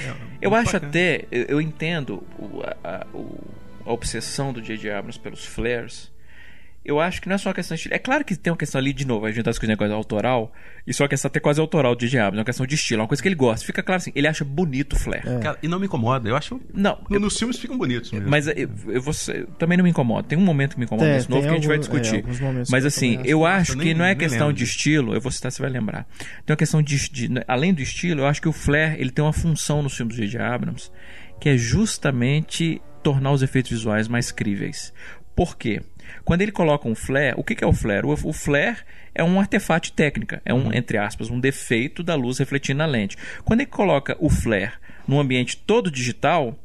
[0.01, 0.89] É, eu acho bacana.
[0.89, 3.39] até, eu, eu entendo o, a, o,
[3.85, 4.91] a obsessão do J.J.
[4.91, 6.13] Abrams pelos flares
[6.85, 7.95] eu acho que não é só uma questão de estilo.
[7.95, 10.53] É claro que tem uma questão ali, de novo, a gente tá discutindo negócio autoral,
[10.87, 13.01] e só uma questão até quase autoral do DJ Abrams, é uma questão de estilo,
[13.01, 13.65] é uma coisa que ele gosta.
[13.65, 15.27] Fica claro assim, ele acha bonito o flare.
[15.27, 15.39] É.
[15.39, 16.61] Cara, e não me incomoda, eu acho.
[16.75, 16.99] Não.
[17.11, 18.29] Eu, nos filmes ficam bonitos mesmo.
[18.29, 18.55] Mas eu,
[18.89, 20.29] eu, vou, eu, também não me incomoda.
[20.29, 22.17] Tem um momento que me incomoda nesse novo que a gente vai discutir.
[22.17, 25.51] É, mas assim, eu acho, que nem, não é questão de estilo, eu vou citar,
[25.51, 26.07] você vai lembrar.
[26.45, 27.31] Tem uma questão de, de.
[27.49, 30.23] Além do estilo, eu acho que o flare ele tem uma função nos filmes do
[30.23, 30.91] DJ Abrams,
[31.41, 34.93] que é justamente tornar os efeitos visuais mais críveis.
[35.35, 35.83] Por quê?
[36.25, 38.07] Quando ele coloca um flare, o que, é o flare?
[38.07, 38.79] O, flare
[39.15, 40.73] é um artefato técnica, é um, uhum.
[40.73, 43.17] entre aspas, um defeito da luz refletindo na lente.
[43.45, 44.73] Quando ele coloca o flare
[45.07, 46.59] num ambiente todo digital,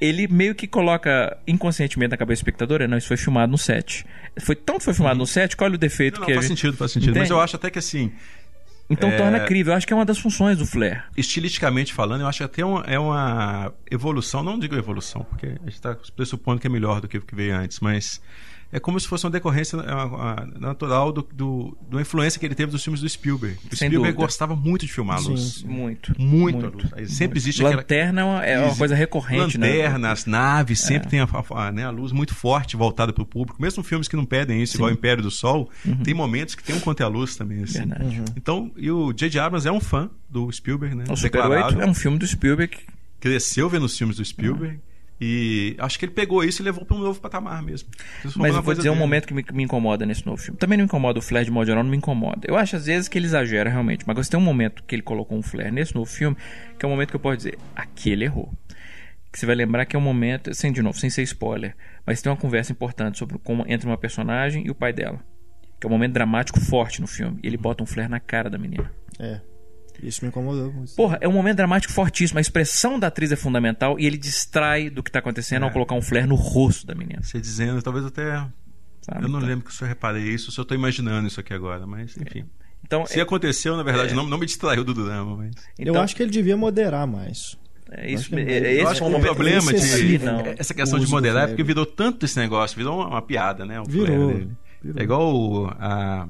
[0.00, 4.04] ele meio que coloca inconscientemente na cabeça do espectador, não, isso foi filmado no set.
[4.40, 5.20] Foi tanto foi filmado uhum.
[5.20, 6.58] no set, qual é o defeito não, que não, faz gente...
[6.58, 7.10] sentido, faz sentido.
[7.10, 7.20] Entende?
[7.20, 8.12] Mas eu acho até que assim,
[8.88, 9.16] então é...
[9.16, 9.72] torna crível.
[9.72, 11.02] Eu acho que é uma das funções do flare.
[11.16, 15.50] Estilisticamente falando, eu acho que até uma, é uma evolução, não digo evolução, porque a
[15.50, 18.20] gente está pressupondo que é melhor do que o que veio antes, mas
[18.76, 22.70] é como se fosse uma decorrência é natural do, do, do influência que ele teve
[22.70, 23.56] dos filmes do Spielberg.
[23.72, 24.26] O Sem Spielberg dúvida.
[24.26, 25.40] gostava muito de filmar a luz.
[25.40, 26.12] Sim, muito.
[26.20, 26.94] Muito, muito.
[26.94, 27.12] a luz.
[27.14, 28.46] Sempre existe Lanterna aquela...
[28.46, 29.68] é uma coisa recorrente, né?
[29.68, 30.10] Lanterna, né?
[30.10, 30.86] as naves, é.
[30.88, 33.60] sempre tem a, a, né, a, luz muito forte voltada para o público.
[33.62, 34.78] Mesmo filmes que não pedem isso, Sim.
[34.78, 35.96] igual Império do Sol, uhum.
[36.02, 37.62] tem momentos que tem um contra-luz também.
[37.62, 37.78] Assim.
[37.78, 38.18] Verdade.
[38.18, 38.24] Uhum.
[38.36, 39.40] Então, e o J.J.
[39.40, 41.04] Abrams é um fã do Spielberg, né?
[41.08, 42.76] O Super 8 é um filme do Spielberg.
[43.18, 44.74] Cresceu vendo os filmes do Spielberg.
[44.74, 44.95] Uhum.
[45.20, 47.88] E acho que ele pegou isso e levou para um novo patamar mesmo.
[48.36, 48.94] Mas eu vou dizer dele.
[48.94, 50.58] um momento que me, me, incomoda nesse novo filme.
[50.58, 52.40] Também não me incomoda o Flair de modo geral, não me incomoda.
[52.44, 55.38] Eu acho às vezes que ele exagera realmente, mas tem um momento que ele colocou
[55.38, 56.36] um Flair nesse novo filme,
[56.78, 58.52] que é um momento que eu posso dizer, aqui ele errou.
[59.32, 62.20] Que você vai lembrar que é um momento, sem de novo, sem ser spoiler, mas
[62.20, 65.20] tem uma conversa importante sobre como entre uma personagem e o pai dela.
[65.80, 67.38] Que é um momento dramático forte no filme.
[67.42, 68.90] E ele bota um Flair na cara da menina.
[69.18, 69.40] É.
[70.02, 70.72] Isso me incomodou.
[70.96, 72.38] Porra, é um momento dramático fortíssimo.
[72.38, 75.64] A expressão da atriz é fundamental e ele distrai do que está acontecendo é.
[75.66, 77.22] ao colocar um flare no rosto da menina.
[77.22, 78.46] Você dizendo, talvez até.
[79.00, 79.48] Sabe, eu não então...
[79.48, 82.40] lembro que eu reparei isso, se eu estou imaginando isso aqui agora, mas enfim.
[82.40, 82.66] É.
[82.84, 83.22] Então, se é...
[83.22, 84.14] aconteceu, na verdade, é...
[84.14, 85.36] não, não me distraiu do drama.
[85.36, 85.54] Mas...
[85.78, 85.94] Então...
[85.94, 87.56] Eu acho que ele devia moderar mais.
[87.90, 90.18] É isso, é, é, esse é um problema de
[90.58, 93.80] essa questão de moderar, porque virou tanto esse negócio, virou uma, uma piada, né?
[93.86, 94.34] virou,
[94.82, 96.28] virou, É igual a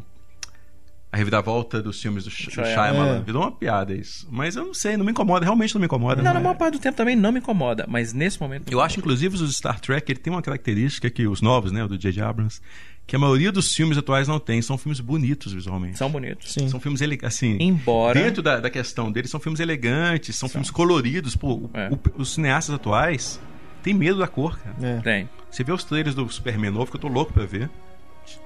[1.11, 3.19] a reviravolta dos filmes do, Sh Shyamalan.
[3.19, 3.21] É.
[3.21, 4.27] Virou uma piada isso.
[4.31, 6.17] Mas eu não sei, não me incomoda, realmente não me incomoda.
[6.17, 6.43] Não, não na é.
[6.43, 8.71] maior parte do tempo também não me incomoda, mas nesse momento...
[8.71, 11.89] Eu acho, inclusive, os Star Trek, ele tem uma característica que os novos, né, o
[11.89, 12.23] do J.J.
[12.23, 12.61] Abrams,
[13.07, 14.61] que a maioria dos filmes atuais não tem.
[14.61, 15.97] São filmes bonitos visualmente.
[15.97, 16.53] São bonitos.
[16.53, 16.69] Sim.
[16.69, 17.57] São filmes, assim...
[17.61, 18.21] Embora...
[18.21, 20.55] Dentro da, da questão deles, são filmes elegantes, são, são.
[20.55, 21.37] filmes coloridos.
[21.37, 21.89] Pô, é.
[21.89, 23.41] o, os cineastas atuais
[23.83, 24.77] têm medo da cor, cara.
[24.83, 25.01] É.
[25.01, 25.29] Tem.
[25.51, 27.71] Você vê os trailers do Superman novo, que eu tô louco pra ver.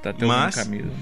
[0.03, 0.95] Tá tendo Mas, caminho, né?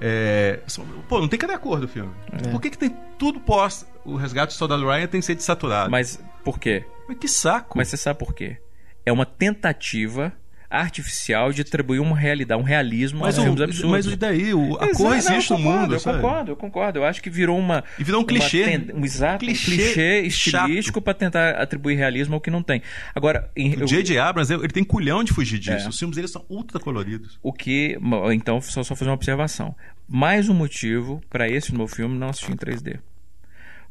[0.00, 0.60] É,
[1.08, 2.12] pô, não tem cada cor do filme.
[2.32, 2.48] É.
[2.50, 5.90] Por que, que tem tudo pós o resgate do soldado Ryan tem que ser desaturado?
[5.90, 6.84] Mas por quê?
[7.08, 7.76] Mas que saco.
[7.76, 8.58] Mas você sabe por quê?
[9.04, 10.32] É uma tentativa
[10.70, 14.06] artificial de atribuir uma realidade, um realismo mas aos filmes absurdos.
[14.06, 14.52] Mas daí?
[14.52, 16.20] O, a Exato, cor existe no mundo, Eu sabe?
[16.20, 16.98] concordo, eu concordo.
[16.98, 17.82] Eu acho que virou uma...
[17.98, 18.64] E virou um clichê.
[18.64, 22.82] Ten, um exato, clichê, um clichê estilístico para tentar atribuir realismo ao que não tem.
[23.14, 23.50] Agora...
[23.56, 24.18] o J.J.
[24.18, 25.86] Abrams, ele tem culhão de fugir disso.
[25.86, 25.88] É.
[25.88, 27.38] Os filmes dele são ultra coloridos.
[27.42, 27.98] O que...
[28.32, 29.74] Então, só, só fazer uma observação.
[30.06, 32.98] Mais um motivo para esse novo filme não assistir em 3D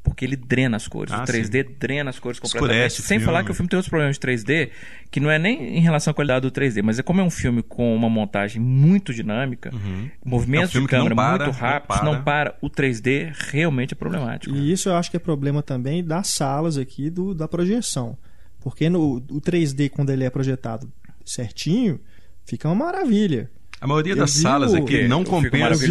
[0.07, 1.13] porque ele drena as cores.
[1.13, 1.75] Ah, o 3D sim.
[1.77, 2.91] drena as cores completamente.
[2.91, 4.69] Escurece Sem falar que o filme tem outros problemas de 3D,
[5.11, 7.29] que não é nem em relação à qualidade do 3D, mas é como é um
[7.29, 10.09] filme com uma montagem muito dinâmica, uhum.
[10.23, 12.15] movimentos é um de câmera para, muito rápidos, não para.
[12.15, 12.57] não para.
[12.61, 14.55] O 3D realmente é problemático.
[14.55, 18.17] E isso eu acho que é problema também das salas aqui do, da projeção.
[18.61, 20.89] Porque no, o 3D, quando ele é projetado
[21.25, 21.99] certinho,
[22.45, 23.51] fica uma maravilha.
[23.79, 25.85] A maioria eu das salas aqui não compensa.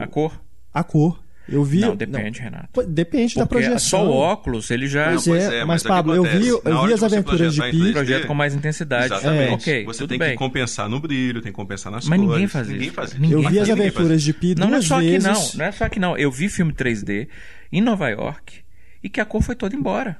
[0.00, 0.40] A cor?
[0.72, 1.23] A cor.
[1.48, 1.80] Eu vi.
[1.80, 2.44] Não, depende, não.
[2.44, 2.82] Renato.
[2.86, 3.78] Depende Porque da projeção.
[3.78, 5.12] Só o óculos, ele já.
[5.12, 7.92] Pois é, é mas, mas Pablo, eu vi, eu vi as aventuras de Pi.
[7.92, 9.06] projeto com mais intensidade.
[9.06, 9.50] Exatamente.
[9.50, 9.54] É.
[9.54, 10.30] Okay, você tem bem.
[10.30, 12.32] que compensar no brilho, tem que compensar nas mas cores.
[12.32, 12.94] Ninguém faz ninguém isso.
[12.94, 13.20] Faz isso.
[13.20, 15.26] Ninguém eu vi as aventuras de Pi duas não, não é só vezes.
[15.26, 16.16] Aqui, não, não é só que não.
[16.16, 17.28] Eu vi filme 3D
[17.70, 18.60] em Nova York
[19.02, 20.16] e que a cor foi toda embora.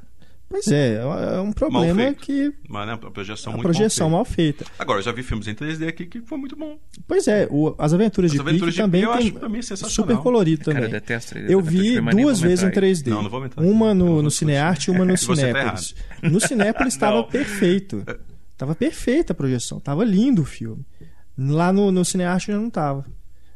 [0.54, 2.54] Pois é, é um problema que.
[2.68, 4.64] Mas, né, a projeção a muito projeção mal feita.
[4.78, 6.78] Agora, eu já vi filmes em 3D aqui que foi muito bom.
[7.08, 10.82] Pois é, o, As Aventuras as de Aventuras também de tem também super colorido também.
[10.82, 13.08] Cara, eu, detesto 3D, eu vi duas vezes em 3D.
[13.08, 13.62] Não, não vou aumentar.
[13.62, 15.92] Uma no, no Cinearte e uma no tá Cinépolis.
[16.20, 18.04] Tá no Cinépolis estava perfeito.
[18.52, 20.86] Estava perfeita a projeção, estava lindo o filme.
[21.36, 23.04] Lá no, no Cinearte já não estava.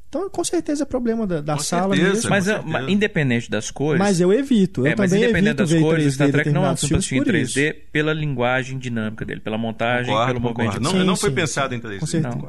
[0.09, 2.31] Então, com certeza é problema da, da sala certeza, mesmo.
[2.31, 3.99] Mas, mas, independente das cores.
[3.99, 4.87] Mas eu evito.
[4.87, 7.77] Eu é, mas independente das cores, o Star Trek não é um filme em 3D
[7.93, 10.81] pela linguagem dinâmica dele, pela montagem, concordo, pelo movimento.
[10.81, 11.99] Não, sim, não foi sim, pensado sim, em 3D.
[11.99, 12.37] Com certeza.
[12.37, 12.49] Não.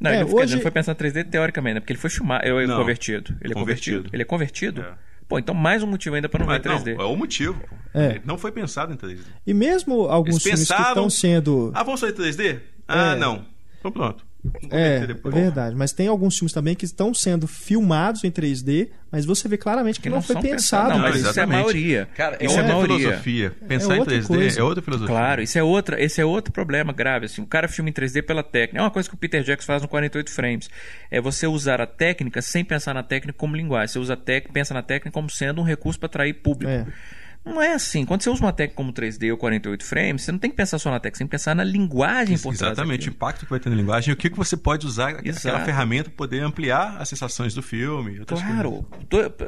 [0.00, 0.56] Não, é, ele, hoje...
[0.56, 1.80] não foi pensado em 3D teoricamente, né?
[1.80, 3.36] porque ele foi filmado, ele é convertido.
[3.40, 4.10] Ele é convertido.
[4.12, 4.80] Ele é convertido?
[4.82, 4.94] É.
[5.28, 6.96] Pô, então mais um motivo ainda para não Mas, ver 3D.
[6.96, 7.62] Não, é o motivo.
[7.94, 8.20] É.
[8.24, 9.20] Não foi pensado em 3D.
[9.46, 11.70] E mesmo alguns filmes que estão sendo.
[11.74, 12.58] Ah, vamos fazer 3D?
[12.88, 13.16] Ah, é.
[13.16, 13.46] não.
[13.78, 14.26] Então pronto.
[14.70, 15.74] É, é verdade.
[15.74, 19.96] Mas tem alguns filmes também que estão sendo filmados em 3D, mas você vê claramente
[19.96, 20.90] que, que não, não, foi pensado.
[20.90, 22.08] Não, mas isso é a maioria.
[22.14, 22.98] Cara, isso é, é maioria.
[22.98, 23.52] filosofia.
[23.66, 24.60] Pensar é em 3D coisa.
[24.60, 25.14] é outra filosofia.
[25.14, 27.26] Claro, isso é outra, esse é outro problema grave.
[27.26, 28.78] Assim, o cara filma em 3D pela técnica.
[28.78, 30.70] É uma coisa que o Peter Jackson faz no 48 frames.
[31.10, 33.88] É você usar a técnica sem pensar na técnica como linguagem.
[33.88, 36.70] Você usa a técnica, pensa na técnica como sendo um recurso para atrair público.
[36.70, 36.86] É.
[37.44, 38.06] Não é assim.
[38.06, 40.78] Quando você usa uma técnica como 3D ou 48 frames, você não tem que pensar
[40.78, 43.60] só na técnica, você tem que pensar na linguagem por Exatamente, o impacto que vai
[43.60, 45.48] ter na linguagem e o que, que você pode usar Exato.
[45.48, 48.24] aquela ferramenta para poder ampliar as sensações do filme.
[48.24, 48.86] Claro.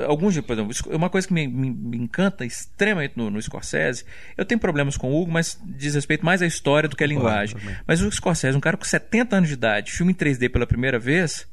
[0.06, 4.04] alguns, por exemplo, uma coisa que me, me, me encanta extremamente no, no, Scorsese,
[4.36, 7.06] eu tenho problemas com o Hugo, mas diz respeito mais à história do que à
[7.06, 7.56] linguagem.
[7.86, 10.98] Mas o Scorsese, um cara com 70 anos de idade, filme em 3D pela primeira
[10.98, 11.46] vez,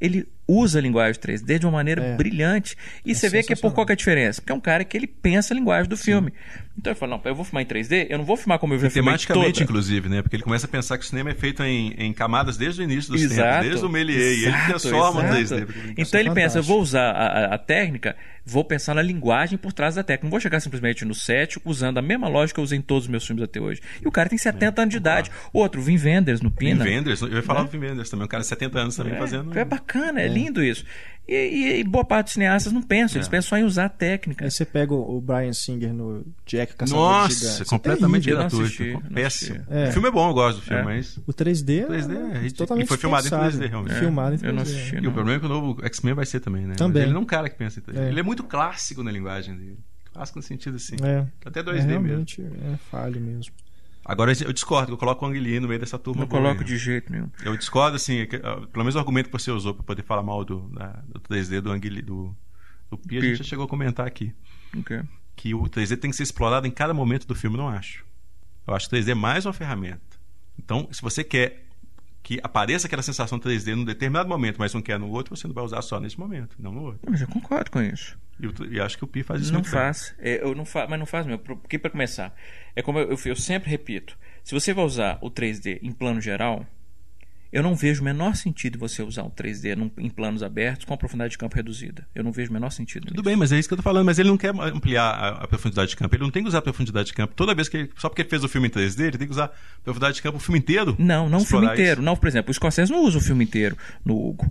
[0.00, 2.16] ele usa a linguagem 3D de uma maneira é.
[2.16, 2.76] brilhante.
[3.04, 4.40] E é você vê que é por qual que é a diferença?
[4.40, 6.30] Porque é um cara que ele pensa a linguagem do filme.
[6.30, 6.62] Sim.
[6.78, 8.78] Então ele fala, não, eu vou filmar em 3D, eu não vou filmar como eu
[8.78, 9.64] vi Tematicamente, toda.
[9.64, 10.22] inclusive, né?
[10.22, 12.84] Porque ele começa a pensar que o cinema é feito em, em camadas desde o
[12.84, 15.66] início do cinema, desde o Méliès, e ele transforma exato.
[15.66, 15.94] 3D.
[15.98, 19.72] Então ele pensa, eu vou usar a, a, a, técnica, vou pensar na linguagem por
[19.72, 20.24] trás da técnica.
[20.24, 23.04] Não vou chegar simplesmente no set usando a mesma lógica que eu usei em todos
[23.04, 23.82] os meus filmes até hoje.
[24.02, 25.30] E o cara tem 70 é, anos de idade.
[25.52, 26.84] Outro, Vim Wenders no Pina.
[26.84, 27.66] Vim Wenders, eu ia falar né?
[27.66, 29.58] do Vim Wenders também, um cara de 70 anos também é, fazendo.
[29.58, 30.84] É bacana, é, é lindo isso.
[31.26, 33.30] E, e, e, boa parte dos cineastas não pensam, eles é.
[33.30, 34.44] pensam só em usar a técnica.
[34.44, 39.00] Aí você pega o, Brian Singer no Jack Caçador Nossa, completamente é gratuito.
[39.14, 39.64] Péssimo.
[39.70, 39.88] É.
[39.88, 40.84] O filme é bom, eu gosto do filme, é.
[40.84, 41.16] mas.
[41.18, 42.86] O 3D, 3D é, totalmente.
[42.86, 43.56] E foi filmado pensado.
[43.56, 43.94] em 3D, realmente.
[43.94, 44.46] Filmado em 3D.
[44.46, 44.96] Eu não assisti.
[44.96, 46.74] E o problema é que o novo X-Men vai ser também, né?
[46.74, 47.02] Também.
[47.02, 48.08] Mas ele não é um cara que pensa em 3D.
[48.08, 49.78] Ele é muito clássico na linguagem dele.
[50.12, 50.96] Clássico no sentido assim.
[51.44, 52.26] Até 2D mesmo.
[52.72, 53.54] É falho mesmo.
[54.04, 56.22] Agora eu discordo, eu coloco o Anguilin no meio dessa turma.
[56.22, 57.30] Não coloco de jeito nenhum.
[57.44, 60.22] Eu discordo, assim, é que, pelo menos o argumento que você usou para poder falar
[60.22, 62.36] mal do, da, do 3D do Anguilin, do,
[62.90, 64.34] do Pi, a gente já chegou a comentar aqui.
[64.76, 65.02] Okay.
[65.36, 68.04] Que o 3D tem que ser explorado em cada momento do filme, não acho.
[68.66, 70.00] Eu acho que o 3D é mais uma ferramenta.
[70.58, 71.64] Então, se você quer
[72.22, 75.54] que apareça aquela sensação 3D num determinado momento, mas não quer no outro, você não
[75.54, 77.00] vai usar só nesse momento, não no outro.
[77.10, 78.16] Mas eu concordo com isso.
[78.70, 80.14] E, acho que o Pi faz isso Não faz.
[80.18, 81.40] É, eu não fa mas não faz mesmo.
[81.40, 82.34] Porque, para começar,
[82.74, 86.20] é como eu, eu, eu sempre repito: se você vai usar o 3D em plano
[86.20, 86.66] geral,
[87.52, 90.94] eu não vejo o menor sentido você usar um 3D num, em planos abertos com
[90.94, 92.06] a profundidade de campo reduzida.
[92.14, 93.08] Eu não vejo o menor sentido.
[93.08, 93.24] Tudo nisso.
[93.24, 94.06] bem, mas é isso que eu estou falando.
[94.06, 96.14] Mas ele não quer ampliar a, a, profundidade de campo.
[96.14, 97.34] Ele não tem que usar a profundidade de campo.
[97.36, 99.32] Toda vez que ele, só porque ele fez o filme em 3D, ele tem que
[99.32, 100.96] usar a profundidade de campo o filme inteiro.
[100.98, 102.00] Não, não o filme inteiro.
[102.00, 102.02] Isso.
[102.02, 104.50] Não, por exemplo, o Scorsese não usa o filme inteiro no Hugo.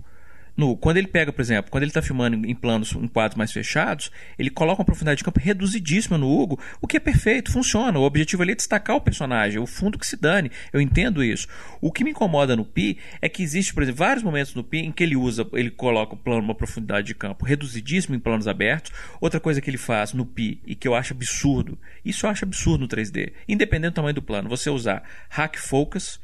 [0.56, 3.50] No, quando ele pega, por exemplo, quando ele está filmando em planos, em quadros mais
[3.52, 7.98] fechados, ele coloca uma profundidade de campo reduzidíssima no Hugo, o que é perfeito, funciona.
[7.98, 10.50] O objetivo ali é destacar o personagem, o fundo que se dane.
[10.72, 11.48] Eu entendo isso.
[11.80, 14.78] O que me incomoda no Pi é que existe, por exemplo, vários momentos no Pi
[14.78, 18.46] em que ele usa, ele coloca o plano, uma profundidade de campo reduzidíssima em planos
[18.46, 18.92] abertos.
[19.20, 22.44] Outra coisa que ele faz no Pi e que eu acho absurdo, isso eu acho
[22.44, 26.20] absurdo no 3D, independente do tamanho do plano, você usar hack focus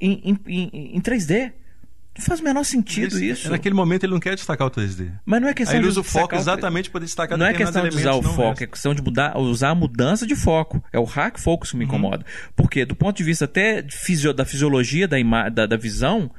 [0.00, 1.52] em, em, em, em 3D.
[2.20, 3.50] Não faz o menor sentido Esse, isso.
[3.50, 5.10] Naquele momento ele não quer destacar o 3D.
[5.24, 7.88] Mas não é questão Aí ele usa o foco exatamente para destacar Não é questão
[7.88, 10.84] de usar o foco, é questão de mudar, usar a mudança de foco.
[10.92, 11.88] É o hack focus que me uhum.
[11.88, 12.26] incomoda.
[12.54, 15.16] Porque, do ponto de vista até fisio, da fisiologia da,
[15.48, 16.30] da, da visão,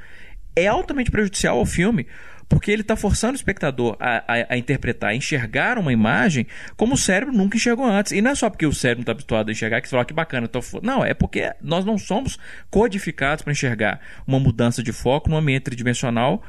[0.55, 2.05] é altamente prejudicial ao filme
[2.51, 6.45] porque ele está forçando o espectador a, a, a, interpretar, a enxergar uma imagem
[6.75, 8.11] como o cérebro nunca enxergou antes.
[8.11, 10.03] E não é só porque o cérebro não está habituado a enxergar que você fala
[10.03, 10.49] que bacana.
[10.49, 10.59] Tô...
[10.83, 12.37] Não, é porque nós não somos
[12.69, 16.43] codificados para enxergar uma mudança de foco no ambiente tridimensional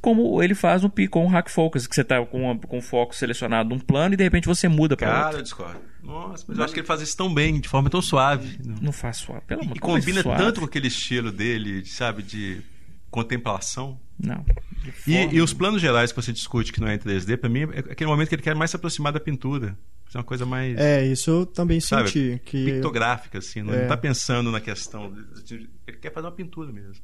[0.00, 3.70] como ele faz no com o Hack Focus, que você está com, com foco selecionado
[3.70, 5.22] num plano e de repente você muda para outro.
[5.24, 5.80] Cara, eu discordo.
[6.04, 8.60] Nossa, mas eu acho que ele faz isso tão bem, de forma tão suave.
[8.64, 12.22] Não, não faz suave, pelo amor E, e combina tanto com aquele estilo dele, sabe,
[12.22, 12.62] de
[13.10, 13.98] contemplação.
[14.18, 14.44] Não.
[15.06, 17.62] E, e, os planos gerais que você discute que não é em 3D, para mim,
[17.72, 19.78] é aquele momento que ele quer mais se aproximar da pintura.
[20.14, 20.76] É uma coisa mais.
[20.78, 22.40] É, isso eu também sabe, senti.
[22.44, 22.64] Que...
[22.64, 23.62] Pictográfica, assim.
[23.62, 23.82] Não, é.
[23.82, 25.14] está pensando na questão.
[25.50, 27.02] Ele quer fazer uma pintura mesmo.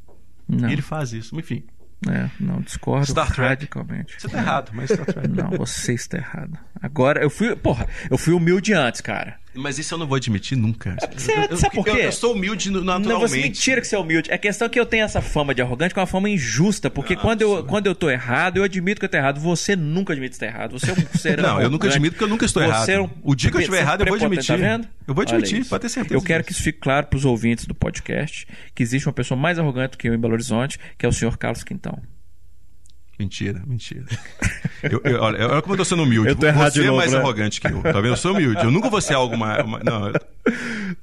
[0.49, 0.69] Não.
[0.69, 1.39] E ele faz isso.
[1.39, 1.65] Enfim.
[2.09, 4.15] É, não, discordo Star radicalmente.
[4.19, 5.29] Você tá errado, mas Star Trek.
[5.29, 6.59] Não, você está errado.
[6.81, 7.55] Agora, eu fui.
[7.57, 9.39] Porra, eu fui humilde antes, cara.
[9.55, 10.97] Mas isso eu não vou admitir nunca.
[11.17, 11.91] Você, eu, sabe por quê?
[11.91, 13.09] Eu, eu, sou humilde naturalmente.
[13.09, 14.33] Não, você mentira que você é humilde.
[14.33, 16.91] A questão é que eu tenho essa fama de arrogante, que é uma fama injusta.
[16.91, 19.41] Porque quando, eu, quando eu tô errado, eu admito que eu tô errado.
[19.41, 20.73] Você nunca admite estar errado.
[20.73, 22.89] Você é um ser Não, eu nunca admito que eu nunca estou errado.
[22.89, 23.09] É um...
[23.23, 24.47] O dia que eu estiver errado, eu vou admitir.
[24.47, 24.89] Tá vendo?
[25.07, 26.15] Eu vou admitir, pode ter certeza.
[26.15, 29.39] Eu quero que isso fique claro para os ouvintes do podcast que existe uma pessoa
[29.39, 32.01] mais arrogante do que eu em Belo Horizonte, que é o senhor Carlos Quintão.
[33.19, 34.05] Mentira, mentira.
[34.83, 36.29] Eu, eu, olha, olha como eu tô sendo humilde.
[36.29, 37.19] Eu tô errado você é mais né?
[37.19, 38.09] arrogante que eu, tá vendo?
[38.09, 38.63] Eu sou humilde.
[38.63, 39.65] Eu nunca vou ser algo mais.
[39.83, 40.15] Não, eu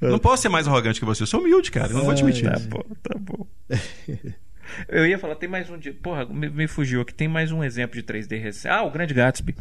[0.08, 1.24] não posso ser mais arrogante que você.
[1.24, 1.88] Eu sou humilde, cara.
[1.88, 2.48] Eu não vou admitir.
[2.48, 3.44] Tá bom, tá bom.
[4.88, 5.94] Eu ia falar, tem mais um dia.
[6.02, 7.12] Porra, me, me, fugiu aqui.
[7.12, 8.68] Tem mais um exemplo de 3D recente.
[8.68, 9.54] Ah, o Grande Gatsby.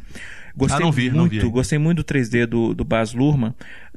[0.56, 1.50] Gostei ah, não vi, muito, não vi.
[1.50, 3.54] Gostei muito do 3D do, do Baz Luhrmann.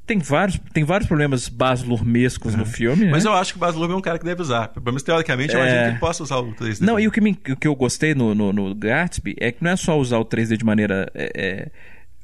[0.06, 2.60] Tem vários, tem vários problemas Baz Luhrmescos uhum.
[2.60, 3.10] no filme.
[3.10, 3.30] Mas né?
[3.30, 4.68] eu acho que o Baz Luhrmann é um cara que deve usar.
[4.68, 5.62] Pelo menos teoricamente, eu é...
[5.62, 6.80] imagino que ele possa usar o 3D.
[6.80, 9.64] Não, e o que, me, o que eu gostei no, no, no Gatsby é que
[9.64, 11.10] não é só usar o 3D de maneira.
[11.14, 11.70] É, é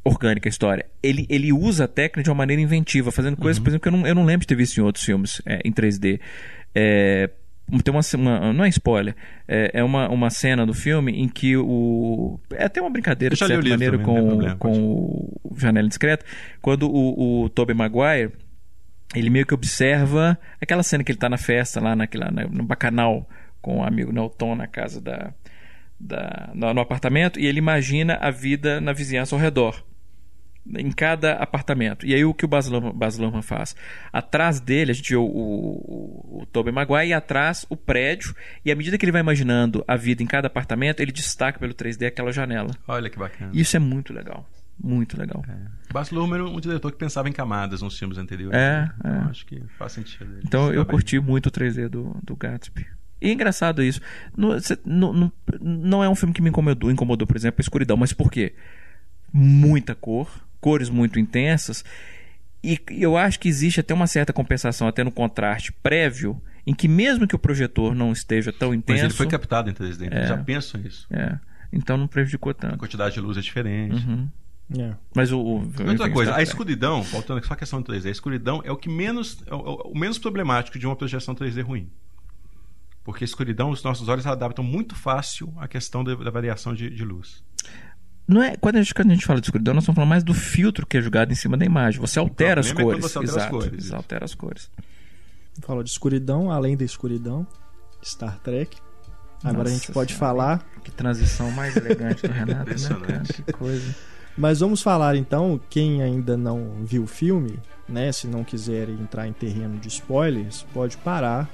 [0.03, 0.87] orgânica a história.
[1.03, 3.65] Ele, ele usa a técnica de uma maneira inventiva, fazendo coisas, uhum.
[3.65, 5.61] por exemplo, que eu não, eu não lembro de ter visto em outros filmes é,
[5.65, 6.21] em 3D.
[6.75, 7.29] É,
[7.79, 9.15] tem uma, uma, não é spoiler,
[9.47, 13.39] é, é, uma, uma cena do filme em que o é até uma brincadeira de
[13.39, 14.73] certa maneira também, com, problema, com
[15.43, 16.25] o Janela Discreta,
[16.61, 18.33] quando o, o Tobey Maguire
[19.15, 23.29] ele meio que observa aquela cena que ele está na festa lá naquela, no bacanal
[23.61, 25.33] com o amigo Nelton na casa da,
[25.99, 29.85] da no, no apartamento e ele imagina a vida na vizinhança ao redor
[30.67, 32.07] em cada apartamento.
[32.07, 33.75] E aí o que o Baz Luhrmann, faz?
[34.13, 38.35] Atrás dele, a gente vê o, o, o Tobey Maguire e atrás o prédio,
[38.65, 41.75] e à medida que ele vai imaginando a vida em cada apartamento, ele destaca pelo
[41.75, 42.71] 3D aquela janela.
[42.87, 43.51] Olha que bacana.
[43.55, 44.49] Isso é muito legal.
[44.83, 45.45] Muito legal.
[45.47, 45.93] É.
[45.93, 48.59] Baz Luhrmann era um diretor que pensava em camadas nos filmes anteriores.
[48.59, 48.95] É, né?
[48.99, 49.19] então, é.
[49.31, 50.39] acho que faz sentido.
[50.45, 52.87] Então eu curti muito o 3D do, do Gatsby.
[53.21, 54.01] E é engraçado isso.
[54.35, 57.97] Não, não, não é um filme que me incomodou, incomodou, por exemplo, a escuridão.
[57.97, 58.55] Mas por quê?
[59.31, 60.31] Muita cor,
[60.61, 61.85] cores muito intensas.
[62.63, 66.87] E eu acho que existe até uma certa compensação, até no contraste prévio, em que
[66.87, 69.03] mesmo que o projetor não esteja tão intenso.
[69.03, 71.07] Mas ele foi captado em 3D, então é, já penso nisso.
[71.11, 71.39] É.
[71.73, 72.75] Então não prejudicou tanto.
[72.75, 74.07] A quantidade de luz é diferente.
[74.07, 74.29] Uhum.
[74.79, 74.95] É.
[75.15, 75.59] Mas o, o
[75.89, 78.89] outra coisa, a escuridão, voltando só a questão do 3D, a escuridão é o que
[78.89, 81.89] menos é o, o, menos problemático de uma projeção 3D ruim.
[83.03, 86.91] Porque a escuridão, os nossos olhos adaptam muito fácil à questão da, da variação de,
[86.91, 87.43] de luz.
[88.31, 90.23] Não é, quando, a gente, quando a gente fala de escuridão, nós estamos falando mais
[90.23, 92.01] do filtro que é jogado em cima da imagem.
[92.01, 93.05] Você altera as cores.
[93.05, 93.85] É você altera Exato, as cores.
[93.85, 94.71] Você altera as cores.
[95.63, 97.45] Falou de escuridão, além da escuridão,
[98.05, 98.77] Star Trek.
[99.43, 100.67] Agora Nossa a gente pode senhora, falar.
[100.85, 103.23] Que transição mais elegante do Renato, né, cara?
[103.25, 103.97] Que coisa.
[104.39, 107.59] Mas vamos falar então, quem ainda não viu o filme,
[107.89, 108.13] né?
[108.13, 111.51] Se não quiser entrar em terreno de spoilers, pode parar,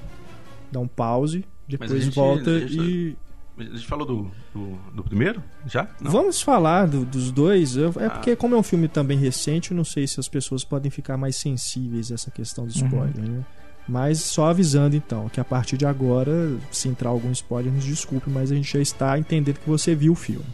[0.71, 3.17] dar um pause, depois gente, volta e
[3.59, 5.41] a gente falou do, do, do primeiro?
[5.65, 5.87] Já?
[5.99, 6.11] Não.
[6.11, 7.75] Vamos falar do, dos dois.
[7.75, 8.09] é ah.
[8.11, 11.17] porque, como é um filme também recente, eu não sei se as pessoas podem ficar
[11.17, 12.85] mais sensíveis a essa questão do uhum.
[12.85, 13.37] spoiler, uhum.
[13.37, 13.45] né?
[13.89, 16.31] Mas só avisando então, que a partir de agora,
[16.71, 20.11] se entrar algum spoiler, nos desculpe, mas a gente já está entendendo que você viu
[20.11, 20.45] o filme.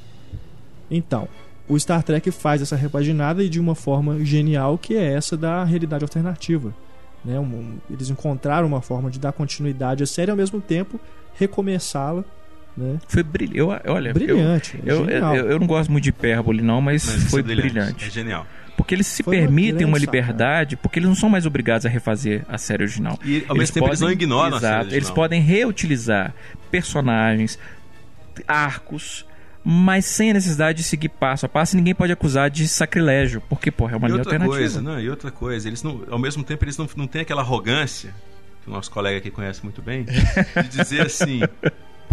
[0.90, 1.28] Então,
[1.68, 5.64] o Star Trek faz essa repaginada e de uma forma genial, que é essa da
[5.64, 6.74] realidade alternativa.
[7.26, 7.40] Né?
[7.40, 11.00] Um, eles encontraram uma forma de dar continuidade à série ao mesmo tempo
[11.36, 12.24] recomeçá-la
[12.76, 12.98] né?
[13.08, 13.88] Foi brilhante.
[13.88, 14.80] Olha, brilhante.
[14.86, 17.44] Eu, é eu, eu, eu, não gosto muito de hipérbole, não, mas, mas foi é
[17.44, 17.72] brilhante.
[17.72, 18.06] brilhante.
[18.06, 18.48] É genial.
[18.76, 21.90] Porque eles se foi permitem uma, uma liberdade, porque eles não são mais obrigados a
[21.90, 23.20] refazer a série original.
[23.24, 24.98] E ao mesmo tempo podem, eles não ignoram exato, a série original.
[24.98, 26.34] Eles podem reutilizar
[26.72, 27.60] personagens,
[28.48, 29.26] arcos,
[29.64, 33.42] mas sem a necessidade de seguir passo a passo, e ninguém pode acusar de sacrilégio,
[33.48, 34.58] porque, porra, é uma linha alternativa.
[34.58, 37.42] Coisa, não, e outra coisa, eles não, ao mesmo tempo eles não, não têm aquela
[37.42, 38.14] arrogância,
[38.64, 41.42] que o nosso colega aqui conhece muito bem, de dizer assim,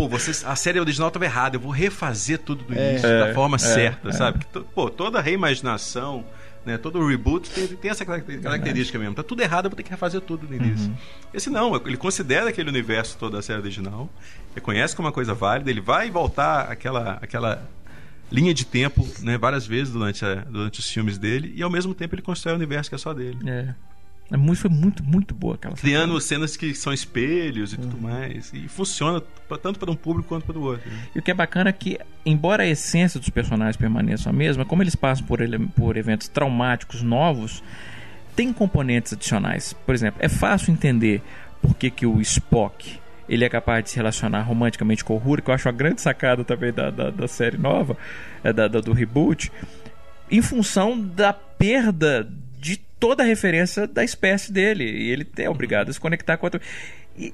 [0.01, 3.27] pô, vocês, a série original estava errada, eu vou refazer tudo do é, início é,
[3.27, 4.13] da forma é, certa, é.
[4.13, 4.39] sabe?
[4.39, 6.25] Que, pô, toda reimaginação,
[6.65, 9.15] né, todo reboot tem, tem essa característica mesmo.
[9.15, 10.89] Tá tudo errado, eu vou ter que refazer tudo no início.
[10.89, 10.97] Uhum.
[11.35, 14.09] Esse não, ele considera aquele universo todo da série original,
[14.55, 17.69] reconhece como uma coisa válida, ele vai voltar aquela, aquela
[18.33, 21.95] linha de tempo né, várias vezes durante, a, durante os filmes dele e ao mesmo
[21.95, 23.39] tempo ele constrói um universo que é só dele.
[23.47, 23.75] É.
[24.31, 27.83] A música foi muito, muito boa aquela Criando cenas que são espelhos e uhum.
[27.83, 28.53] tudo mais.
[28.55, 29.21] E funciona
[29.61, 30.89] tanto para um público quanto para o outro.
[30.89, 31.09] Né?
[31.17, 34.65] E o que é bacana é que, embora a essência dos personagens permaneça a mesma,
[34.65, 35.41] como eles passam por,
[35.75, 37.63] por eventos traumáticos novos,
[38.37, 39.73] tem componentes adicionais.
[39.73, 41.23] Por exemplo, é fácil entender
[41.61, 45.41] por que, que o Spock ele é capaz de se relacionar romanticamente com o Uhura,
[45.41, 47.97] que eu acho uma grande sacada também da, da, da série nova,
[48.43, 49.53] é, da, da, do reboot,
[50.29, 52.29] em função da perda
[52.61, 54.85] de toda a referência da espécie dele.
[54.85, 56.61] E ele é obrigado a se conectar com outro.
[57.17, 57.33] E,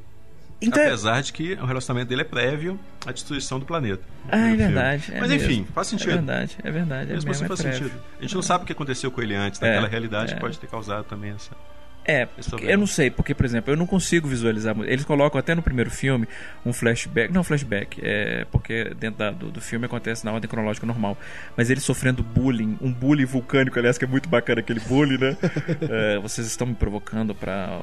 [0.63, 4.03] então, Apesar de que o relacionamento dele é prévio à destruição do planeta.
[4.31, 5.13] Ah, é verdade.
[5.13, 5.51] É Mas mesmo.
[5.51, 6.13] enfim, faz sentido.
[6.13, 7.13] É verdade, é verdade.
[7.13, 7.93] Mesmo, é assim faz sentido.
[8.19, 10.41] A gente não sabe o que aconteceu com ele antes, daquela é, realidade que é.
[10.41, 11.51] pode ter causado também essa.
[12.07, 12.29] É,
[12.63, 14.77] eu não sei, porque, por exemplo, eu não consigo visualizar.
[14.83, 16.29] Eles colocam até no primeiro filme
[16.65, 17.33] um flashback.
[17.33, 21.19] Não, flashback, é porque dentro da, do, do, filme acontece na ordem cronológica normal.
[21.57, 25.37] Mas ele sofrendo bullying, um bullying vulcânico, aliás, que é muito bacana aquele bullying, né?
[25.91, 27.81] é, vocês estão me provocando para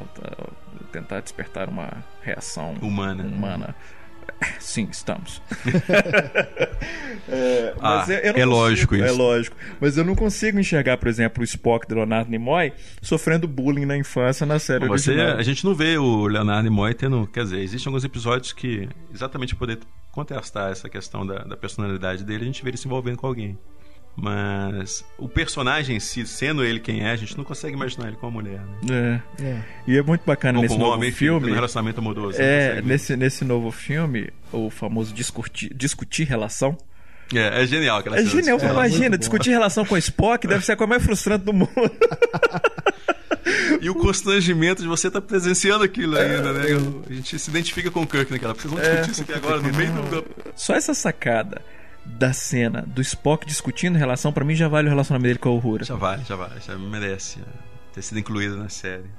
[0.94, 1.92] tentar despertar uma
[2.22, 3.24] reação humana.
[3.24, 3.76] humana.
[4.74, 5.40] Sim, estamos.
[7.30, 9.06] é, ah, eu, eu é consigo, lógico isso.
[9.06, 9.56] É lógico.
[9.80, 13.96] Mas eu não consigo enxergar, por exemplo, o Spock de Leonardo Nimoy sofrendo bullying na
[13.96, 15.38] infância na série Você, original.
[15.38, 17.28] A gente não vê o Leonardo Nimoy tendo...
[17.28, 19.78] Quer dizer, existem alguns episódios que, exatamente poder
[20.12, 23.56] contestar essa questão da, da personalidade dele, a gente vê ele se envolvendo com alguém.
[24.16, 28.16] Mas o personagem em si, sendo ele quem é, a gente não consegue imaginar ele
[28.16, 28.62] com uma mulher.
[28.84, 29.22] Né?
[29.40, 29.44] É.
[29.44, 29.64] é.
[29.88, 31.52] E é muito bacana nesse novo homem, filme.
[31.52, 32.38] Um relacionamento amoroso.
[32.40, 36.78] É, nesse, nesse novo filme, o famoso discutir, discutir relação.
[37.34, 40.74] É, é genial aquela É genial, é, imagina, discutir relação com o Spock deve ser
[40.74, 41.72] a coisa mais frustrante do mundo.
[43.82, 46.66] e o constrangimento de você estar tá presenciando aquilo ainda, né?
[47.10, 48.54] A gente se identifica com o Kirk naquela.
[48.54, 50.26] Vocês vão discutir é, isso aqui agora no meio do.
[50.56, 51.64] Só essa sacada
[52.06, 55.54] da cena do Spock discutindo relação, para mim já vale o relacionamento dele com a
[55.54, 55.86] Uhura.
[55.86, 57.40] Já vale, já vale, já merece
[57.94, 59.10] ter sido incluído na série.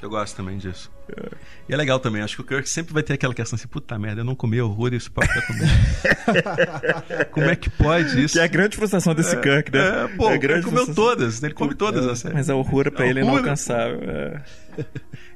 [0.00, 0.90] Eu gosto também disso.
[1.16, 1.28] É.
[1.68, 3.98] E é legal também, acho que o Kirk sempre vai ter aquela questão assim, puta
[3.98, 7.26] merda, eu não comi horror e o Spock vai comer.
[7.30, 8.34] Como é que pode isso?
[8.34, 10.04] Que é a grande frustração desse é, Kirk, né?
[10.04, 12.36] É, pô, é ele comeu todas, ele come todas é, as séries.
[12.36, 14.00] Mas a horror pra ele é inalcançável.
[14.02, 14.42] É.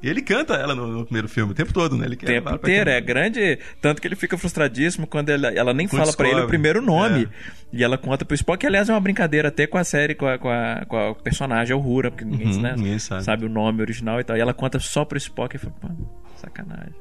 [0.03, 2.07] E ele canta ela no, no, primeiro filme o tempo todo, né?
[2.07, 3.59] Ele o tempo inteiro, é grande.
[3.81, 6.83] Tanto que ele fica frustradíssimo quando ela, ela nem quando fala para ele o primeiro
[6.83, 7.25] nome.
[7.25, 7.63] É.
[7.73, 10.27] E ela conta pro Spock, que aliás é uma brincadeira até com a série, com
[10.27, 13.25] a, com a, com a personagem, a Uhura, porque ninguém, uhum, né, ninguém sabe.
[13.25, 13.47] sabe.
[13.47, 14.37] o nome original e tal.
[14.37, 15.97] E ela conta só pro Spock e fala,
[16.37, 16.95] sacanagem.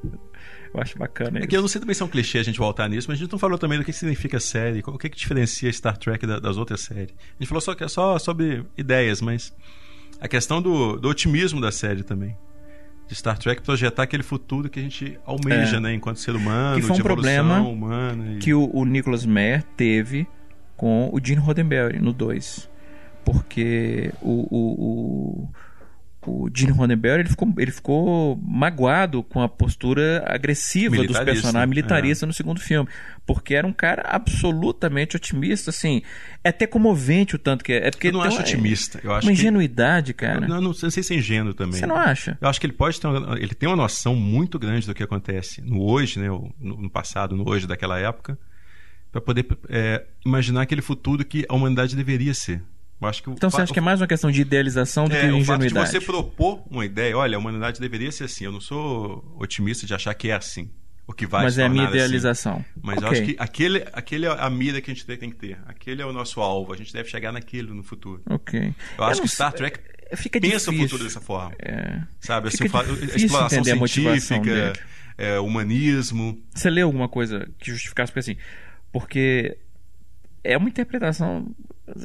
[0.74, 1.48] Eu acho bacana é isso.
[1.50, 3.22] que eu não sei também se é um clichê a gente voltar nisso, mas a
[3.22, 6.58] gente não falou também do que significa série, o que, que diferencia Star Trek das
[6.58, 7.12] outras séries.
[7.12, 9.54] A gente falou só, só sobre ideias, mas
[10.20, 12.38] a questão do, do otimismo da série também
[13.08, 15.80] de Star Trek projetar aquele futuro que a gente almeja, é.
[15.82, 18.38] né, enquanto ser humano, que foi um problema humana e...
[18.38, 20.26] que o, o Nicholas Meyer teve
[20.78, 22.70] com o Gene Roddenberry no 2.
[23.26, 25.50] Porque o, o, o
[26.30, 32.24] o Gene Roddenberry ele ficou, ele ficou magoado com a postura agressiva dos personagens militaristas
[32.24, 32.28] é.
[32.28, 32.88] no segundo filme,
[33.26, 36.04] porque era um cara absolutamente otimista, assim,
[36.44, 37.88] é até comovente o tanto que é.
[37.88, 40.42] é porque eu não acho uma, otimista, eu acho uma ingenuidade, que, cara.
[40.42, 41.80] Não, não, não sei se é ingênuo também.
[41.80, 42.38] Você não acha?
[42.40, 45.02] Eu acho que ele pode ter, uma, ele tem uma noção muito grande do que
[45.02, 48.38] acontece no hoje, né, no, no passado, no hoje daquela época,
[49.12, 52.62] para poder é, imaginar aquele futuro que a humanidade deveria ser
[53.28, 55.74] então você acha que é mais uma questão de idealização do é, que de ingenuidade?
[55.74, 58.46] O fato de você propor uma ideia, olha, a humanidade deveria ser assim.
[58.46, 60.70] Eu não sou otimista de achar que é assim.
[61.08, 61.96] O que vai Mas é a minha assim.
[61.96, 62.54] idealização.
[62.58, 62.66] Assim.
[62.82, 63.08] Mas okay.
[63.08, 65.58] eu acho que aquele, aquele é a mira que a gente tem que ter.
[65.66, 66.72] Aquele é o nosso alvo.
[66.72, 68.22] A gente deve chegar naquilo no futuro.
[68.30, 68.74] Ok.
[68.98, 69.80] Eu acho que Star Trek
[70.10, 70.74] é, fica pensa difícil.
[70.74, 71.56] o futuro dessa forma.
[71.60, 72.02] É.
[72.20, 74.74] Sabe, assim, a exploração científica,
[75.18, 76.42] é, humanismo.
[76.54, 78.12] Você leu alguma coisa que justificasse?
[78.12, 78.38] Porque assim,
[78.92, 79.58] porque
[80.44, 81.54] é uma interpretação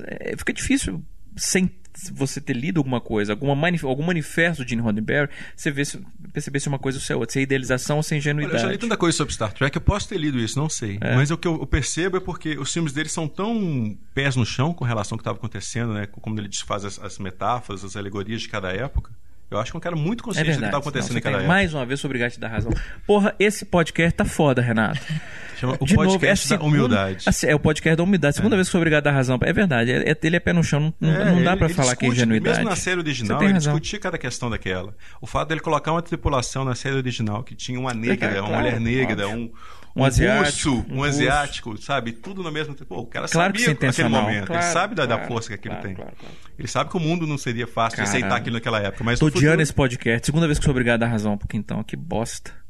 [0.07, 1.03] é, fica difícil
[1.37, 1.71] sem
[2.13, 5.99] você ter lido alguma coisa, alguma manif algum manifesto de Gene Roddenberry, você vê se,
[6.33, 8.57] perceber se uma coisa ou se é outra, se é idealização ou se é ingenuidade.
[8.57, 10.69] Olha, eu já li tanta coisa sobre Star Trek, eu posso ter lido isso, não
[10.69, 10.99] sei.
[11.01, 11.15] É.
[11.15, 14.75] Mas o que eu percebo é porque os filmes dele são tão pés no chão
[14.75, 16.07] com relação ao que estava acontecendo, né?
[16.07, 19.11] Como ele desfaz as, as metáforas, as alegorias de cada época.
[19.51, 21.37] Eu acho que é um cara muito consciente é do que estava acontecendo não, naquela
[21.37, 21.49] época.
[21.49, 22.73] Mais uma vez, obrigado te dar razão.
[23.07, 25.01] Porra, esse podcast tá foda, Renato.
[25.57, 27.25] Chama o de podcast novo, é segunda, da humildade.
[27.27, 28.37] Assim, é o podcast da humildade.
[28.37, 28.57] Segunda é.
[28.57, 29.39] vez que sou obrigado a dar razão.
[29.41, 30.93] É verdade, é, é, ele é pé no chão.
[31.01, 32.59] Não, é, não dá para falar discute, que é ingenuidade.
[32.59, 33.73] Mesmo na série original, ele razão.
[33.73, 34.95] discutia cada questão daquela.
[35.21, 38.57] O fato dele colocar uma tripulação na série original que tinha uma negra, uma claro,
[38.57, 39.51] mulher negra, um,
[39.97, 42.13] um, um asiático, russo, um, um asiático, sabe?
[42.13, 42.95] Tudo no mesmo tempo.
[42.95, 44.47] Pô, o cara claro sabia que naquele momento.
[44.49, 45.97] Claro, ele sabe da, claro, da força que aquilo tem.
[46.59, 48.13] Ele sabe que o mundo não seria fácil Caramba.
[48.13, 49.03] de aceitar aquilo naquela época.
[49.03, 49.63] Mas Tô odiando futuro...
[49.63, 50.27] esse podcast.
[50.27, 52.66] Segunda vez que sou obrigado a dar razão, porque então, que bosta.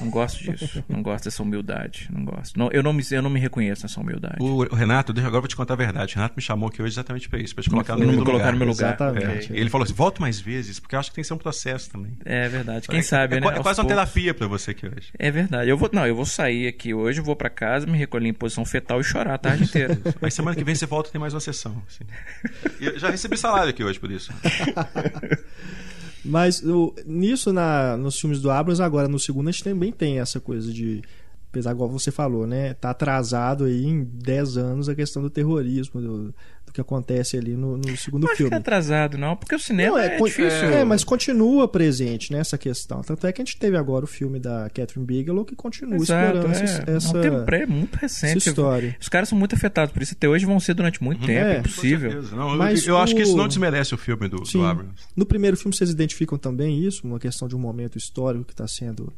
[0.00, 0.84] Não gosto disso.
[0.88, 2.08] Não gosto dessa humildade.
[2.10, 2.58] Não gosto.
[2.58, 4.36] Não, eu, não me, eu não me reconheço nessa humildade.
[4.40, 6.14] O, o Renato, agora eu vou te contar a verdade.
[6.14, 8.52] O Renato me chamou aqui hoje exatamente para isso, para te colocar no, meu lugar.
[8.52, 8.94] no meu lugar.
[8.94, 9.52] Exatamente.
[9.52, 9.56] É.
[9.56, 11.90] Ele falou assim: volta mais vezes, porque eu acho que tem que ser um processo
[11.90, 12.12] também.
[12.24, 12.88] É verdade.
[12.88, 13.46] Quem é, sabe, é, né?
[13.46, 15.12] É quase uma terapia para você aqui hoje.
[15.16, 15.70] É verdade.
[15.70, 18.64] Eu vou, não, eu vou sair aqui hoje, vou para casa, me recolher em posição
[18.64, 19.98] fetal e chorar a tarde inteira.
[20.20, 21.80] Mas semana que vem você volta e tem mais uma sessão.
[21.86, 22.04] Assim.
[22.80, 24.32] Eu já recebi salário aqui hoje por isso.
[26.28, 30.20] Mas o, nisso, na, nos filmes do Abrams, agora no segundo, a gente também tem
[30.20, 31.02] essa coisa de.
[31.48, 32.74] Apesar, igual você falou, né?
[32.74, 36.34] Tá atrasado aí em 10 anos a questão do terrorismo, do,
[36.78, 38.50] que acontece ali no, no segundo não filme.
[38.50, 40.68] Não atrasado, não, porque o cinema não, é, é difícil.
[40.68, 43.02] É, mas continua presente nessa né, questão.
[43.02, 46.38] Tanto é que a gente teve agora o filme da Catherine Bigelow que continua Exato,
[46.38, 46.62] explorando é.
[46.62, 48.38] essa, essa, não, é muito recente.
[48.38, 48.96] Essa história.
[49.00, 50.14] Os caras são muito afetados por isso.
[50.14, 51.26] Até hoje vão ser durante muito uhum.
[51.26, 52.22] tempo, é, impossível.
[52.22, 54.94] Não, mas eu, eu acho que isso não desmerece o filme do, sim, do Abrams.
[55.16, 58.68] No primeiro filme vocês identificam também isso, uma questão de um momento histórico que está
[58.68, 59.12] sendo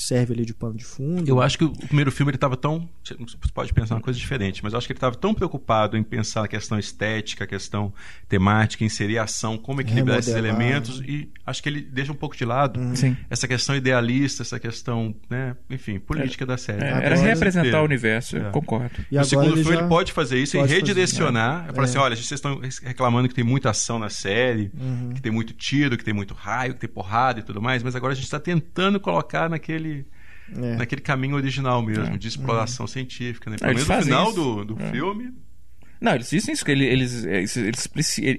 [0.00, 1.28] que serve ali de pano de fundo.
[1.28, 2.88] Eu acho que o primeiro filme ele estava tão.
[3.04, 6.02] Você pode pensar uma coisa diferente, mas eu acho que ele estava tão preocupado em
[6.02, 7.92] pensar a questão estética, a questão
[8.26, 12.34] temática, inserir a ação, como equilibrar esses elementos, e acho que ele deixa um pouco
[12.34, 13.16] de lado uhum.
[13.28, 16.82] essa questão idealista, essa questão, né, enfim, política é, da série.
[16.82, 17.80] É, era representar é.
[17.80, 19.04] o universo, eu concordo.
[19.10, 21.58] E o segundo filme ele pode fazer isso pode e redirecionar.
[21.58, 21.74] Fazer, é.
[21.74, 25.10] Falar assim: olha, vocês estão reclamando que tem muita ação na série, uhum.
[25.14, 27.94] que tem muito tiro, que tem muito raio, que tem porrada e tudo mais, mas
[27.94, 29.89] agora a gente está tentando colocar naquele
[30.56, 30.76] é.
[30.76, 32.18] naquele caminho original mesmo, é.
[32.18, 33.50] de exploração científica.
[33.50, 33.56] Né?
[33.58, 34.34] Pelo menos no final isso.
[34.34, 34.90] do, do é.
[34.90, 35.32] filme.
[36.00, 37.90] Não, eles dizem isso, que eles, eles, eles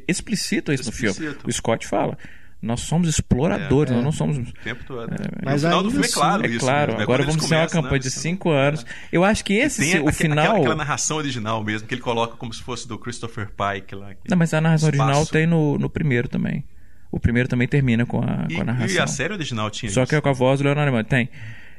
[0.07, 1.35] explicitam isso no filme.
[1.45, 2.17] O Scott fala.
[2.61, 4.37] Nós somos exploradores, é, nós não somos.
[4.37, 5.11] O tempo todo.
[5.11, 6.45] É, mas no final do filme é claro.
[6.45, 6.95] É isso, claro.
[6.95, 7.03] Né?
[7.03, 7.99] Agora vamos ter uma campanha né?
[7.99, 8.85] de cinco anos.
[9.11, 10.37] Eu acho que esse, tem o a, final.
[10.37, 14.11] Aquela, aquela, narração original mesmo, que ele coloca como se fosse do Christopher Pike lá.
[14.29, 15.09] Não, mas a narração espaço.
[15.09, 16.63] original tem no, no primeiro também.
[17.11, 18.95] O primeiro também termina com a, e, com a narração.
[18.95, 20.09] E a série original tinha Só isso.
[20.09, 21.03] que é com a voz do Leonardo Nimoy.
[21.03, 21.29] Tem.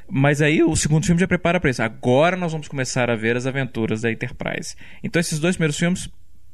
[0.07, 1.81] Mas aí o segundo filme já prepara para isso.
[1.81, 4.75] Agora nós vamos começar a ver as aventuras da Enterprise.
[5.03, 6.09] Então esses dois primeiros filmes,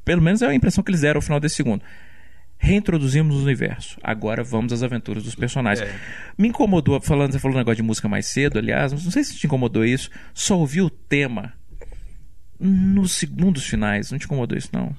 [0.06, 1.84] pelo menos é a impressão que eles deram ao final desse segundo.
[2.58, 3.98] Reintroduzimos o universo.
[4.04, 5.88] Agora vamos às aventuras dos personagens.
[5.88, 5.96] É.
[6.38, 9.38] Me incomodou, falando, você falou um negócio de música mais cedo, aliás, não sei se
[9.38, 10.10] te incomodou isso.
[10.34, 11.54] Só ouvi o tema
[12.60, 14.12] nos segundos finais.
[14.12, 14.94] Não te incomodou isso, não?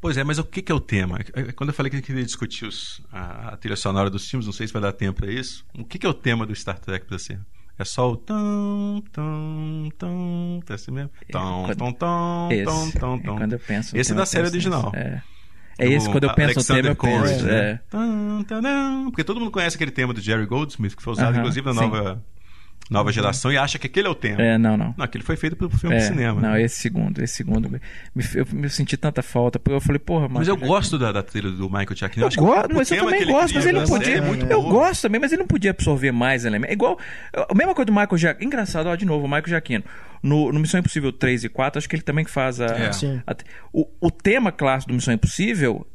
[0.00, 1.18] Pois é, mas o que, que é o tema?
[1.34, 4.28] É, é, quando eu falei que eu queria discutir os, a, a, trilha sonora dos
[4.28, 5.64] filmes, não sei se vai dar tempo para isso.
[5.78, 7.38] O que, que é o tema do Star Trek para você?
[7.78, 11.10] É só o tão, tão, tão, é assim mesmo?
[11.30, 13.36] Tão, tão, tão, tão, tão, tão.
[13.36, 14.92] Quando eu penso Esse é da série original.
[14.94, 15.22] É.
[15.78, 17.44] É esse, quando eu penso Alexander no tema, eu penso.
[17.44, 17.70] Né?
[17.70, 17.80] É.
[17.88, 18.44] Tum,
[19.06, 21.66] porque todo mundo conhece aquele tema do Jerry Goldsmith, que foi usado, uh -huh, inclusive,
[21.66, 22.22] na nova
[22.90, 23.12] nova uhum.
[23.12, 24.42] geração e acha que aquele é o tema.
[24.42, 24.92] É, não, não.
[24.98, 26.40] Não, aquele foi feito pelo filme é, de cinema.
[26.40, 27.70] Não, esse segundo, esse segundo.
[27.70, 27.80] Me,
[28.34, 29.60] eu me senti tanta falta.
[29.68, 32.20] Eu falei, porra, Mas eu gosto da, da trilha do Michael Jackson.
[32.20, 34.16] Eu, eu gosto, mas eu também gosto, mas ele não podia.
[34.16, 34.70] É muito eu bom.
[34.70, 36.72] gosto também, mas ele não podia absorver mais elementos.
[36.72, 36.98] É igual.
[37.32, 38.44] A mesma coisa do Michael Jackson.
[38.44, 39.84] Engraçado, ó, de novo, o Michael Jackino.
[40.20, 42.66] No, no, Missão Impossível 3 e 4, acho que ele também faz a.
[42.66, 42.90] É.
[43.26, 43.36] a
[43.72, 45.86] o, o tema clássico do Missão Impossível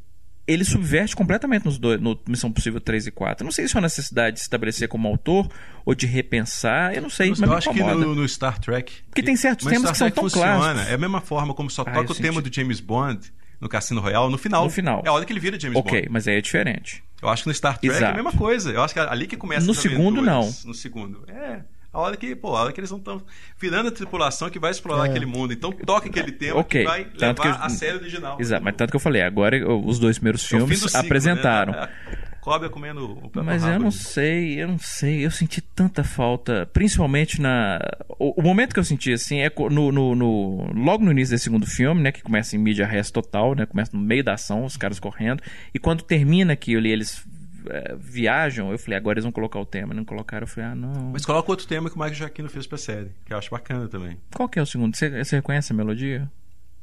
[0.46, 3.44] ele subverte completamente nos dois, no Missão Possível 3 e 4.
[3.44, 5.48] não sei se é uma necessidade de se estabelecer como autor
[5.84, 8.92] ou de repensar, eu não sei, eu, mas eu acho que no, no, Star Trek...
[9.08, 10.56] Porque tem certos temas que são tão funciona.
[10.56, 10.90] clássicos.
[10.90, 12.22] É a mesma forma como só ah, toca o senti.
[12.22, 14.64] tema do James Bond no Cassino Royale no final.
[14.64, 15.02] No final.
[15.04, 15.98] É a hora que ele vira James okay, Bond.
[15.98, 17.02] Ok, mas aí é diferente.
[17.20, 18.04] Eu acho que no Star Trek Exato.
[18.04, 18.70] é a mesma coisa.
[18.70, 20.52] Eu acho que é ali que começa No segundo, não.
[20.64, 21.24] No segundo.
[21.28, 21.62] É...
[21.96, 23.22] A hora que, pô, a hora que eles não estão
[23.58, 25.08] virando a tripulação que vai explorar é.
[25.08, 25.54] aquele mundo.
[25.54, 26.82] Então toca aquele tema okay.
[26.82, 27.66] que vai tanto levar que eu...
[27.66, 28.36] a série original.
[28.38, 31.72] Exato, mas tanto que eu falei, agora os dois primeiros é filmes ciclo, apresentaram.
[31.72, 31.88] Né?
[32.42, 35.24] Cobra comendo o Mas eu não sei, eu não sei.
[35.24, 37.80] Eu senti tanta falta, principalmente na.
[38.20, 41.42] O, o momento que eu senti assim é no, no, no, logo no início desse
[41.42, 42.12] segundo filme, né?
[42.12, 43.66] Que começa em mídia res total, né?
[43.66, 45.42] Começa no meio da ação, os caras correndo.
[45.74, 47.26] E quando termina aquilo e eles
[47.70, 49.94] é, viajam, eu falei, agora eles vão colocar o tema.
[49.94, 51.10] Não colocaram, eu falei, ah, não.
[51.12, 53.88] Mas coloca outro tema que o Michael Jaquino fez pra série, que eu acho bacana
[53.88, 54.18] também.
[54.34, 54.96] Qual que é o segundo?
[54.96, 56.30] Você, você reconhece a melodia?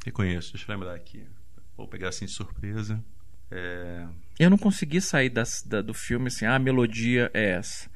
[0.05, 1.23] Reconheço, deixa eu lembrar aqui.
[1.77, 3.03] Vou pegar assim de surpresa.
[3.49, 4.05] É...
[4.39, 7.89] Eu não consegui sair das, da, do filme assim, ah, a melodia é essa.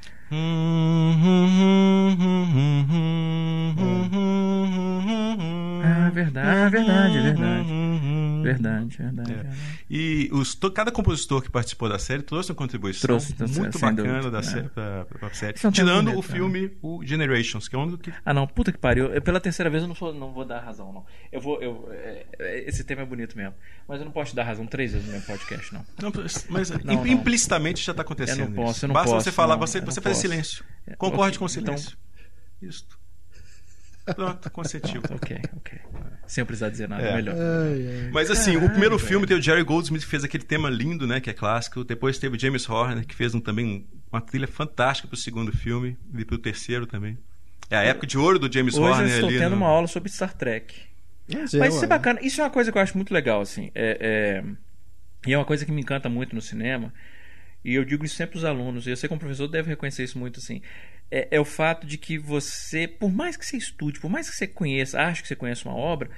[6.08, 7.88] Ah, verdade, ah, verdade, verdade.
[8.44, 9.34] Verdade, verdade.
[9.34, 9.50] É.
[9.90, 14.40] E os, cada compositor que participou da série trouxe uma contribuição trouxe, muito bacana da
[14.40, 14.44] é.
[14.44, 15.54] série pra, pra série.
[15.72, 18.14] Tirando o filme, o Generations, que é o único que.
[18.26, 19.08] Ah, não, puta que pariu.
[19.08, 21.06] Eu, pela terceira vez eu não, sou, não vou dar razão, não.
[21.32, 21.62] Eu vou.
[21.62, 23.54] Eu, é, é, esse tema é bonito mesmo.
[23.88, 25.86] Mas eu não posso te dar razão três vezes no meu podcast, não.
[26.02, 26.12] não
[26.50, 28.42] mas não, implicitamente já está acontecendo.
[28.42, 30.64] Eu não posso, eu não Basta posso, você falar, você, você faz silêncio.
[30.86, 31.98] É, Concorde okay, com o silêncio.
[31.98, 32.70] Então...
[32.70, 32.88] Isso.
[34.16, 35.02] Pronto, consentiu.
[35.10, 35.80] ok, ok.
[36.26, 37.16] Sem precisar dizer nada, é.
[37.16, 37.36] melhor.
[37.36, 38.10] Ai, ai.
[38.12, 41.20] Mas assim, o primeiro filme tem o Jerry Goldsmith que fez aquele tema lindo, né,
[41.20, 41.84] que é clássico.
[41.84, 45.98] Depois teve o James Horner que fez um, também uma trilha fantástica pro segundo filme
[46.18, 47.18] e pro terceiro também.
[47.70, 49.58] É a época de ouro do James Hoje Horner eu estou tendo no...
[49.58, 50.74] uma aula sobre Star Trek.
[51.28, 52.20] Mas, Mas isso é bacana.
[52.22, 53.70] Isso é uma coisa que eu acho muito legal, assim.
[53.76, 54.44] É, é...
[55.30, 56.94] E é uma coisa que me encanta muito no cinema.
[57.66, 58.88] E eu digo isso sempre aos alunos.
[58.88, 60.62] E eu sei que como professor deve reconhecer isso muito, assim
[61.10, 64.36] é, é, o fato de que você, por mais que você estude, por mais que
[64.36, 66.10] você conheça, ache que você conheça uma obra,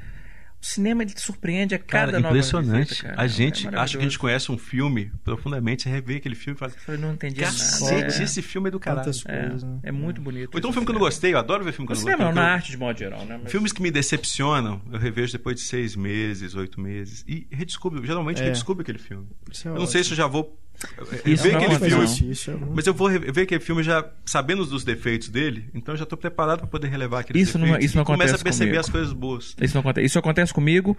[0.61, 2.90] o cinema ele te surpreende a cada cara, nova impressionante.
[2.90, 3.22] Visita, cara.
[3.22, 6.57] A gente é acha que a gente conhece um filme profundamente, você revê aquele filme
[6.57, 6.74] e fala.
[6.86, 8.14] Eu não entendi Cacete, nada.
[8.14, 8.24] É.
[8.24, 9.10] esse filme é do caralho.
[9.28, 10.49] É, é, muito bonito.
[10.53, 12.03] Ou então um filme que eu não gostei, eu adoro ver filme que eu não
[12.03, 12.26] gostei.
[12.26, 13.40] Não, na arte de modo geral, né?
[13.41, 13.52] Mas...
[13.52, 17.24] Filmes que me decepcionam, eu revejo depois de seis meses, oito meses.
[17.26, 18.45] E redescubro, geralmente é.
[18.45, 19.28] redescubro aquele filme.
[19.66, 20.60] É eu não sei se eu já vou
[21.26, 22.31] isso ver aquele filme.
[22.31, 26.18] Isso, mas eu vou ver aquele filme já sabendo dos defeitos dele, então já estou
[26.18, 27.80] preparado para poder relevar aqueles isso defeitos.
[27.80, 28.80] Não, isso não acontece começa a perceber comigo.
[28.80, 29.56] as coisas boas.
[29.61, 30.06] Isso não acontece.
[30.06, 30.97] Isso acontece comigo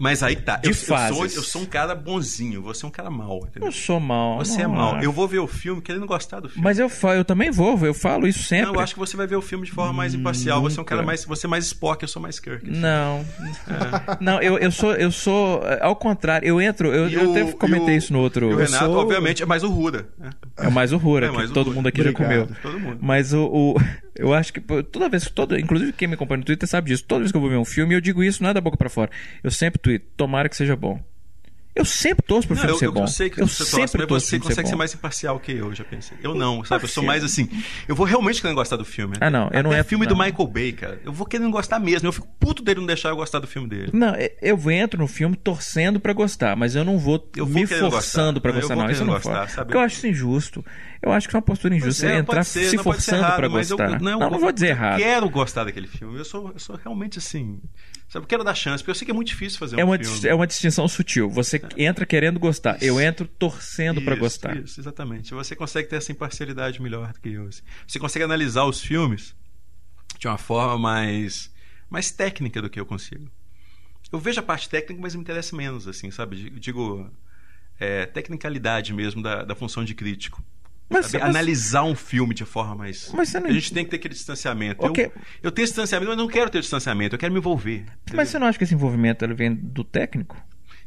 [0.00, 0.56] Mas aí tá.
[0.56, 1.10] De eu, fases.
[1.10, 3.40] Eu sou, eu sou um cara bonzinho, você é um cara mau.
[3.46, 3.68] Entendeu?
[3.68, 4.38] Eu sou mal.
[4.38, 4.98] Você é mau.
[5.02, 6.64] Eu vou ver o filme querendo gostar do filme.
[6.64, 8.68] Mas eu, falo, eu também vou, eu falo isso sempre.
[8.68, 10.62] Não, eu acho que você vai ver o filme de forma mais imparcial.
[10.62, 11.26] Você é um cara mais.
[11.26, 12.70] Você é mais Spock, eu sou mais Kirk.
[12.70, 12.80] Assim.
[12.80, 13.26] Não.
[13.68, 14.18] É.
[14.20, 14.94] Não, eu, eu sou.
[14.94, 15.60] Eu sou.
[15.82, 16.88] Ao contrário, eu entro.
[16.88, 18.46] Eu, eu até comentei o, isso no outro.
[18.48, 18.96] o Renato, sou...
[18.96, 20.08] obviamente, é mais o Rura.
[20.58, 21.76] É, é mais o Rura, é mais que o todo Rura.
[21.76, 22.22] mundo aqui Obrigado.
[22.22, 22.48] já comeu.
[22.62, 22.98] Todo mundo.
[23.02, 23.74] Mas o, o,
[24.20, 25.28] Eu acho que toda vez.
[25.30, 27.04] Toda, inclusive quem me acompanha no Twitter sabe disso.
[27.06, 28.76] Toda vez que eu vou ver um filme, eu digo isso, não é da boca
[28.76, 29.10] para fora.
[29.42, 31.00] Eu sempre tweet, tomara que seja bom.
[31.74, 33.02] Eu sempre torço pro não, filme eu, ser eu, bom.
[33.02, 35.52] Eu sei que eu você sempre torce, mas você consegue ser, ser, mais imparcial que
[35.52, 36.18] eu, já pensei.
[36.22, 36.84] Eu não, sabe?
[36.84, 37.48] Eu sou mais assim.
[37.86, 39.16] Eu vou realmente querendo gostar do filme.
[39.20, 39.48] Ah, não.
[39.52, 40.14] Eu não é filme não.
[40.14, 41.00] do Michael Bay, cara.
[41.04, 42.08] Eu vou querendo gostar mesmo.
[42.08, 43.90] Eu fico puto dele não deixar eu gostar do filme dele.
[43.92, 47.66] Não, eu entro no filme torcendo para gostar, mas eu não vou, eu vou me
[47.66, 48.90] forçando para gostar, não.
[48.90, 49.66] Isso não gostar, sabe?
[49.66, 50.64] Porque eu acho isso injusto.
[51.00, 53.92] Eu acho que é uma postura injusta é, entrar ser, se forçando para gostar.
[53.92, 54.98] Eu, não, não, não vou dizer errado.
[54.98, 56.18] Eu quero gostar daquele filme.
[56.18, 57.60] Eu sou, eu sou realmente assim.
[58.10, 59.88] Sabe, eu quero dar chance, porque eu sei que é muito difícil fazer é um
[59.88, 60.28] uma, filme.
[60.28, 61.30] É uma distinção sutil.
[61.30, 61.84] Você é.
[61.84, 62.82] entra querendo gostar.
[62.82, 64.56] Eu entro torcendo para gostar.
[64.56, 65.32] Isso, exatamente.
[65.32, 67.46] Você consegue ter essa imparcialidade melhor do que eu.
[67.46, 67.62] Assim.
[67.86, 69.32] Você consegue analisar os filmes
[70.18, 71.52] de uma forma mais,
[71.88, 73.30] mais técnica do que eu consigo.
[74.10, 76.50] Eu vejo a parte técnica, mas me interessa menos, assim, sabe?
[76.50, 77.08] Digo,
[77.78, 80.44] é, tecnicalidade mesmo da, da função de crítico.
[80.90, 83.10] Mas, mas, analisar um filme de forma mais.
[83.14, 83.46] Mas não...
[83.46, 84.84] A gente tem que ter aquele distanciamento.
[84.86, 85.06] Okay.
[85.06, 85.12] Eu,
[85.44, 87.84] eu tenho distanciamento, mas não quero ter distanciamento, eu quero me envolver.
[88.12, 90.36] Mas você não acha que esse envolvimento vem do técnico?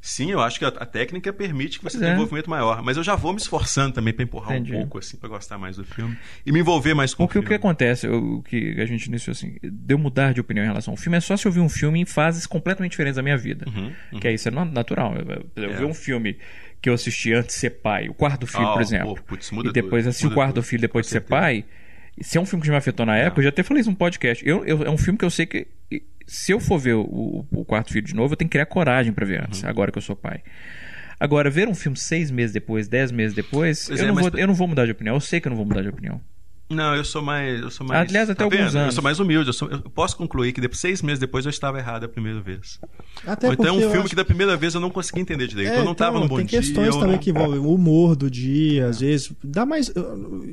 [0.05, 2.11] Sim, eu acho que a, a técnica permite que você tenha é.
[2.11, 2.83] um envolvimento maior.
[2.83, 4.75] Mas eu já vou me esforçando também para empurrar Entendi.
[4.75, 6.17] um pouco, assim, para gostar mais do filme.
[6.45, 7.45] E me envolver mais com Porque o filme.
[7.45, 10.91] o que acontece, o que a gente iniciou assim, deu mudar de opinião em relação
[10.91, 13.37] ao filme, é só se eu ver um filme em fases completamente diferentes da minha
[13.37, 13.65] vida.
[13.65, 14.19] Uhum, uhum.
[14.19, 15.15] Que é isso é natural.
[15.15, 15.73] Eu, eu é.
[15.77, 16.37] ver um filme
[16.83, 19.15] que eu assisti antes de ser pai, o quarto filho, oh, por exemplo.
[19.15, 20.63] Pô, putz, e depois assisti o quarto tudo.
[20.63, 21.41] filho depois Com de ser certeza.
[21.41, 21.65] pai.
[22.19, 23.95] Se é um filme que me afetou na época, eu já até falei isso no
[23.95, 24.45] podcast.
[24.45, 25.65] Eu, eu, é um filme que eu sei que.
[26.27, 29.13] Se eu for ver o, o quarto filho de novo, eu tenho que criar coragem
[29.13, 29.69] para ver antes, uhum.
[29.69, 30.41] agora que eu sou pai.
[31.17, 34.47] Agora, ver um filme seis meses depois, dez meses depois, eu, é, não vou, eu
[34.47, 35.15] não vou mudar de opinião.
[35.15, 36.19] Eu sei que eu não vou mudar de opinião.
[36.73, 37.61] Não, eu sou mais.
[37.61, 38.75] Eu sou mais Aliás, até tá alguns vendo?
[38.75, 38.85] anos.
[38.87, 39.47] Eu sou mais humilde.
[39.47, 42.41] Eu, sou, eu, posso concluir que depois, seis meses depois eu estava errado a primeira
[42.41, 42.79] vez.
[43.25, 44.09] Até Ou então é um filme acho...
[44.09, 45.73] que da primeira vez eu não consegui entender direito.
[45.73, 46.59] É, eu não estava então, no bom tem dia.
[46.59, 47.17] Tem questões também não...
[47.19, 49.31] que envolvem o humor do dia, às vezes.
[49.43, 49.91] Dá mais.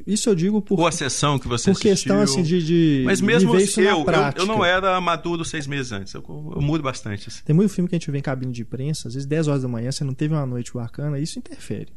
[0.07, 0.79] Isso eu digo por.
[0.79, 1.91] Ou a sessão que você Por assistiu.
[1.91, 2.65] questão assim de.
[2.65, 6.15] de Mas mesmo de assim, eu, eu, eu, não era maduro seis meses antes.
[6.15, 7.29] Eu, eu mudo bastante.
[7.29, 7.43] Assim.
[7.45, 9.63] Tem muito filme que a gente vê em cabine de imprensa, às vezes 10 horas
[9.63, 11.89] da manhã, você não teve uma noite bacana, isso interfere.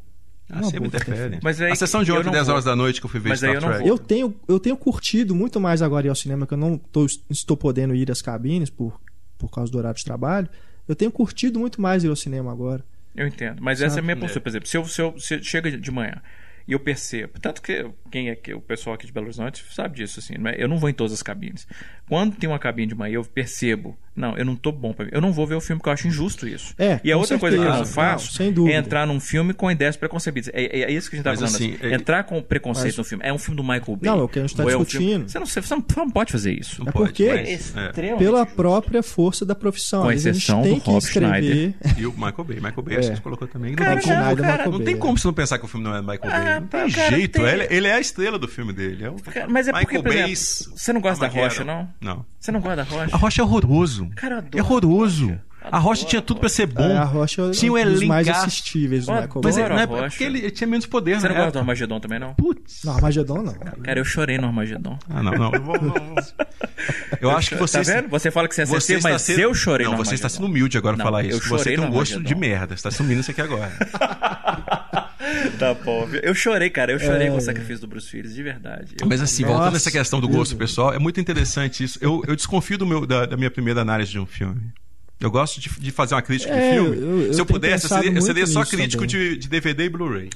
[0.54, 1.40] Ah, sempre interfere.
[1.42, 3.40] Mas aí, a sessão de ontem, 10 horas da noite que eu fui ver mas
[3.40, 3.88] Star Trek.
[3.88, 7.06] Eu tenho, eu tenho curtido muito mais agora ir ao cinema, que eu não tô,
[7.30, 9.00] estou podendo ir às cabines por,
[9.38, 10.48] por causa do horário de trabalho.
[10.88, 12.84] Eu tenho curtido muito mais ir ao cinema agora.
[13.16, 13.62] Eu entendo.
[13.62, 13.88] Mas Sabe?
[13.88, 14.42] essa é a minha postura.
[14.42, 16.22] Por exemplo, se eu, se eu se chega de manhã
[16.68, 17.40] e eu percebo.
[17.40, 20.38] Tanto que quem é que o pessoal aqui de Belo Horizonte sabe disso, assim.
[20.38, 20.56] Né?
[20.58, 21.68] Eu não vou em todas as cabines.
[22.08, 23.98] Quando tem uma cabine de manhã, eu percebo.
[24.16, 26.08] Não, eu não tô bom para Eu não vou ver o filme porque eu acho
[26.08, 26.74] injusto isso.
[26.78, 27.40] É, e a outra certeza.
[27.40, 30.52] coisa que eu não faço não, é entrar num filme com ideias preconcebidas.
[30.54, 31.56] É, é isso que a gente tá mas, falando.
[31.56, 31.88] Assim, assim.
[31.88, 31.96] É...
[31.96, 32.98] Entrar com preconceito mas...
[32.98, 33.24] no filme.
[33.26, 34.12] É um filme do Michael Bay.
[34.12, 35.22] Não, é o que a gente tá discutindo.
[35.22, 36.82] É um você, não, você, não, você, não, pode fazer isso.
[36.82, 37.76] Não é porque, mas...
[37.76, 38.16] é.
[38.16, 40.04] pela própria força da profissão.
[40.04, 41.74] Com exceção do Rob Schneider.
[41.98, 42.56] E o Michael Bay.
[42.56, 43.00] Michael Bay, é.
[43.00, 43.76] acho que você colocou também.
[43.76, 46.08] Cara, Schneider, cara, não tem como você não pensar que o filme não é do
[46.08, 46.32] Michael Bay.
[46.32, 47.42] Ah, não tem jeito.
[47.42, 49.04] Ele é a estrela do filme dele.
[49.50, 50.36] Mas é porque, por exemplo,
[50.78, 51.90] você não gosta da Rocha, não?
[52.02, 52.26] Não.
[52.40, 53.16] Você não gosta da Rocha?
[53.16, 54.03] A Rocha é horroroso.
[54.16, 54.58] Cara, eu adoro.
[54.58, 55.40] É horroroso.
[55.72, 56.84] A Rocha tinha tudo pra ser bom.
[56.84, 60.52] É, a Rocha tinha um elenco mais assistíveis Michael Mas é, não é porque ele,
[60.52, 62.34] tinha menos poder, Você não gosta do Armagedon também, não?
[62.34, 62.84] Putz.
[62.84, 63.54] Não, Armagedon não.
[63.54, 64.98] Cara, eu chorei no Armagedon.
[65.10, 65.52] Ah, não, não.
[67.22, 67.84] eu acho que você...
[67.84, 68.10] Tá vendo?
[68.10, 69.40] Você fala que você é você mas sendo...
[69.40, 71.48] eu chorei não, no você está sendo humilde agora não, falar isso.
[71.48, 72.68] Você tem um gosto de merda.
[72.68, 73.72] Você está assumindo isso aqui agora.
[75.60, 76.08] tá bom.
[76.22, 76.92] Eu chorei, cara.
[76.92, 77.30] Eu chorei é...
[77.32, 78.96] com o sacrifício do Bruce Willis, de verdade.
[79.00, 79.08] Eu...
[79.08, 81.98] Mas assim, Nossa, voltando a essa questão do gosto pessoal, é muito interessante isso.
[82.02, 84.62] Eu, eu desconfio do meu, da, da minha primeira análise de um filme.
[85.20, 86.98] Eu gosto de, de fazer uma crítica é, de filme.
[86.98, 89.90] Eu, eu Se eu pudesse, eu seria, eu seria só crítico de, de, DVD e
[89.90, 90.30] Blu-ray.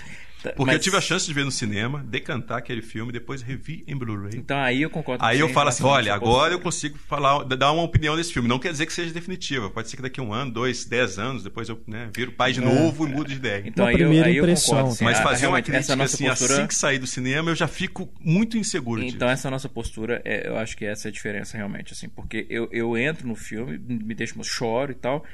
[0.50, 0.76] Porque Mas...
[0.76, 4.38] eu tive a chance de ver no cinema, decantar aquele filme, depois revi em Blu-ray.
[4.38, 7.84] Então aí eu concordo Aí eu falo assim: olha, agora eu consigo falar, dar uma
[7.84, 8.48] opinião desse filme.
[8.48, 9.70] Não quer dizer que seja definitiva.
[9.70, 12.54] Pode ser que daqui a um ano, dois, dez anos, depois eu né, viro pai
[12.54, 12.66] de é.
[12.66, 13.64] novo e mudo de ideia.
[13.66, 14.78] Então uma aí primeira eu, aí impressão.
[14.78, 16.54] Eu concordo, assim, Mas fazer uma crítica assim, postura...
[16.54, 19.40] assim que sair do cinema, eu já fico muito inseguro Então disso.
[19.40, 21.94] essa nossa postura, é, eu acho que essa é a diferença realmente.
[21.94, 25.26] assim Porque eu, eu entro no filme, me deixo, choro e tal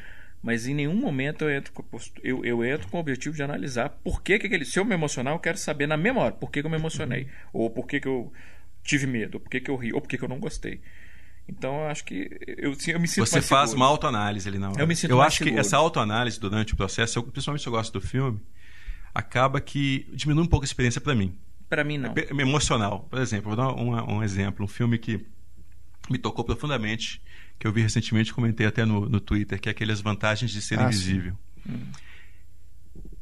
[0.44, 1.86] mas em nenhum momento eu entro com,
[2.22, 4.66] eu, eu entro com o objetivo de analisar por que, que aquele.
[4.66, 6.76] Se eu me emocionar, eu quero saber na mesma hora por que, que eu me
[6.76, 7.24] emocionei.
[7.24, 7.30] Uhum.
[7.62, 8.32] Ou por que, que eu
[8.84, 10.82] tive medo, ou por que, que eu ri, ou por que, que eu não gostei.
[11.48, 13.86] Então eu acho que eu, eu me sinto Você faz seguro.
[13.86, 14.82] uma autoanálise ali na hora.
[14.82, 15.56] Eu me sinto Eu acho seguro.
[15.56, 18.38] que essa autoanálise durante o processo, eu, principalmente se eu gosto do filme,
[19.16, 21.34] acaba que diminui um pouco a experiência para mim.
[21.70, 22.14] Para mim não.
[22.18, 23.08] É emocional.
[23.10, 25.26] Por exemplo, vou dar um exemplo, um filme que
[26.10, 27.22] me tocou profundamente
[27.60, 30.80] que eu vi recentemente, comentei até no, no Twitter, que é aquelas vantagens de ser
[30.80, 31.34] ah, invisível.
[31.68, 31.88] Hum.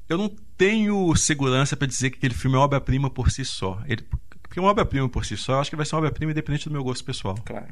[0.09, 3.81] Eu não tenho segurança para dizer que aquele filme é obra-prima por si só.
[3.87, 4.03] Ele,
[4.41, 6.71] porque uma obra-prima por si só, eu acho que vai ser uma obra-prima independente do
[6.71, 7.35] meu gosto pessoal.
[7.45, 7.67] Claro.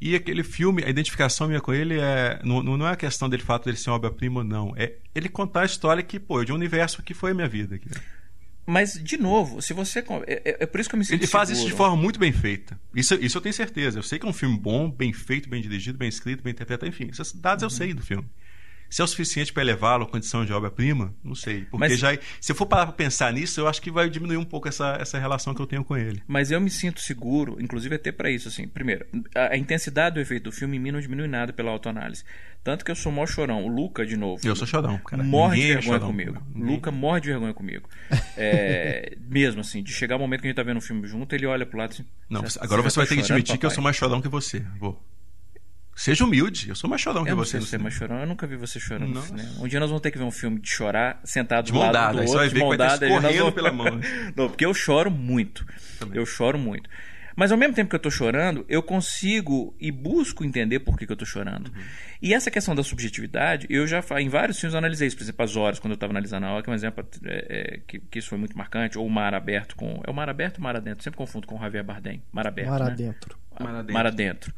[0.00, 3.42] E aquele filme, a identificação minha com ele é não, não é a questão dele
[3.42, 4.72] fato dele ser uma obra-prima ou não.
[4.76, 7.80] É ele contar a história que, pô, de um universo que foi a minha vida.
[8.70, 10.00] Mas, de novo, se você.
[10.26, 11.18] É, é, é, por isso que eu me sinto.
[11.18, 11.64] Ele faz seguro.
[11.64, 12.78] isso de forma muito bem feita.
[12.94, 13.98] Isso, isso eu tenho certeza.
[13.98, 16.86] Eu sei que é um filme bom, bem feito, bem dirigido, bem escrito, bem interpretado,
[16.86, 17.08] enfim.
[17.10, 17.66] Esses dados uhum.
[17.66, 18.28] eu sei do filme.
[18.88, 21.62] Se é o suficiente para elevá-lo à condição de obra-prima, não sei.
[21.62, 24.36] Porque mas, já, se eu for parar para pensar nisso, eu acho que vai diminuir
[24.36, 26.22] um pouco essa, essa relação que eu tenho com ele.
[26.26, 28.48] Mas eu me sinto seguro, inclusive até para isso.
[28.48, 28.66] assim.
[28.66, 32.24] Primeiro, a, a, intensidade do efeito do filme em mim não diminui nada pela autoanálise.
[32.64, 33.64] Tanto que eu sou mó chorão.
[33.64, 34.46] O Luca, de novo.
[34.46, 35.22] Eu sou chorão, cara.
[35.22, 36.42] Morre Ninguém de é vergonha é chorão, comigo.
[36.54, 36.74] Ninguém...
[36.74, 37.88] Luca morre de vergonha comigo.
[38.40, 41.34] É, mesmo assim, de chegar o momento que a gente tá vendo o filme junto,
[41.34, 42.04] ele olha pro lado assim.
[42.30, 43.58] Não, agora você, você vai ter que admitir papai?
[43.58, 44.64] que eu sou mais chorão que você.
[44.78, 45.02] Vou.
[45.98, 47.56] Seja humilde, eu sou mais chorão eu que você.
[47.56, 49.50] Eu não sei mais chorão, eu nunca vi você chorando no cinema.
[49.58, 51.92] Um dia nós vamos ter que ver um filme de chorar sentado de do lado
[51.92, 53.08] dada, do outro, de mão dada.
[53.08, 53.52] Vamos...
[53.52, 54.00] pela mão.
[54.36, 55.66] Não, porque eu choro muito.
[55.98, 56.16] Também.
[56.16, 56.88] Eu choro muito.
[57.38, 61.06] Mas ao mesmo tempo que eu estou chorando, eu consigo e busco entender por que,
[61.06, 61.68] que eu estou chorando.
[61.68, 61.84] Uhum.
[62.20, 65.16] E essa questão da subjetividade, eu já em vários filmes eu analisei isso.
[65.16, 67.46] Por exemplo, As Horas, quando eu estava analisando a hora, que é um exemplo é,
[67.48, 68.98] é, que, que, isso foi muito marcante.
[68.98, 70.02] Ou O Mar Aberto com...
[70.04, 71.04] É o Mar Aberto ou Mar Adentro?
[71.04, 72.20] Sempre confundo com o Javier Bardem.
[72.32, 72.86] Mar Aberto, Mar né?
[72.86, 73.38] Adentro.
[73.60, 73.94] Mar Adentro.
[73.94, 74.54] Mar Adentro.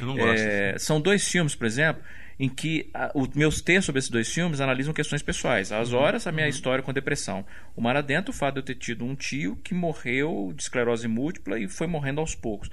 [0.00, 0.40] Eu não gosto.
[0.40, 2.02] É, são dois filmes, por exemplo,
[2.38, 5.72] em que a, os meus textos sobre esses dois filmes analisam questões pessoais.
[5.72, 5.98] As uhum.
[5.98, 6.50] horas, a minha uhum.
[6.50, 7.44] história com depressão.
[7.76, 11.08] O Mar Adentro, o fato de eu ter tido um tio que morreu de esclerose
[11.08, 12.70] múltipla e foi morrendo aos poucos.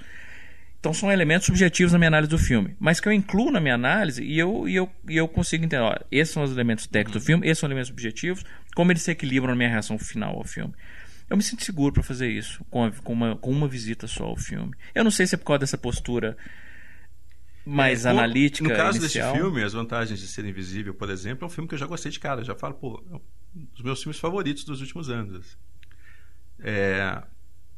[0.82, 3.76] Então são elementos subjetivos na minha análise do filme, mas que eu incluo na minha
[3.76, 5.80] análise e eu, e eu, e eu consigo entender.
[5.80, 7.26] Ó, esses são os elementos técnicos do uhum.
[7.26, 8.44] filme, esses são os elementos subjetivos,
[8.74, 10.74] como eles se equilibram na minha reação final ao filme.
[11.30, 14.24] Eu me sinto seguro para fazer isso, com, a, com, uma, com uma visita só
[14.24, 14.74] ao filme.
[14.92, 16.36] Eu não sei se é por causa dessa postura
[17.64, 18.68] mais é, analítica.
[18.68, 19.32] No caso inicial.
[19.32, 21.86] desse filme, As Vantagens de Ser Invisível, por exemplo, é um filme que eu já
[21.86, 22.40] gostei de cara.
[22.40, 23.20] Eu já falo, pô, é um
[23.74, 25.58] dos meus filmes favoritos dos últimos anos.
[26.58, 27.22] É,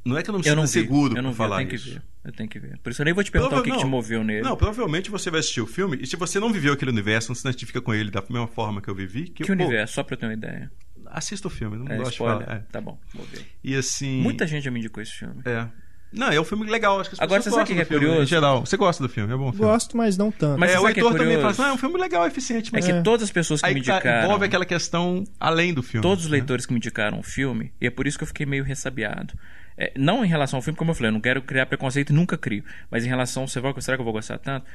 [0.05, 1.85] não é que eu não me sinta seguro para falar eu tenho isso.
[1.87, 2.03] Que ver.
[2.25, 2.79] Eu tenho que ver.
[2.79, 3.63] Por isso eu nem vou te perguntar Prova...
[3.63, 4.43] o que, que, te moveu nele.
[4.43, 7.35] Não, provavelmente você vai assistir o filme e se você não viveu aquele universo, não
[7.35, 9.25] se identifica com ele da mesma forma que eu vivi.
[9.25, 9.93] Que, que eu, universo?
[9.93, 10.71] Pô, só para eu ter uma ideia.
[11.07, 12.39] Assista o filme, não é, gosto spoiler.
[12.39, 12.57] de falar.
[12.57, 12.61] É.
[12.71, 13.47] Tá bom, vou ver.
[13.63, 14.21] E assim.
[14.21, 15.43] Muita gente já me indicou esse filme.
[15.45, 15.69] É.
[16.15, 17.01] Não, é um filme legal.
[17.01, 18.23] Acho que as Agora, você sabe o que é curioso?
[18.23, 18.65] Em geral.
[18.65, 19.67] Você gosta do filme, é bom filme.
[19.67, 20.59] Gosto, mas não tanto.
[20.59, 22.73] Mas é, o Heitor é também fala assim, ah, é um filme legal, eficiente.
[22.73, 22.89] Mas...
[22.89, 24.27] É que todas as pessoas que Aí, me tá, indicaram...
[24.27, 26.03] Envolve aquela questão além do filme.
[26.03, 26.39] Todos os né?
[26.39, 29.35] leitores que me indicaram o filme, e é por isso que eu fiquei meio ressabiado.
[29.77, 32.13] É, não em relação ao filme, como eu falei, eu não quero criar preconceito e
[32.13, 32.65] nunca crio.
[32.91, 34.67] Mas em relação, você vai, será que eu vou gostar tanto?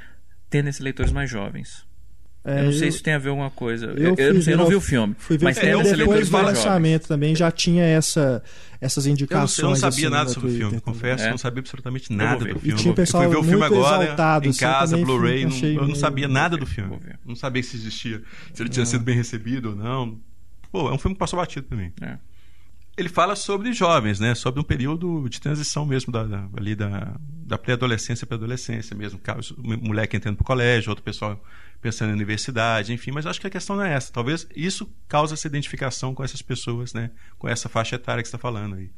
[0.50, 1.88] Tendo esses leitores mais jovens.
[2.44, 3.88] É, eu não sei eu, se tem a ver alguma coisa.
[3.88, 5.14] Eu, eu, não, sei, eu não vi o filme.
[5.18, 8.42] Fui ver mas o filme depois do lançamento também já tinha essa,
[8.80, 9.60] essas indicações.
[9.60, 11.26] Eu, não sabia assim, nada sobre o filme, confesso.
[11.26, 11.32] É.
[11.32, 12.80] não sabia absolutamente nada do filme.
[12.80, 15.44] E tinha pessoal eu fui ver o filme agora exaltado, em assim, casa, Blu-ray.
[15.44, 16.98] Eu não sabia nada do filme.
[17.26, 18.22] Não sabia se existia,
[18.54, 20.20] se ele tinha sido bem recebido ou não.
[20.72, 21.92] Pô, é um filme que passou batido pra mim.
[22.02, 22.18] É
[23.00, 24.36] ele fala sobre jovens, né?
[24.36, 29.20] Sobre um período de transição mesmo da, da ali da, da pré-adolescência para adolescência mesmo.
[29.82, 31.42] Moleque entrando para o colégio, outro pessoal
[31.82, 33.12] pensando em universidade, enfim.
[33.12, 34.12] Mas acho que a questão não é essa.
[34.12, 37.12] Talvez isso cause essa identificação com essas pessoas, né?
[37.38, 38.92] Com essa faixa etária que você está falando aí.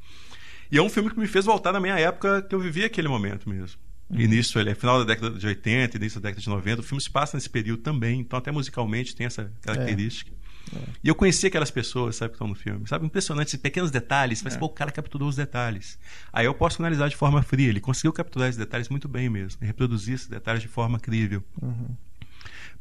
[0.72, 3.08] E é um filme que me fez voltar na minha época que eu vivia aquele
[3.08, 3.80] momento mesmo.
[4.10, 4.20] Uhum.
[4.20, 6.82] Início, ele é final da década de 80, início da década de 90.
[6.82, 10.32] O filme se passa nesse período também, então até musicalmente tem essa característica.
[10.32, 10.42] É.
[10.76, 10.84] É.
[11.04, 12.88] E eu conheci aquelas pessoas, sabe, que estão no filme.
[12.88, 14.58] Sabe, impressionante, pequenos detalhes, mas é.
[14.58, 15.98] pô, o cara capturou os detalhes.
[16.32, 17.70] Aí eu posso analisar de forma fria.
[17.70, 21.44] Ele conseguiu capturar esses detalhes muito bem mesmo, reproduzir esses detalhes de forma crível.
[21.62, 21.96] Uhum.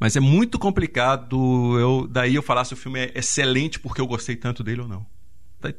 [0.01, 4.06] Mas é muito complicado eu daí eu falar se o filme é excelente porque eu
[4.06, 5.06] gostei tanto dele ou não.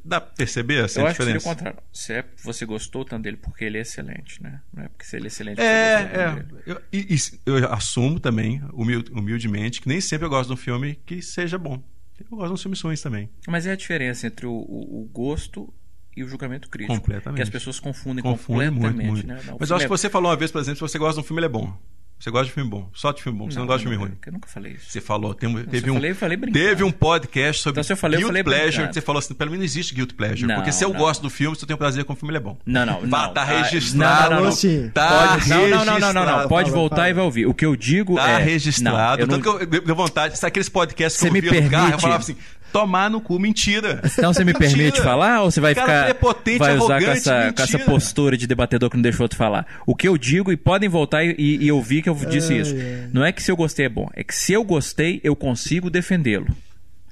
[0.05, 1.37] Dá pra perceber essa eu diferença?
[1.37, 1.79] Acho que o contrário.
[1.91, 4.61] Se é, você gostou tanto dele porque ele é excelente, né?
[4.71, 5.59] Não é porque se ele é excelente...
[5.59, 6.45] É, é.
[6.67, 7.17] Eu, e,
[7.47, 11.81] eu assumo também, humildemente, que nem sempre eu gosto de um filme que seja bom.
[12.19, 13.27] Eu gosto de uns filmes ruins também.
[13.47, 15.73] Mas é a diferença entre o, o, o gosto
[16.15, 16.93] e o julgamento crítico.
[16.93, 17.37] Completamente.
[17.37, 19.07] Que as pessoas confundem, confundem completamente.
[19.07, 19.27] Muito, muito.
[19.27, 19.41] Né?
[19.51, 19.87] Não, Mas eu acho é...
[19.87, 21.49] que você falou uma vez, por exemplo, se você gosta de um filme, ele é
[21.49, 21.75] bom.
[22.21, 23.97] Você gosta de filme bom, só de filme bom, você não, não gosta de filme
[23.97, 24.15] ruim.
[24.23, 24.91] Eu nunca falei isso.
[24.91, 28.19] Você falou, tem, teve, um, falei, falei teve um podcast sobre então, se eu falei,
[28.19, 30.45] Guilt eu falei Pleasure, que você falou assim, pelo menos não existe Guilt Pleasure.
[30.45, 30.99] Não, porque se eu não.
[30.99, 32.59] gosto do filme, se eu tenho prazer com o filme, ele é bom.
[32.63, 33.33] Não, não, Vá, não.
[33.33, 34.35] Tá registrado.
[34.35, 34.89] Não, não, não.
[34.91, 35.67] Tá Pode, registrado.
[35.67, 37.47] Não, não, não, não, não, Pode voltar e vai ouvir.
[37.47, 38.37] O que eu digo tá é...
[38.37, 39.27] Tá registrado.
[39.27, 42.21] Tanto que eu deu vontade, sabe aqueles podcasts que eu via no carro, eu falava
[42.21, 42.37] assim,
[42.71, 44.01] tomar no cu, mentira.
[44.05, 44.69] Então você me mentira.
[44.69, 48.47] permite falar ou você vai ficar prepotente, vai usar com essa, com essa postura de
[48.47, 49.65] debatedor que não deixou outro falar?
[49.85, 52.75] O que eu digo e podem voltar e, e ouvir que eu disse isso.
[53.13, 55.89] Não é que se eu gostei é bom, é que se eu gostei eu consigo
[55.89, 56.47] defendê-lo.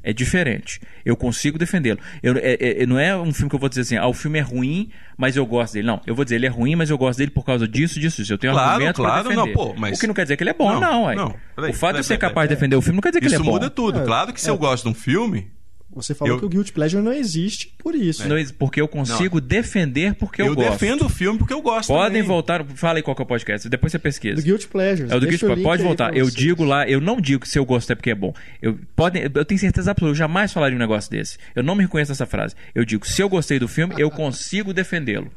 [0.09, 0.81] É diferente.
[1.05, 1.99] Eu consigo defendê-lo.
[2.23, 4.41] É, é, não é um filme que eu vou dizer assim, ah, o filme é
[4.41, 5.85] ruim, mas eu gosto dele.
[5.85, 8.17] Não, eu vou dizer, ele é ruim, mas eu gosto dele por causa disso, disso,
[8.17, 8.33] disso.
[8.33, 9.47] Eu tenho claro, argumento claro, pra defender.
[9.47, 9.97] Não, pô, mas...
[9.97, 10.81] O que não quer dizer que ele é bom, não.
[10.81, 11.35] não, não.
[11.55, 13.27] Peraí, o fato peraí, de ser capaz de defender o filme não quer dizer que
[13.27, 13.43] ele é bom.
[13.43, 13.99] Isso muda tudo.
[13.99, 15.51] É, claro que se eu gosto de um filme,
[15.91, 16.39] você falou eu...
[16.39, 18.27] que o Guilty Pleasure não existe por isso.
[18.27, 19.47] Não, porque eu consigo não.
[19.47, 20.67] defender porque eu, eu gosto.
[20.67, 22.23] Eu defendo o filme porque eu gosto Podem também.
[22.23, 24.35] voltar, fala aí qual que é o podcast, depois você pesquisa.
[24.35, 25.11] Do Guilty Pleasure.
[25.11, 25.63] É o do Guilty Pleasure.
[25.63, 26.15] Pode voltar.
[26.15, 28.33] Eu digo lá, eu não digo que se eu gosto é porque é bom.
[28.61, 31.37] Eu, pode, eu tenho certeza absoluta, eu jamais falaria um negócio desse.
[31.55, 32.55] Eu não me reconheço nessa frase.
[32.75, 35.31] Eu digo, se eu gostei do filme, eu consigo defendê-lo.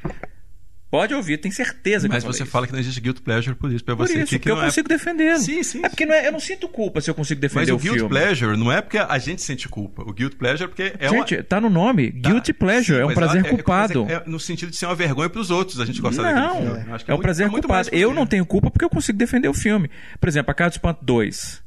[0.93, 3.83] Pode ouvir, tem certeza que Mas você fala que não existe guilt pleasure por isso,
[3.83, 3.97] você.
[3.97, 4.95] Por isso, que, que eu é consigo é...
[4.95, 5.39] defendê-lo.
[5.39, 5.81] Sim, sim.
[5.83, 7.79] É porque não é, eu não sinto culpa se eu consigo defender Mas o, o
[7.79, 8.11] guilt filme.
[8.11, 10.03] pleasure não é porque a gente sente culpa.
[10.03, 11.45] O guilt pleasure é porque é Gente, uma...
[11.45, 12.13] tá no nome.
[12.13, 12.29] Tá.
[12.29, 14.07] Guilty pleasure, sim, é um prazer é, é culpado.
[14.07, 16.75] É, no sentido de ser uma vergonha para os outros, a gente gosta não, daquele
[16.75, 16.93] filme.
[16.93, 17.89] Acho que é, um muito, prazer culpado.
[17.91, 19.89] Eu não tenho culpa porque eu consigo defender o filme.
[20.21, 21.63] Por exemplo, A Casa do Espanto 2.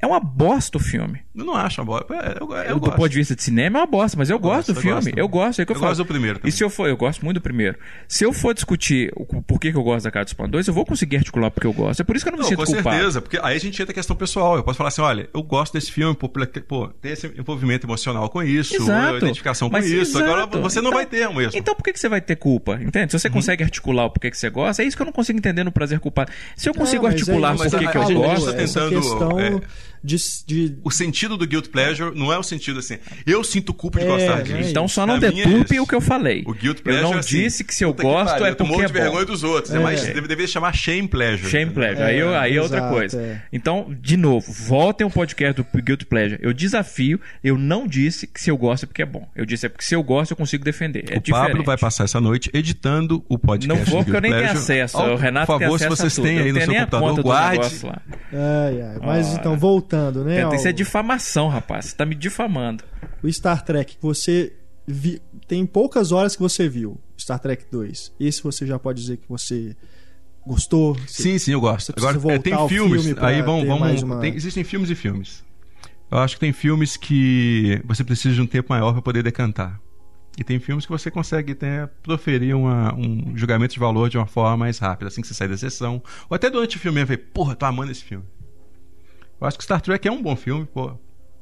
[0.00, 1.20] É uma bosta o filme.
[1.40, 2.14] Eu não acho uma bosta.
[2.14, 4.36] É, eu, eu, eu do ponto de vista de cinema é uma bosta, mas eu,
[4.36, 5.12] eu gosto, gosto do filme.
[5.16, 5.90] Eu gosto, é que eu, eu falo.
[5.90, 6.48] gosto do primeiro também.
[6.48, 7.78] E se eu for, eu gosto muito do primeiro.
[8.06, 10.74] Se eu for discutir o porquê que eu gosto da Casa dos Pan 2, eu
[10.74, 12.00] vou conseguir articular porque eu gosto.
[12.00, 12.84] É por isso que eu não me não, sinto com culpado.
[12.84, 14.56] Com certeza, porque aí a gente entra a questão pessoal.
[14.56, 18.28] Eu posso falar assim, olha, eu gosto desse filme por, por ter esse envolvimento emocional
[18.28, 19.16] com isso, exato.
[19.16, 20.18] identificação com mas, isso.
[20.18, 20.24] Exato.
[20.24, 21.58] Agora você não então, vai ter mesmo.
[21.58, 22.78] Então por que, que você vai ter culpa?
[22.82, 23.12] Entende?
[23.12, 23.34] Se você uhum.
[23.34, 25.72] consegue articular o porquê que você gosta, é isso que eu não consigo entender no
[25.72, 26.30] prazer culpado.
[26.56, 28.52] Se eu consigo não, articular é, por que, que eu gosto...
[28.52, 29.62] tentando
[30.02, 30.16] de,
[30.46, 34.06] de, O sentido do guilt pleasure não é o sentido assim, eu sinto culpa de
[34.06, 34.56] é, gostar disso.
[34.56, 36.42] É então só não deturpe o que eu falei.
[36.46, 38.74] O guilt pleasure eu não é assim, disse que se eu gosto que é porque
[38.74, 39.74] eu é de vergonha dos outros.
[39.74, 39.78] É.
[39.78, 41.50] mais, deveria chamar shame pleasure.
[41.50, 42.02] Shame pleasure.
[42.02, 43.42] aí, eu, aí é outra coisa.
[43.52, 46.38] Então, de novo, voltem ao podcast do guilt pleasure.
[46.42, 49.28] Eu desafio, eu não disse que se eu gosto é porque é bom.
[49.34, 51.04] Eu disse é porque se eu gosto eu consigo defender.
[51.10, 51.48] É o diferente.
[51.48, 53.68] Pablo vai passar essa noite editando o podcast.
[53.68, 54.98] Não vou porque eu nem tenho acesso.
[54.98, 57.80] o Renato Por favor, se vocês têm aí no seu computador, guarde.
[58.32, 58.98] Ai, ai.
[59.02, 60.54] Mas então, voltando, né?
[60.54, 61.86] Isso é difamação, rapaz.
[61.86, 62.84] Você tá me difamando.
[63.22, 64.52] O Star Trek, você
[64.86, 65.20] vi...
[65.46, 67.00] tem poucas horas que você viu.
[67.18, 68.12] Star Trek 2.
[68.18, 69.76] Esse você já pode dizer que você
[70.46, 70.96] gostou?
[71.06, 71.92] Sim, sim, eu gosto.
[71.96, 73.04] Agora, é, tem filmes.
[73.04, 73.66] Filme aí vamos.
[73.66, 74.20] vamos uma...
[74.20, 75.44] tem, existem filmes e filmes.
[76.10, 79.80] Eu acho que tem filmes que você precisa de um tempo maior para poder decantar.
[80.36, 84.26] E tem filmes que você consegue até proferir uma, um julgamento de valor de uma
[84.26, 86.02] forma mais rápida, assim que você sai da sessão.
[86.28, 88.24] Ou até durante o filme, ver, porra, tô amando esse filme.
[89.40, 90.92] Eu acho que Star Trek é um bom filme, pô.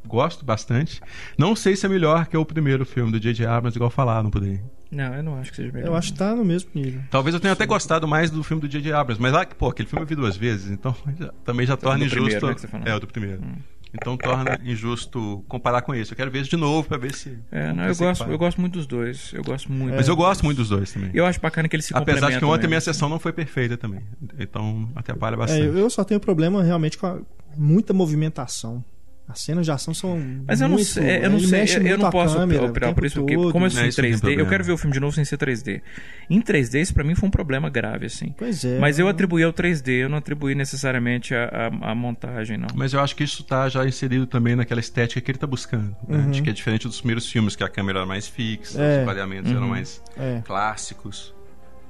[0.07, 1.01] Gosto bastante.
[1.37, 3.45] Não sei se é melhor que o primeiro filme do J.J.
[3.47, 4.61] Abrams, igual falaram por aí.
[4.91, 5.89] Não, eu não acho que seja melhor.
[5.89, 7.03] Eu acho que tá no mesmo nível.
[7.11, 8.93] Talvez eu tenha até gostado mais do filme do J.J.
[8.93, 12.05] Abrams, mas lá, pô, aquele filme eu vi duas vezes, então já, também já torna
[12.05, 12.39] injusto.
[12.39, 13.43] Primeiro, né, é, o do primeiro.
[13.43, 13.57] Hum.
[13.93, 16.13] Então torna injusto comparar com esse.
[16.13, 17.39] Eu quero ver isso de novo para ver se.
[17.51, 19.33] É, não, eu gosto, eu gosto muito dos dois.
[19.33, 19.95] Eu gosto muito.
[19.95, 21.11] É, mas eu gosto muito dos dois também.
[21.15, 23.77] Eu acho bacana que eles se Apesar de que ontem minha sessão não foi perfeita
[23.77, 24.03] também.
[24.39, 25.63] Então atrapalha bastante.
[25.63, 27.19] É, eu só tenho problema realmente com a,
[27.57, 28.85] muita movimentação.
[29.29, 30.19] As cenas de ação são.
[30.47, 33.21] Mas eu não sei, eu não, sei, eu, eu não posso câmera, operar por isso,
[33.21, 35.37] porque como eu sou em 3D, eu quero ver o filme de novo sem ser
[35.37, 35.83] 3D.
[36.31, 38.35] Em 3D, isso pra mim foi um problema grave, assim.
[38.39, 38.79] Pois é.
[38.79, 42.69] Mas eu atribuí ao 3D, eu não atribuí necessariamente a, a, a montagem, não.
[42.75, 45.95] Mas eu acho que isso tá já inserido também naquela estética que ele tá buscando.
[46.09, 46.19] Né?
[46.19, 46.31] Uhum.
[46.31, 49.01] Acho que é diferente dos primeiros filmes, que a câmera era mais fixa, é.
[49.01, 49.59] os variamentos uhum.
[49.59, 50.41] eram mais é.
[50.43, 51.35] clássicos.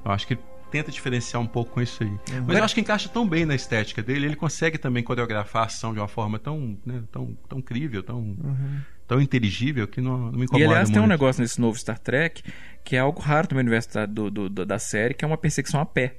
[0.04, 0.36] Eu acho que
[0.70, 2.08] tenta diferenciar um pouco com isso aí.
[2.08, 2.44] Uhum.
[2.46, 5.66] Mas eu acho que encaixa tão bem na estética dele, ele consegue também coreografar a
[5.66, 8.80] ação de uma forma tão, né, tão, tão crível, tão, uhum.
[9.06, 10.64] tão inteligível que não, não me incomoda.
[10.64, 10.94] E aliás, muito.
[10.94, 12.42] tem um negócio nesse novo Star Trek
[12.88, 15.36] que é algo raro também no universo da, do, do, da série, que é uma
[15.36, 16.16] perseguição a pé.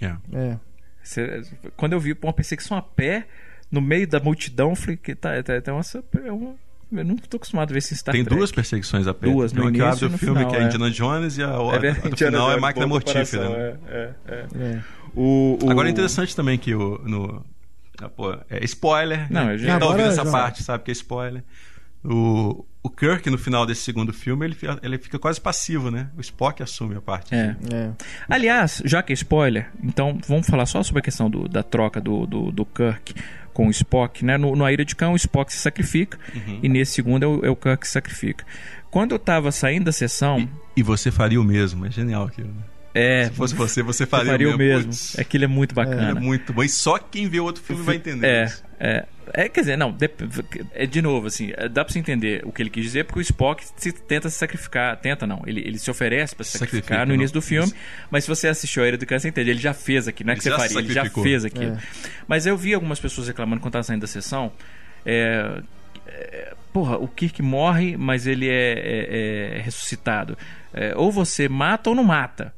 [0.00, 0.16] É.
[0.32, 0.58] é.
[1.04, 1.42] Cê,
[1.76, 3.28] quando eu vi uma perseguição a pé
[3.70, 5.82] no meio da multidão, eu falei que tá, tá, tá uma,
[6.24, 6.56] é uma
[6.92, 8.36] eu não estou acostumado a ver esse Star Tem Trek.
[8.36, 9.28] duas perseguições a pé.
[9.28, 11.46] Duas, no Tem uma que abre o filme, final, que é, Indiana Jones, e a,
[11.46, 13.48] é, a, a final é Máquina Mortífera.
[13.48, 13.76] Né?
[13.88, 14.80] É, é, é.
[15.14, 15.70] O, o...
[15.70, 17.44] Agora é interessante também que o, no,
[18.02, 19.30] ah, pô, é spoiler.
[19.30, 19.58] Não, né?
[19.58, 20.30] Quem tá ouvindo essa já...
[20.30, 21.44] parte sabe que é spoiler.
[22.04, 26.08] O, o Kirk, no final desse segundo filme, ele, ele fica quase passivo, né?
[26.16, 27.34] O Spock assume a parte.
[27.34, 27.56] É.
[27.72, 27.90] é.
[28.28, 32.00] Aliás, já que é spoiler, então vamos falar só sobre a questão do, da troca
[32.00, 33.14] do, do, do Kirk
[33.52, 34.38] com o Spock, né?
[34.38, 36.60] No, no A Ira de Khan, o Spock se sacrifica uhum.
[36.62, 38.46] e nesse segundo é o, é o Kirk que se sacrifica.
[38.90, 40.40] Quando eu tava saindo da sessão...
[40.40, 42.62] E, e você faria o mesmo, é genial aquilo, né?
[42.94, 44.88] É, Se fosse você, você faria, faria o mesmo.
[44.88, 45.20] mesmo.
[45.20, 46.10] Aquilo é muito bacana.
[46.10, 46.62] É muito bom.
[46.62, 48.26] E só quem vê o outro filme vai entender.
[48.26, 48.64] É, isso.
[48.78, 49.06] é.
[49.32, 50.10] É, quer dizer, não, de,
[50.74, 53.20] é, de novo, assim, é, dá pra você entender o que ele quis dizer, porque
[53.20, 56.98] o Spock se, tenta se sacrificar, tenta não, ele, ele se oferece para se sacrificar
[56.98, 57.40] Sacrifica, no início não.
[57.40, 57.76] do filme, Isso.
[58.10, 60.32] mas se você assistiu a Era do Câncer, você entende, ele já fez aqui, não
[60.32, 61.64] é que você faria, ele já fez aqui.
[61.64, 61.76] É.
[62.26, 64.52] Mas eu vi algumas pessoas reclamando quando tava saindo da sessão,
[65.06, 65.62] é,
[66.08, 70.36] é, porra, o Kirk morre, mas ele é, é, é ressuscitado.
[70.96, 72.52] ou você mata ou não mata.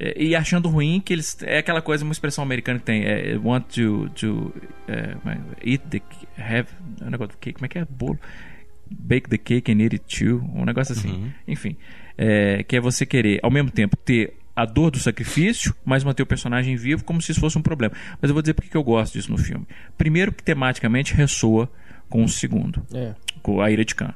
[0.00, 3.36] É, e achando ruim que eles é aquela coisa uma expressão americana que tem é,
[3.36, 4.52] want to to
[4.88, 6.00] uh, eat the
[6.38, 6.68] have
[7.02, 8.18] um negócio do cake como é que é bolo
[8.90, 11.10] bake the cake and eat it too, um negócio assim.
[11.10, 11.32] Uhum.
[11.46, 11.76] Enfim,
[12.16, 16.22] é, que é você querer, ao mesmo tempo, ter a dor do sacrifício, mas manter
[16.22, 17.94] o personagem vivo como se isso fosse um problema.
[18.20, 19.66] Mas eu vou dizer porque que eu gosto disso no filme.
[19.96, 21.70] Primeiro, que tematicamente ressoa
[22.08, 23.14] com o segundo, é.
[23.42, 24.14] com a Ira de Khan.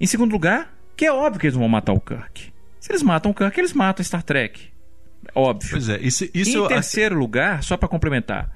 [0.00, 2.52] Em segundo lugar, que é óbvio que eles vão matar o Kirk.
[2.80, 4.68] Se eles matam o Kirk, eles matam Star Trek.
[5.34, 5.70] Óbvio.
[5.70, 8.50] Pois é, isso, isso Em terceiro lugar, só para complementar,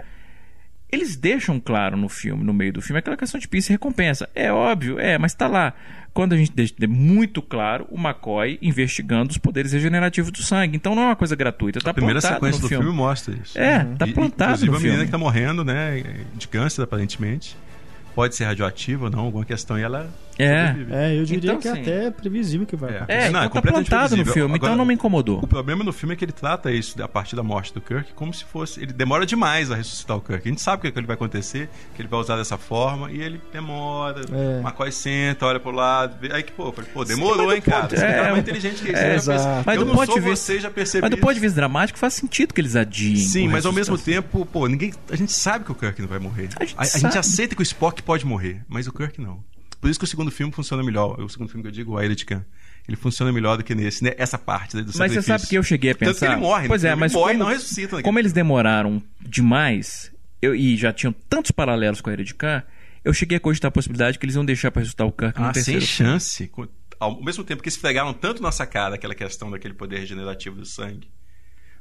[0.91, 4.29] eles deixam claro no filme, no meio do filme, aquela questão de pista e recompensa.
[4.35, 5.75] É óbvio, é, mas tá lá.
[6.13, 10.77] Quando a gente deixa muito claro o McCoy investigando os poderes regenerativos do sangue.
[10.77, 11.81] Então não é uma coisa gratuita.
[11.81, 12.85] Tá a primeira sequência do filme.
[12.85, 13.59] filme mostra isso.
[13.59, 13.97] É, uhum.
[13.97, 14.77] tá plantado e, no filme.
[14.77, 16.03] a menina que tá morrendo, né,
[16.37, 17.57] de câncer aparentemente
[18.15, 20.09] pode ser radioativa ou não, alguma questão, e ela
[20.39, 20.77] é.
[20.91, 22.97] é, eu diria então, que é até previsível que vai é.
[22.97, 23.19] acontecer.
[23.19, 25.41] É, não, então é tá plantado no filme, Agora, então não me incomodou.
[25.43, 28.13] O problema no filme é que ele trata isso, a partir da morte do Kirk,
[28.15, 28.83] como se fosse...
[28.83, 30.47] Ele demora demais a ressuscitar o Kirk.
[30.47, 32.59] A gente sabe o que, é que ele vai acontecer, que ele vai usar dessa
[32.59, 34.61] forma, e ele demora, é.
[34.61, 37.89] McCoy senta, olha pro lado, aí que, pô, pô demorou, Sim, hein, cara?
[37.89, 39.01] Você é, é mais inteligente que isso.
[39.01, 39.63] É, exato.
[39.67, 41.99] Mas eu do ponto de vista, você já percebi Mas do ponto de vista dramático,
[41.99, 43.17] faz sentido que eles adiem.
[43.17, 44.93] Sim, mas ao mesmo tempo, pô, ninguém...
[45.11, 46.49] A gente sabe que o Kirk não vai morrer.
[46.59, 49.43] A gente, a, a gente aceita que o Spock pode morrer, mas o Kirk não.
[49.85, 51.21] Por isso que o segundo filme funciona melhor.
[51.21, 52.43] O segundo filme que eu digo, o Ira de Khan.
[52.89, 54.15] Ele funciona melhor do que nesse, né?
[54.17, 56.21] Essa parte né, do Mas você sabe que eu cheguei a pensar...
[56.21, 56.89] Tanto que ele morre, Pois né?
[56.89, 58.03] é, ele mas morre, como, não ressuscita.
[58.03, 62.63] Como eles demoraram demais, eu, e já tinham tantos paralelos com a de Khan,
[63.05, 65.49] eu cheguei a cogitar a possibilidade que eles iam deixar para ressuscitar o Kirk no
[65.49, 66.51] ah, terceiro sem chance.
[66.99, 71.11] Ao mesmo tempo que esfregaram tanto nossa cara aquela questão daquele poder regenerativo do sangue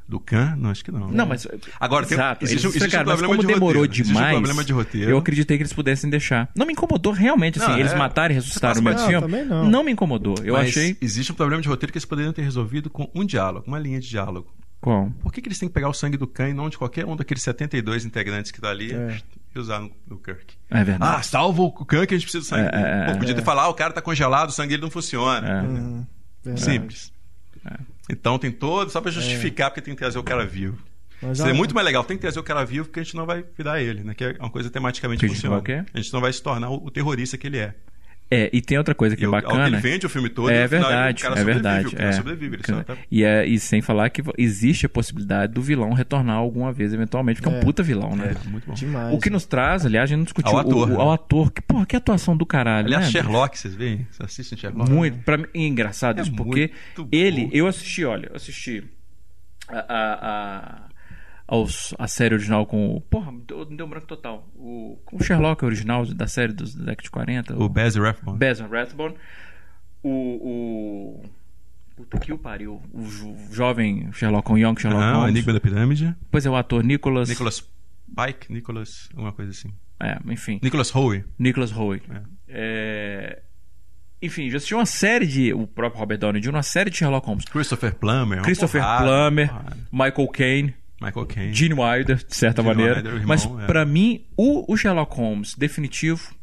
[0.07, 0.55] do Khan?
[0.57, 1.09] Não, acho que não.
[1.09, 1.47] Não, mas.
[1.79, 4.03] Agora, tem, exato, existe, existe um problema como de demorou roteiro.
[4.03, 4.27] demais.
[4.27, 5.11] Um problema de roteiro.
[5.11, 6.49] Eu acreditei que eles pudessem deixar.
[6.55, 7.95] Não me incomodou realmente, assim, não, eles é...
[7.95, 9.43] matarem e ressuscitaram o meu filme.
[9.43, 9.69] Não.
[9.69, 10.35] não me incomodou.
[10.43, 10.97] Eu mas achei.
[11.01, 13.99] Existe um problema de roteiro que eles poderiam ter resolvido com um diálogo, uma linha
[13.99, 14.53] de diálogo.
[14.83, 15.09] Qual?
[15.21, 17.05] Por que, que eles têm que pegar o sangue do Khan e não de qualquer
[17.05, 19.17] um daqueles 72 integrantes que tá ali é.
[19.55, 20.55] e usar no, no, Kirk?
[20.69, 21.15] É verdade.
[21.19, 22.69] Ah, salva o Khan que a gente precisa do sangue.
[22.75, 24.91] É, é, Pô, podia ter falado, ah, o cara tá congelado, o sangue dele não
[24.91, 26.05] funciona.
[26.45, 26.57] É.
[26.57, 27.13] Simples.
[28.09, 28.13] É.
[28.13, 29.69] Então tem todo, só para justificar, é.
[29.69, 30.77] porque tem que trazer o cara vivo.
[31.21, 33.25] Mas Seria muito mais legal, tem que trazer o cara vivo, porque a gente não
[33.25, 34.13] vai virar ele, né?
[34.13, 35.63] Que é uma coisa tematicamente funcional.
[35.93, 37.73] A gente não vai se tornar o terrorista que ele é.
[38.33, 39.67] É, e tem outra coisa que e é bacana.
[39.67, 40.49] Ele vende o filme todo.
[40.49, 41.87] É verdade, final, é verdade.
[41.87, 42.11] O cara é.
[42.13, 42.97] sobrevive, ele tá...
[43.11, 47.39] e, é, e sem falar que existe a possibilidade do vilão retornar alguma vez, eventualmente,
[47.39, 47.63] porque é, um é.
[47.63, 48.33] puta vilão, né?
[48.33, 48.73] É, muito bom.
[48.73, 50.51] Demais, o que nos traz, aliás, a gente não discutiu.
[50.51, 50.89] Ao ator.
[50.89, 51.51] O, o, ao ator.
[51.51, 52.87] Que, porra, que atuação do caralho.
[52.87, 53.11] Aliás, né?
[53.11, 54.07] Sherlock, vocês veem?
[54.09, 54.89] Vocês assistem Sherlock?
[54.89, 55.19] Muito.
[55.19, 56.71] Pra mim, é engraçado isso, porque
[57.11, 58.83] ele, eu assisti, olha, eu assisti
[59.69, 60.92] a, a, a
[61.53, 63.01] aos, a série original com o.
[63.01, 64.49] Porra, deu, deu um branco total.
[64.55, 67.55] O, com o Sherlock original da série dos da década de 40.
[67.55, 68.39] O, o Basil Rathbone.
[68.39, 69.15] Basil Rathbone.
[70.01, 70.09] O.
[70.09, 71.23] o
[71.95, 72.81] Puta que o pariu.
[72.91, 75.27] O jo, jovem Sherlock Holmes, Young Sherlock ah, Holmes.
[75.27, 76.15] O Enigma da Pirâmide.
[76.31, 77.29] Pois é, o ator Nicholas.
[77.29, 77.69] Nicholas
[78.15, 79.09] Pike, Nicholas.
[79.15, 79.71] Uma coisa assim.
[79.99, 80.59] É, enfim.
[80.63, 81.23] Nicholas Howe.
[81.37, 82.01] Nicholas Howe.
[82.09, 82.21] É.
[82.47, 83.41] É...
[84.23, 85.53] Enfim, já assisti uma série de.
[85.53, 87.45] O próprio Robert Downey Jr., uma série de Sherlock Holmes.
[87.45, 88.41] Christopher Plummer.
[88.41, 89.47] Christopher porrada, Plummer.
[89.49, 89.77] Porrada.
[89.91, 90.82] Michael Caine.
[91.03, 91.53] Michael Caine.
[91.53, 92.95] Gene Wilder, de certa Gene maneira.
[92.95, 93.65] Wilder, irmão, Mas é.
[93.65, 96.33] para mim, o, o, Sherlock Holmes definitivo.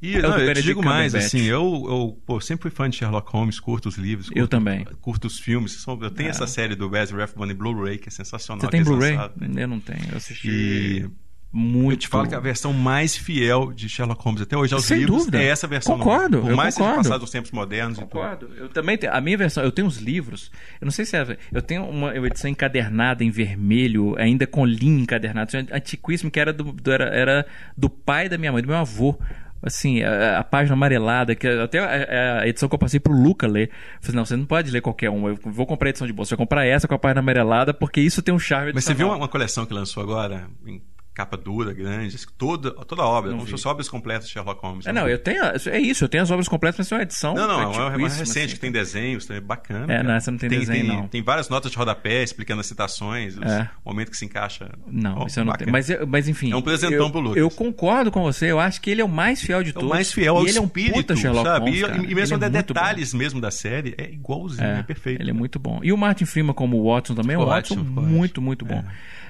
[0.00, 2.96] E é não, eu te digo mais, assim, eu, eu pô, sempre fui fã de
[2.96, 4.28] Sherlock Holmes, curto os livros.
[4.28, 4.84] Curto, eu também.
[5.00, 5.84] Curto os filmes.
[5.86, 6.30] Eu tenho é.
[6.30, 8.60] essa série do Basil Rathbone Blu-ray, que é sensacional.
[8.60, 9.16] Você tem Blu-ray?
[9.56, 10.48] Eu não tenho, eu assisti.
[10.48, 11.10] E
[11.52, 11.92] muito.
[11.92, 14.98] Eu te falo que a versão mais fiel de Sherlock Holmes até hoje aos Sem
[14.98, 15.42] livros dúvida.
[15.42, 15.98] é essa versão.
[15.98, 16.42] Concordo.
[16.42, 16.96] Por mais concordo.
[16.96, 17.98] seja passado os tempos modernos.
[17.98, 18.50] Concordo.
[18.56, 20.50] Eu também tenho, a minha versão, eu tenho os livros.
[20.80, 25.02] Eu não sei se é, eu tenho uma edição encadernada em vermelho, ainda com linha
[25.02, 27.46] encadernada, antiquíssimo que era do, do era, era
[27.76, 29.18] do pai da minha mãe, do meu avô
[29.60, 33.46] assim, a, a, página amarelada, que até a, a, edição que eu passei pro Luca
[33.46, 33.68] ler.
[33.68, 35.30] Eu falei, não, você não pode ler qualquer uma.
[35.30, 36.28] Eu vou comprar a edição de bolsa.
[36.28, 38.94] Você vai comprar essa com a página amarelada, porque isso tem um charme Mas você
[38.94, 40.48] viu uma, uma coleção que lançou agora?
[40.64, 40.80] Em
[41.18, 44.62] capa dura, grande, toda, toda a obra, não como se fosse obras completas de Sherlock
[44.62, 44.86] Holmes.
[44.86, 47.34] É, não, eu tenho, é isso, eu tenho as obras completas, mas é uma edição.
[47.34, 48.54] Não, não, é uma recente assim.
[48.54, 49.92] que tem desenhos, também bacana.
[49.92, 51.08] É, não, essa não tem, tem desenho, tem, não.
[51.08, 53.68] Tem várias notas de rodapé explicando as citações, é.
[53.84, 54.70] o momento que se encaixa.
[54.86, 55.72] Não, oh, isso eu não tenho.
[55.72, 56.52] Mas, mas enfim.
[56.52, 57.36] É um presentão eu, pro Lucas.
[57.36, 59.88] Eu concordo com você, eu acho que ele é o mais fiel de todos.
[59.88, 61.82] É o mais fiel ao e ele espírito, é um puta Sherlock sabe?
[61.82, 63.18] Holmes, e, e, mesmo até é detalhes bom.
[63.18, 65.20] mesmo da série, é igualzinho, é, é perfeito.
[65.20, 65.80] Ele é muito bom.
[65.82, 68.84] E o Martin Freeman como Watson também, o Watson, muito, muito bom.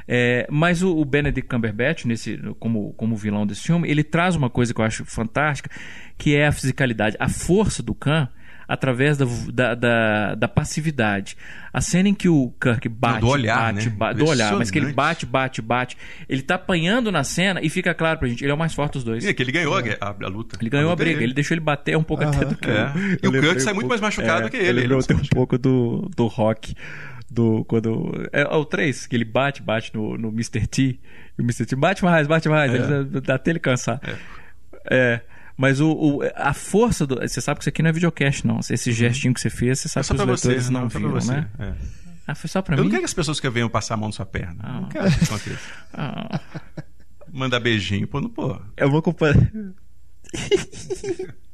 [0.08, 0.46] É.
[0.50, 4.72] Mas o, o, Benedict Cumberbatch, nesse, como, como vilão desse filme, ele traz uma coisa
[4.72, 5.70] que eu acho fantástica,
[6.16, 8.26] que é a fisicalidade, a força do Khan
[8.68, 11.36] através da, da, da, da, passividade.
[11.72, 13.96] A cena em que o Kirk bate, do olhar, bate, né?
[13.96, 15.96] bate, do olhar, mas que ele bate, bate, bate.
[16.28, 18.92] Ele tá apanhando na cena e fica claro pra gente, ele é o mais forte
[18.92, 19.24] dos dois.
[19.24, 19.96] É que ele ganhou é.
[19.98, 20.58] a, a, luta.
[20.60, 22.92] Ele ganhou a, a briga, ele deixou ele bater um pouco até do que é.
[23.22, 24.68] E o Kirk sai um muito mais machucado é, que ele.
[24.68, 26.74] Ele lembrou um pouco do, do Rock
[27.30, 30.66] do quando é, é o 3 que ele bate, bate no, no Mr.
[30.66, 30.98] T,
[31.38, 31.66] e o Mr.
[31.66, 32.76] T bate mais, bate mais, é.
[32.76, 34.00] ele, até ele cansar.
[34.04, 34.16] É.
[34.90, 35.20] é.
[35.58, 37.16] Mas o, o, a força do.
[37.16, 38.60] Você sabe que isso aqui não é videocast, não.
[38.60, 38.94] Esse uhum.
[38.94, 41.50] gestinho que você fez, você sabe é que os leitores você, não, não viram, né?
[41.58, 41.72] É.
[42.28, 42.82] Ah, foi só pra eu mim?
[42.82, 44.62] Eu não quero que as pessoas que venham passar a mão na sua perna.
[44.62, 44.80] Ah.
[44.82, 45.58] Não quero que isso aconteça.
[45.92, 46.40] Ah.
[47.32, 48.56] Mandar beijinho, pô, não pô.
[48.76, 49.34] Eu vou compor.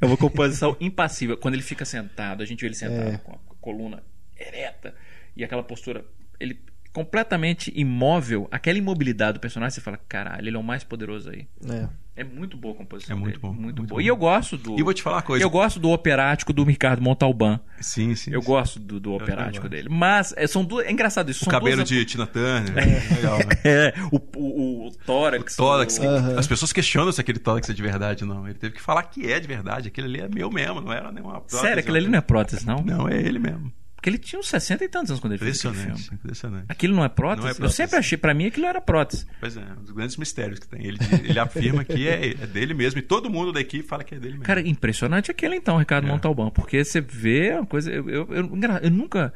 [0.00, 1.38] é uma composição impassível.
[1.38, 3.16] Quando ele fica sentado, a gente vê ele sentado é.
[3.16, 4.02] com a coluna
[4.38, 4.94] ereta
[5.34, 6.04] e aquela postura.
[6.38, 6.60] Ele
[6.94, 11.46] completamente imóvel, aquela imobilidade do personagem, você fala, caralho, ele é o mais poderoso aí.
[11.68, 11.88] É.
[12.16, 13.16] É muito boa a composição.
[13.16, 13.48] É muito dele, bom.
[13.48, 14.00] Muito, muito boa.
[14.00, 14.78] E eu gosto do.
[14.78, 15.44] E vou te falar uma coisa.
[15.44, 17.58] Eu gosto do operático do Ricardo Montalban.
[17.80, 18.32] Sim, sim.
[18.32, 18.46] Eu sim.
[18.46, 19.88] gosto do, do operático dele.
[19.90, 20.86] Mas é, são duas.
[20.86, 21.44] É engraçado isso.
[21.44, 21.88] O cabelo duas...
[21.88, 22.72] de Tina Turner.
[22.78, 23.44] É, legal, né?
[23.64, 25.54] é o, o, o, tórax.
[25.54, 25.98] O tórax.
[25.98, 26.02] O...
[26.04, 26.38] Uhum.
[26.38, 28.46] As pessoas questionam se aquele tórax é de verdade não.
[28.46, 29.88] Ele teve que falar que é de verdade.
[29.88, 31.62] Aquele ali é meu mesmo, não era nenhuma prótese.
[31.62, 32.76] Sério, aquele ali não é prótese, não?
[32.76, 33.72] Não, é ele mesmo.
[34.04, 36.08] Porque ele tinha uns 60 e tantos anos quando ele fez aquele filme.
[36.12, 36.66] Impressionante.
[36.68, 37.40] Aquilo não é, prótese?
[37.40, 37.62] não é prótese?
[37.62, 39.26] Eu sempre achei, para mim, aquilo era prótese.
[39.40, 40.84] Pois é, um dos grandes mistérios que tem.
[40.84, 44.14] Ele, ele afirma que é, é, dele mesmo e todo mundo da equipe fala que
[44.14, 44.44] é dele mesmo.
[44.44, 46.10] Cara, impressionante aquele então, Ricardo é.
[46.10, 47.90] Montalbán, porque você vê uma coisa.
[47.90, 49.32] Eu, eu, eu, eu nunca.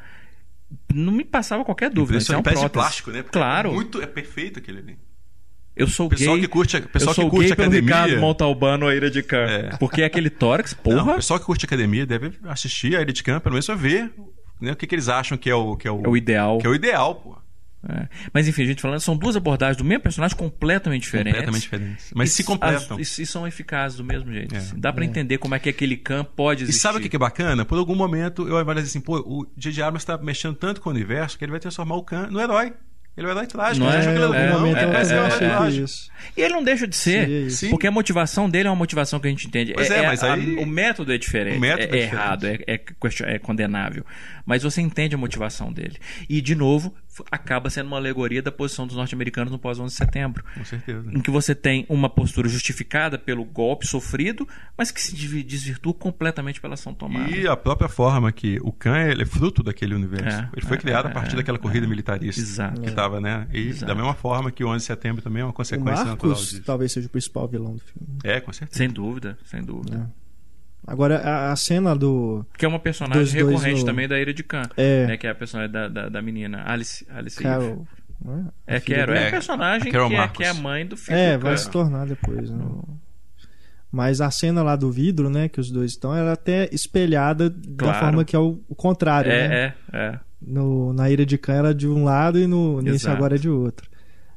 [0.93, 2.19] Não me passava qualquer dúvida.
[2.19, 3.23] Isso é um de plástico, né?
[3.23, 3.71] Porque claro.
[3.71, 4.99] É, muito, é perfeito aquele ali.
[5.75, 6.43] Eu sou pessoal gay.
[6.43, 7.81] Que curte, pessoal eu sou que curte gay academia.
[7.81, 9.47] Pelo Ricardo Montalbano a Ira de Khan.
[9.47, 9.77] É.
[9.79, 10.97] Porque é aquele tórax, porra.
[10.97, 13.75] Não, o pessoal que curte academia deve assistir a Ira de Khan, pelo menos pra
[13.75, 14.13] ver
[14.61, 16.59] né, o que, que eles acham que é o, que é o, é o ideal.
[16.59, 17.39] Que é o ideal, pô.
[17.89, 18.09] É.
[18.33, 21.33] Mas enfim, a gente falando, são duas abordagens do mesmo personagem completamente diferentes.
[21.33, 22.11] Completamente diferentes.
[22.15, 22.99] Mas e, se completam.
[22.99, 24.55] As, e, são eficazes do mesmo jeito.
[24.55, 24.59] É.
[24.59, 24.79] Assim.
[24.79, 25.07] Dá para é.
[25.07, 26.79] entender como é que aquele campo pode existir.
[26.79, 27.65] E sabe o que é bacana?
[27.65, 29.83] Por algum momento eu avaliei assim, pô, o J.J.
[29.83, 32.73] Abrams está mexendo tanto com o universo que ele vai transformar o Khan no herói.
[33.19, 33.85] Ele vai dar trágico.
[33.85, 34.35] Não é, é, não,
[34.67, 36.09] é, é, é, isso.
[36.37, 37.29] E ele não deixa de ser,
[37.69, 39.75] porque a motivação dele é uma motivação que a gente entende.
[39.75, 40.57] Pois é, mas aí...
[40.57, 41.59] A, o método é diferente.
[41.59, 44.07] Método é, errado, é, é, condenável.
[44.47, 45.97] Mas você entende a motivação dele.
[46.29, 46.95] E, de novo,
[47.31, 50.45] acaba sendo uma alegoria da posição dos norte-americanos no pós-11 de setembro.
[50.55, 51.11] Com certeza.
[51.13, 54.47] Em que você tem uma postura justificada pelo golpe sofrido,
[54.77, 57.31] mas que se desvirtua completamente pela ação tomada.
[57.31, 60.39] E a própria forma que o Khan é fruto daquele universo.
[60.39, 61.89] É, ele foi é, criado a partir é, daquela corrida é.
[61.89, 62.41] militarista.
[62.41, 62.81] Exato.
[62.81, 63.47] Que estava, né?
[63.53, 63.87] E Exato.
[63.87, 66.35] da mesma forma que o 11 de setembro também é uma consequência o Marcos, natural
[66.35, 66.63] disso.
[66.63, 68.19] talvez seja o principal vilão do filme.
[68.25, 68.79] É, com certeza.
[68.79, 70.11] Sem dúvida, sem dúvida.
[70.89, 72.47] Agora, a, a, cena do.
[72.57, 73.87] Que é uma personagem recorrente no...
[73.87, 74.63] também da Ira de Khan.
[74.75, 75.07] É.
[75.07, 77.87] Né, que é a personagem da, da, da menina, Alice, Alice Carol.
[78.67, 79.13] É, é Quero.
[79.13, 81.17] É, é a personagem que é, que é a mãe do filho.
[81.17, 82.51] É, vai se tornar depois.
[82.51, 82.65] Né?
[83.93, 87.55] Mas a cena lá do vidro, né, que os dois estão, ela é até espelhada
[87.77, 87.77] claro.
[87.77, 89.75] da forma que é o, o contrário, é, né?
[89.93, 90.21] É, é.
[90.41, 93.49] No, na Ira de Khan era de um lado e no, nesse agora é de
[93.49, 93.89] outro.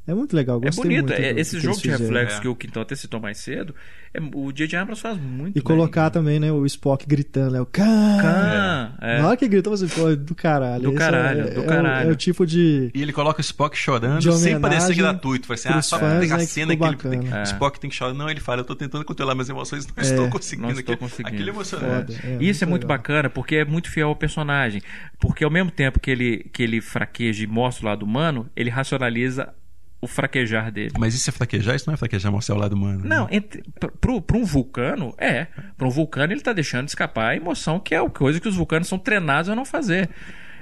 [0.08, 2.42] É muito legal, é gostei É bonito, muito é, do, esse jogo de reflexos é.
[2.42, 3.76] que o Quintal até citou mais cedo,
[4.14, 4.78] é, o J.J.
[4.78, 8.94] Abrams faz muito E bem, colocar também, né, o Spock gritando, né, o Khan!
[9.02, 9.22] É.
[9.22, 10.84] Na hora que gritou, você falou, do caralho.
[10.84, 12.04] Do caralho, é, do caralho.
[12.04, 12.92] É o, é o, tipo de...
[12.94, 15.48] E ele coloca o Spock chorando sem parecer gratuito.
[15.48, 17.28] Fala assim, ah, só fãs, pegar a cena que, que ele...
[17.32, 17.44] É.
[17.44, 18.14] Spock tem que chorar.
[18.14, 20.68] Não, ele fala, eu tô tentando controlar minhas emoções, não estou conseguindo.
[20.68, 21.36] Não estou conseguindo.
[21.36, 22.20] Aquilo é emocionante.
[22.42, 22.98] Isso é muito legal.
[22.98, 24.82] bacana, porque é muito fiel ao personagem.
[25.20, 28.70] Porque ao mesmo tempo que ele, que ele fraqueja e mostra o lado humano, ele
[28.70, 29.54] racionaliza
[30.02, 30.92] o fraquejar dele.
[30.98, 31.76] Mas isso é fraquejar?
[31.76, 33.04] Isso não é fraquejar mostrar o lado humano?
[33.06, 33.42] Não, né?
[33.80, 35.46] para um vulcano, é.
[35.78, 38.56] Para um vulcano, ele está deixando escapar a emoção, que é a coisa que os
[38.56, 40.10] vulcanos são treinados a não fazer.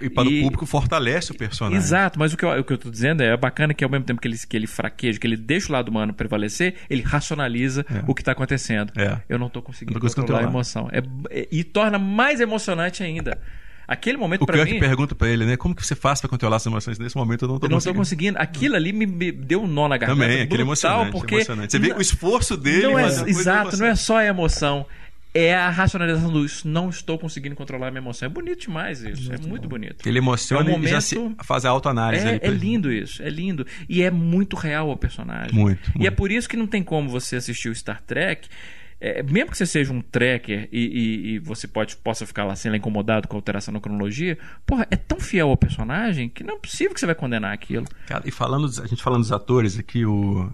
[0.01, 0.39] E para e...
[0.39, 1.77] o público fortalece o personagem.
[1.77, 3.89] Exato, mas o que eu, o que eu tô dizendo é, é bacana que ao
[3.89, 7.01] mesmo tempo que ele, que ele fraqueja, que ele deixa o lado humano prevalecer, ele
[7.01, 8.03] racionaliza é.
[8.07, 8.93] o que está acontecendo.
[8.97, 9.21] É.
[9.27, 10.89] Eu não estou conseguindo não controlar, controlar a emoção.
[10.91, 13.39] É, é, e torna mais emocionante ainda.
[13.89, 14.61] Aquele momento para mim.
[14.61, 15.57] O Kirk pergunta para ele, né?
[15.57, 16.99] Como que você faz para controlar as emoções?
[16.99, 17.97] Nesse momento eu não tô eu não conseguindo.
[17.97, 18.37] conseguindo.
[18.37, 20.21] Aquilo ali me, me, deu um nó na garganta.
[20.21, 21.71] Também, aquele emocionante, porque emocionante.
[21.71, 22.83] Você vê o esforço dele.
[22.83, 24.85] Não é, exato, não é só a emoção.
[25.33, 26.67] É a racionalização do isso.
[26.67, 28.27] Não estou conseguindo controlar a minha emoção.
[28.27, 29.27] É bonito demais isso.
[29.27, 29.69] Muito é muito bom.
[29.69, 30.07] bonito.
[30.07, 30.87] Ele emociona é um momento...
[30.87, 32.27] e já se faz a autoanálise.
[32.27, 33.23] É, é lindo isso.
[33.23, 33.65] É lindo.
[33.87, 35.51] E é muito real o personagem.
[35.53, 35.89] Muito.
[35.89, 36.07] E muito.
[36.07, 38.47] é por isso que não tem como você assistir o Star Trek
[39.01, 42.55] é, mesmo que você seja um tracker e, e, e, você pode, possa ficar lá
[42.55, 46.55] sendo incomodado com a alteração na cronologia, porra, é tão fiel ao personagem que não
[46.55, 47.85] é possível que você vai condenar aquilo.
[48.07, 50.51] Cara, e falando, a gente falando dos atores aqui, o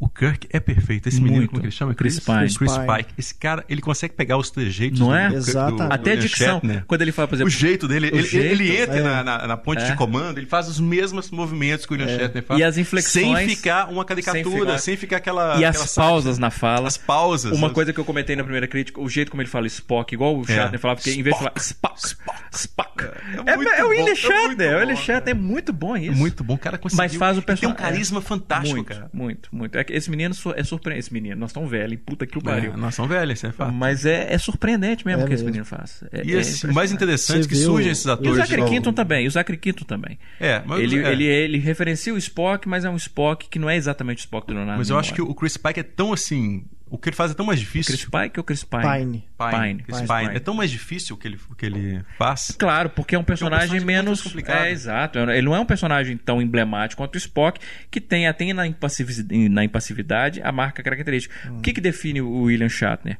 [0.00, 1.08] o Kirk é perfeito.
[1.08, 1.94] Esse menino, como é que ele chama?
[1.94, 2.54] Chris, Chris Pine.
[2.54, 3.14] Chris Pike.
[3.18, 5.28] Esse cara, ele consegue pegar os trejeitos Não é?
[5.28, 5.82] do, Exato.
[5.82, 6.60] Até a dicção.
[6.86, 7.48] Quando ele fala, por exemplo...
[7.48, 8.08] O jeito dele.
[8.08, 9.02] Ele, jeito, ele, entra é.
[9.02, 9.90] na, na, na, ponte é.
[9.90, 12.18] de comando, ele faz os mesmos movimentos que o William é.
[12.18, 12.60] Shatner faz.
[12.60, 13.38] E as inflexões...
[13.38, 15.58] Sem ficar uma caricatura, sem ficar, sem ficar aquela...
[15.58, 16.88] E aquela as pausas na fala.
[16.88, 17.52] As pausas.
[17.52, 20.36] Uma coisa que eu comentei na primeira crítica, o jeito como ele fala Spock, igual
[20.36, 20.46] o é.
[20.46, 23.04] Shatner falava, porque em vez de falar Spock, Spock, Spock.
[23.04, 24.76] É, é, é o William Shatner.
[24.76, 26.16] O William Shatner é muito bom isso.
[26.16, 26.54] Muito bom.
[26.54, 27.04] O cara conseguiu...
[27.04, 27.76] Mas faz o personagem...
[27.76, 29.10] tem um carisma fantástico, cara.
[29.12, 29.76] Muito, muito.
[29.90, 31.06] Esse menino é surpreendente.
[31.06, 32.72] Esse menino, nós estamos velhos, puta que o pariu.
[32.72, 33.72] É, nós somos velhos, é fato.
[33.72, 36.02] Mas é, é surpreendente mesmo o é que esse menino faz.
[36.12, 38.30] É, e esse, o mais interessante é que surgem esses atores.
[38.30, 40.18] E o Zachary Quinton também, o Zachary Quinton também.
[40.40, 43.76] É, mas, ele, ele, ele referencia o Spock, mas é um Spock que não é
[43.76, 46.64] exatamente o Spock do Leonardo Mas eu acho que o Chris Pike é tão assim
[46.90, 47.94] O que ele faz é tão mais difícil.
[47.94, 48.82] Chris Pike ou Chris Pine?
[48.82, 49.24] Pine.
[49.38, 49.50] Pine.
[49.50, 49.82] Pine.
[49.82, 50.08] Chris Pine.
[50.08, 50.36] Pine.
[50.36, 52.54] É tão mais difícil o que ele, o que ele faz.
[52.58, 54.22] Claro, porque é um personagem, é um personagem menos.
[54.22, 54.64] Complicado.
[54.64, 55.18] É, exato.
[55.18, 57.60] Ele não é um personagem tão emblemático quanto o Spock,
[57.90, 61.34] que tem, tem na, impassividade, na impassividade a marca característica.
[61.48, 61.58] Hum.
[61.58, 63.18] O que, que define o William Shatner?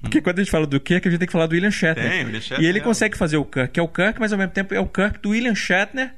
[0.00, 0.22] Porque hum.
[0.22, 2.08] quando a gente fala do Kirk, a gente tem que falar do William Shatner.
[2.08, 2.82] Tem, William Shatner e ele é.
[2.82, 5.18] consegue fazer o Kirk, que é o Kirk, mas ao mesmo tempo é o Kirk
[5.20, 6.12] do William Shatner.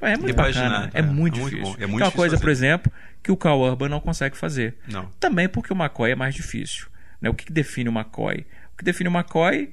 [0.00, 0.90] É muito bacana.
[0.94, 1.66] É, é, muito é difícil.
[1.66, 2.42] Muito é muito é uma coisa, fazer.
[2.42, 4.76] por exemplo, que o Cal Urban não consegue fazer.
[4.88, 5.10] Não.
[5.20, 6.86] Também porque o McCoy é mais difícil.
[7.20, 7.28] Né?
[7.28, 8.46] O que, define o McCoy?
[8.72, 9.72] O que define o McCoy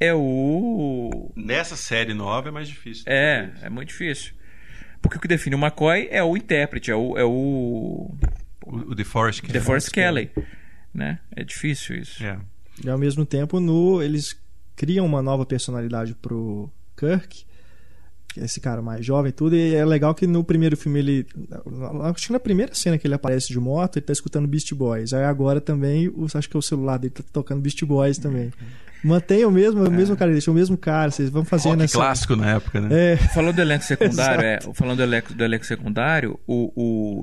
[0.00, 1.32] é o.
[1.36, 3.04] Nessa série nova é mais difícil.
[3.06, 4.32] É, é muito difícil.
[5.02, 7.18] Porque o que define o McCoy é o intérprete, é o.
[7.18, 8.10] É o,
[8.64, 9.52] o, o DeForest Kelly.
[9.52, 10.30] DeForest Kelly.
[10.94, 11.20] Né?
[11.36, 12.24] É difícil isso.
[12.24, 12.38] É.
[12.84, 14.40] E ao mesmo tempo, no, eles
[14.74, 17.44] criam uma nova personalidade pro Kirk
[18.36, 19.56] esse cara mais jovem tudo.
[19.56, 21.26] E é legal que no primeiro filme ele.
[22.02, 25.12] Acho que na primeira cena que ele aparece de moto, ele tá escutando Beast Boys.
[25.12, 28.52] Aí agora também, acho que é o celular dele tá tocando Beast Boys também.
[29.02, 29.88] Mantém o mesmo, é.
[29.88, 31.98] o mesmo cara, deixa o mesmo cara, vocês vão fazendo Rock essa...
[31.98, 33.12] clássico na época, né?
[33.12, 33.16] É.
[33.16, 36.72] Falando do elenco secundário, é, falando do elenco, do elenco secundário, o,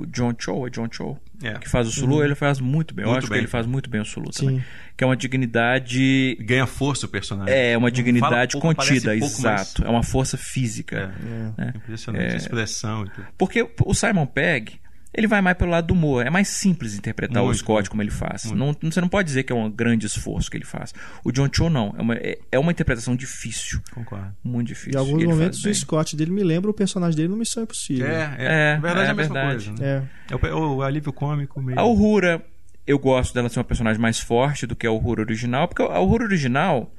[0.02, 1.54] o John Cho, é John Cho, é.
[1.60, 2.24] que faz o Sulu, uhum.
[2.24, 3.06] ele faz muito bem.
[3.06, 3.38] Muito Eu acho bem.
[3.38, 4.46] que ele faz muito bem o Sulu Sim.
[4.46, 4.66] também.
[4.96, 6.38] Que é uma dignidade.
[6.40, 7.54] Ganha força o personagem.
[7.54, 9.84] É, uma dignidade pouco, contida, exato.
[9.84, 11.14] É uma força física.
[11.58, 11.70] É, é.
[11.76, 12.38] impressionante, é.
[12.38, 13.28] expressão e tudo.
[13.38, 14.80] Porque o Simon Pegg
[15.16, 16.26] ele vai mais pelo lado do humor.
[16.26, 18.52] É mais simples interpretar muito, o Scott como ele faz.
[18.52, 20.94] Não, você não pode dizer que é um grande esforço que ele faz.
[21.24, 21.96] O John Cho não.
[21.98, 23.82] É uma, é, é uma interpretação difícil.
[23.92, 24.36] Concordo.
[24.44, 24.94] Muito difícil.
[24.94, 28.08] Em alguns momentos o Scott dele me lembra o personagem dele no Missão Impossível.
[28.08, 28.74] É, é.
[28.74, 29.66] é, verdade é, é a mesma verdade.
[29.66, 29.82] coisa.
[29.82, 30.10] Né?
[30.30, 30.34] É.
[30.34, 31.80] É o, o, alívio cômico mesmo.
[31.80, 32.46] A Uhura,
[32.86, 36.00] eu gosto dela ser uma personagem mais forte do que a Uhura original, porque a
[36.00, 36.92] Uhura original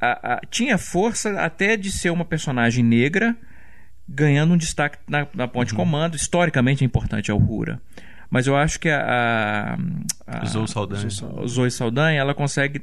[0.00, 3.36] a, a, tinha força até de ser uma personagem negra
[4.08, 5.78] ganhando um destaque na, na ponte uhum.
[5.78, 6.16] comando.
[6.16, 7.80] Historicamente é importante a Uhura.
[8.30, 9.76] Mas eu acho que a,
[10.26, 11.08] a, a Zoe Saldanha.
[11.46, 12.82] Zoe Saldanha, ela consegue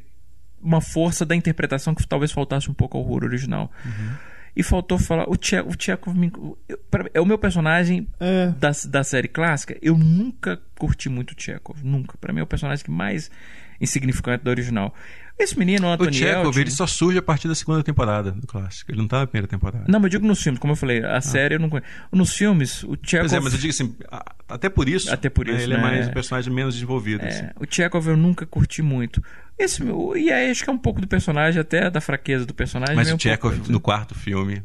[0.61, 3.71] uma força da interpretação que talvez faltasse um pouco ao Uhura original.
[3.85, 4.13] Uhum.
[4.55, 5.27] E faltou falar.
[5.27, 6.15] O Tchekov, o Tchekov
[7.13, 8.53] é o meu personagem é.
[8.59, 9.75] da, da série clássica.
[9.81, 11.83] Eu nunca curti muito o Tchekov.
[11.83, 12.17] Nunca.
[12.19, 13.31] Para mim é o personagem que mais
[13.81, 14.93] insignificante do original.
[15.37, 18.45] Esse menino, o Anthony O Chekhov, ele só surge a partir da segunda temporada do
[18.45, 18.91] clássico.
[18.91, 19.83] Ele não tá na primeira temporada.
[19.87, 21.21] Não, mas eu digo nos filmes, como eu falei, a ah.
[21.21, 21.87] série eu não conheço.
[22.11, 23.29] Nos filmes, o Chekhov...
[23.29, 23.95] Pois é, mas eu digo assim,
[24.47, 25.83] até por isso, até por isso né, ele é né?
[25.83, 27.23] é mais um personagem menos desenvolvido.
[27.23, 27.45] É, assim.
[27.59, 29.21] O Chekhov eu nunca curti muito.
[29.57, 29.83] Esse,
[30.15, 32.95] e aí acho que é um pouco do personagem, até da fraqueza do personagem.
[32.95, 34.63] Mas o Chekhov, um no quarto filme,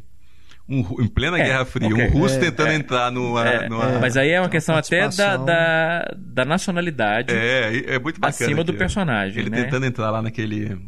[0.68, 2.08] um, em plena é, Guerra Fria, okay.
[2.08, 3.98] um russo é, tentando é, entrar numa, é, numa, é.
[3.98, 8.62] Mas aí é uma questão até da, da, da, nacionalidade é, é muito bacana acima
[8.62, 9.40] do personagem.
[9.40, 9.64] Ele né?
[9.64, 10.78] tentando entrar lá naquele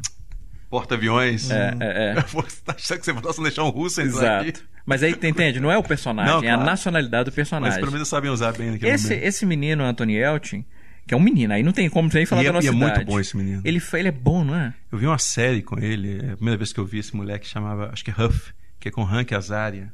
[0.68, 1.50] porta-aviões.
[1.50, 2.20] É, é, é.
[2.28, 4.48] Você tá achando que você vai deixar um russo entrar Exato.
[4.48, 4.62] aqui?
[4.86, 5.60] Mas aí, entende?
[5.60, 7.74] Não é o personagem, não, é a nacionalidade do personagem.
[7.74, 9.24] Mas pelo menos sabem usar bem naquele esse, momento.
[9.24, 10.64] Esse menino, Anthony Elchin,
[11.06, 12.72] que é um menino, aí não tem como nem falar e da nossa e é
[12.72, 12.94] idade.
[12.94, 13.62] muito bom esse menino.
[13.64, 14.74] Ele, ele é bom, não é?
[14.90, 17.46] Eu vi uma série com ele, é a primeira vez que eu vi esse moleque
[17.46, 19.92] chamava, acho que é Huff, que é com Hank Azaria.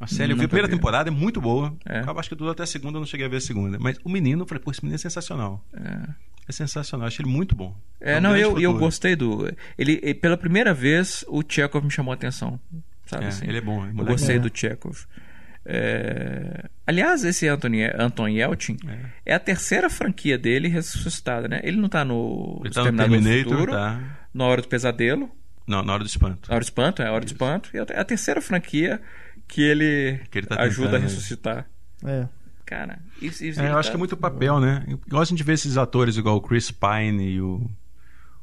[0.00, 1.72] A série, eu vi a primeira temporada, é muito boa.
[1.86, 2.00] É.
[2.00, 3.78] Eu acho que durou até a segunda, eu não cheguei a ver a segunda.
[3.78, 5.64] Mas o menino, eu falei, pô, esse menino é sensacional.
[5.72, 6.08] É,
[6.48, 7.76] é sensacional, achei ele muito bom.
[8.00, 9.48] É, é um não, eu, eu gostei do.
[9.78, 12.58] Ele, pela primeira vez, o Chekhov me chamou a atenção.
[13.06, 13.46] Sabe é, assim?
[13.46, 13.86] Ele é bom.
[13.86, 15.04] eu gostei do Chekhov.
[15.64, 16.64] É...
[16.84, 18.76] Aliás, esse Anthony, Anton Yelchin
[19.24, 19.32] é.
[19.32, 19.34] é.
[19.34, 21.60] a terceira franquia dele ressuscitada, né?
[21.62, 24.00] Ele não tá no Ele tá no Terminator, Futuro, tá.
[24.34, 25.30] na Hora do Pesadelo.
[25.72, 26.50] Não, na Hora do Espanto.
[26.50, 27.34] Na Hora do Espanto, é a Hora Isso.
[27.34, 27.70] do Espanto.
[27.72, 29.00] E é a terceira franquia
[29.48, 31.66] que ele, que ele tá ajuda a ressuscitar.
[32.04, 32.28] É.
[32.66, 34.84] Cara, isso, isso é, eu acho que é muito papel, né?
[34.88, 37.70] Eu gosto de ver esses atores igual o Chris Pine e o,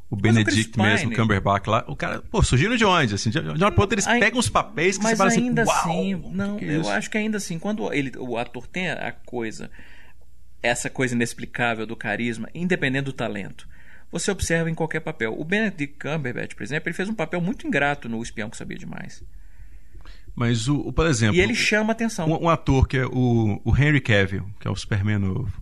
[0.09, 1.83] o Benedict o mesmo, o Cumberbatch lá.
[1.87, 3.15] O cara, pô, surgiram de onde?
[3.15, 6.15] Assim, de, uma ponta eles pegam os papéis que mas você fala assim, ainda assim,
[6.31, 9.69] não, que é eu acho que ainda assim, quando ele, o ator tem a coisa,
[10.61, 13.67] essa coisa inexplicável do carisma, independente do talento,
[14.11, 15.35] você observa em qualquer papel.
[15.37, 18.77] O Benedict Cumberbatch, por exemplo, ele fez um papel muito ingrato no Espião que Sabia
[18.77, 19.23] Demais.
[20.35, 21.35] Mas, o, o, por exemplo.
[21.35, 22.27] E ele chama atenção.
[22.27, 25.61] Um, um, ator que é o, o Henry Cavill, que é o Superman novo.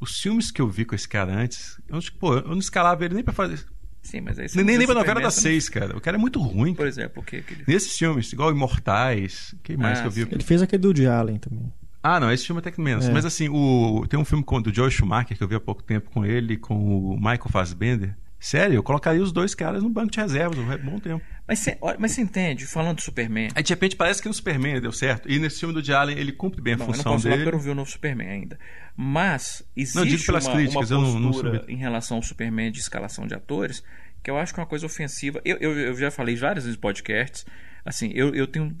[0.00, 3.14] Os filmes que eu vi com esse cara antes, eu, pô, eu não escalava ele
[3.14, 3.64] nem pra fazer.
[4.00, 5.96] Sim, mas aí Nem, nem pra novela das seis, cara.
[5.96, 6.74] O cara é muito ruim.
[6.74, 7.64] Por exemplo, o que, que ele...
[7.66, 9.54] Nesses filmes, igual Imortais.
[9.62, 10.22] que mais ah, que eu vi?
[10.22, 11.72] Ele fez aquele do Woody Allen também.
[12.02, 13.08] Ah, não, esse filme até que menos.
[13.08, 13.12] É.
[13.12, 15.82] Mas assim, o, tem um filme com, do Joe Schumacher que eu vi há pouco
[15.82, 18.16] tempo com ele, com o Michael Fassbender.
[18.40, 21.24] Sério, eu colocaria os dois caras no banco de reservas um bom tempo.
[21.46, 23.48] Mas você, mas você entende, falando do Superman.
[23.52, 25.28] Aí de repente parece que no Superman deu certo.
[25.28, 27.36] E nesse filme do Allen ele cumpre bem a função eu não posso dele.
[27.38, 28.58] Falar eu não vi o novo Superman ainda.
[28.96, 33.26] Mas existe não, uma, críticas, uma postura não, não em relação ao Superman de escalação
[33.26, 33.82] de atores
[34.22, 35.40] que eu acho que é uma coisa ofensiva.
[35.44, 37.46] Eu, eu, eu já falei várias vezes em podcasts.
[37.84, 38.76] Assim, eu, eu tenho.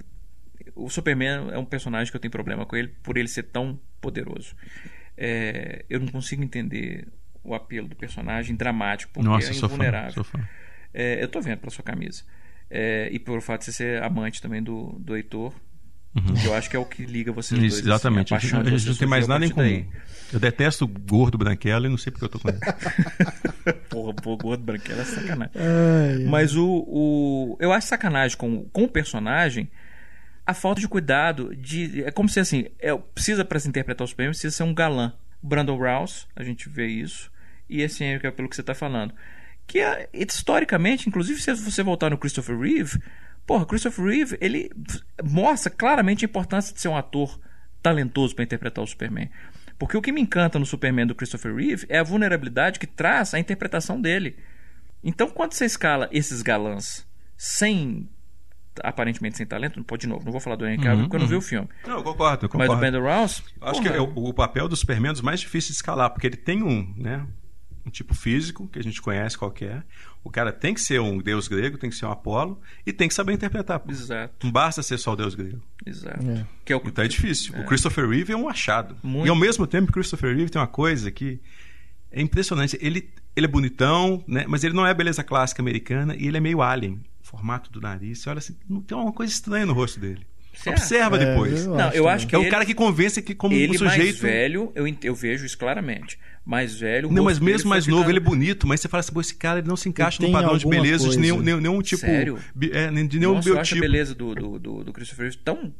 [0.78, 3.78] O Superman é um personagem que eu tenho problema com ele por ele ser tão
[4.00, 4.54] poderoso.
[5.16, 7.08] É, eu não consigo entender
[7.42, 10.12] o apelo do personagem dramático, porque Nossa, é invulnerável.
[10.12, 10.48] Sou fã, sou fã.
[10.94, 12.22] É, eu tô vendo pela sua camisa.
[12.70, 15.52] É, e pelo fato de você ser amante também do, do Heitor,
[16.14, 16.34] Uhum.
[16.34, 17.74] Que eu acho que é o que liga vocês Isso, dois.
[17.74, 18.34] Assim, exatamente.
[18.34, 19.64] Assim, a, a, gente não tem mais nada em comum.
[19.64, 19.86] Daí.
[20.32, 22.58] Eu detesto gordo branquelo e não sei porque eu tô com ele.
[23.88, 25.52] Porra, pô, gordo branquelo é sacanagem.
[25.54, 27.56] Ai, Mas o, o.
[27.60, 29.70] Eu acho sacanagem com, com o personagem
[30.48, 32.02] a falta de cuidado de.
[32.04, 35.12] É como se assim, é, precisa para se interpretar os prêmios, precisa ser um galã.
[35.42, 37.30] Brandon Rouse, a gente vê isso.
[37.68, 39.12] E esse é pelo que você está falando.
[39.66, 42.98] Que é, historicamente, inclusive, se você voltar no Christopher Reeve,
[43.46, 44.70] porra, Christopher Reeve, ele
[45.22, 47.38] mostra claramente a importância de ser um ator
[47.82, 49.28] talentoso para interpretar o Superman.
[49.78, 53.34] Porque o que me encanta no Superman do Christopher Reeve é a vulnerabilidade que traz
[53.34, 54.38] a interpretação dele.
[55.04, 57.06] Então, quando você escala esses galãs
[57.36, 58.08] sem
[58.82, 61.20] aparentemente sem talento, pode de novo, não vou falar do Henry Cavill uhum, porque eu
[61.20, 61.40] não vi uhum.
[61.40, 61.68] o filme.
[61.86, 62.76] Não, eu concordo, eu concordo.
[62.76, 63.42] Mas o Ben Rouse...
[63.60, 66.26] Acho que é o, o, papel do Superman é dos mais difíceis de escalar, porque
[66.26, 67.26] ele tem um, né,
[67.86, 69.82] um tipo físico, que a gente conhece qual é.
[70.22, 73.08] O cara tem que ser um deus grego, tem que ser um Apolo, e tem
[73.08, 73.82] que saber interpretar.
[73.88, 74.34] Exato.
[74.44, 75.62] Não basta ser só o deus grego.
[75.84, 76.30] Exato.
[76.30, 76.46] É.
[76.64, 76.82] Que é o...
[76.84, 77.54] Então é difícil.
[77.56, 77.60] É.
[77.60, 78.96] O Christopher Reeve é um achado.
[79.02, 79.26] Muito.
[79.26, 81.40] E ao mesmo tempo, o Christopher Reeve tem uma coisa que
[82.10, 82.78] é impressionante.
[82.80, 84.44] Ele, ele é bonitão, né?
[84.46, 87.80] mas ele não é a beleza clássica americana, e ele é meio alien formato do
[87.80, 88.20] nariz.
[88.20, 88.56] Você olha assim,
[88.86, 90.26] tem uma coisa estranha no rosto dele.
[90.54, 90.78] Certo.
[90.78, 91.66] Observa é, depois.
[91.66, 94.04] Eu não, eu acho que é o cara que convence que como ele um sujeito.
[94.04, 96.18] mais velho, eu, eu vejo isso claramente.
[96.44, 97.12] Mais velho.
[97.12, 99.68] Não, mas mesmo mais novo, ele é bonito, mas você fala assim, esse cara ele
[99.68, 101.16] não se encaixa no padrão de beleza coisa.
[101.16, 102.00] de nenhum, nenhum, nenhum tipo.
[102.00, 102.38] Sério?
[102.72, 103.56] É, de nenhum Nossa, biotipo.
[103.56, 105.72] Eu acho a beleza do, do, do, do Christopher Reeve tão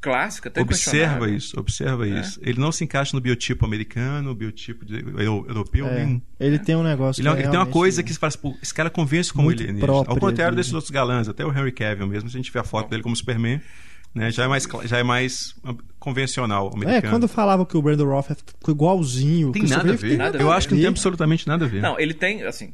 [0.00, 2.20] clássica, até Observa isso, observa é.
[2.20, 2.40] isso.
[2.42, 5.86] Ele não se encaixa no biotipo americano, biotipo de, europeu.
[5.86, 6.04] É.
[6.04, 7.20] Nem, ele tem um negócio.
[7.20, 9.80] Ele, é ele tem uma coisa que você fala assim, esse cara convence como ele
[9.80, 12.58] é Ao contrário desses outros galãs, até o Henry Cavill mesmo, se a gente vê
[12.58, 13.60] a foto dele como Superman,
[14.14, 15.54] né, já, é mais, já é mais
[15.98, 17.06] convencional americano.
[17.06, 19.52] É, quando falava que o Brandon Roth ficou igualzinho.
[19.52, 20.16] Tem nada a ver.
[20.16, 21.82] Nada Eu acho que não tem absolutamente nada a ver.
[21.82, 22.72] Não, ele tem, assim,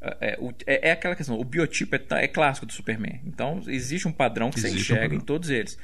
[0.00, 0.36] é,
[0.66, 3.20] é, é, aquela questão, o biotipo é, é, clássico do Superman.
[3.24, 5.78] Então, existe um padrão que existe você enxerga um em todos eles.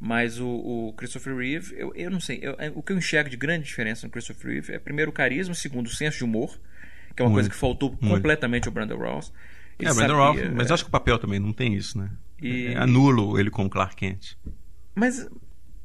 [0.00, 2.38] Mas o, o Christopher Reeve, eu, eu não sei.
[2.40, 5.14] Eu, é, o que eu enxergo de grande diferença no Christopher Reeve é, primeiro, o
[5.14, 6.58] carisma, segundo, o senso de humor,
[7.16, 8.08] que é uma muito, coisa que faltou muito.
[8.08, 9.32] completamente ao Brandon Ross.
[9.78, 12.10] Ele é, Brandon Ross, mas acho que o papel também não tem isso, né?
[12.40, 12.68] E...
[12.68, 14.36] É, anulo ele como Clark Kent.
[14.94, 15.28] Mas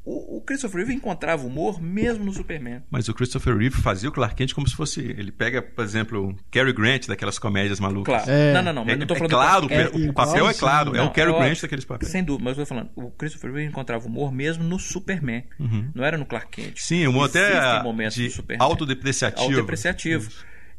[0.05, 2.81] o, Christopher Reeve encontrava humor mesmo no Superman.
[2.91, 4.99] Mas o Christopher Reeve fazia o Clark Kent como se fosse.
[4.99, 8.13] Ele pega, por exemplo, o Cary Grant daquelas comédias malucas.
[8.13, 8.29] Claro.
[8.29, 8.85] É, não, não, não.
[8.85, 10.09] Mas é, não tô falando é claro, do...
[10.09, 10.91] o papel é claro.
[10.91, 12.11] Não, é o Cary Grant daqueles papéis.
[12.11, 12.89] Sem dúvida, mas eu tô falando.
[12.95, 15.43] O Christopher Reeve encontrava humor mesmo no Superman.
[15.57, 15.89] Uhum.
[15.95, 16.77] Não era no Clark Kent.
[16.77, 17.51] Sim, humor até
[18.09, 18.27] de
[18.59, 19.43] autodepreciativo.
[19.43, 20.29] Autodepreciativo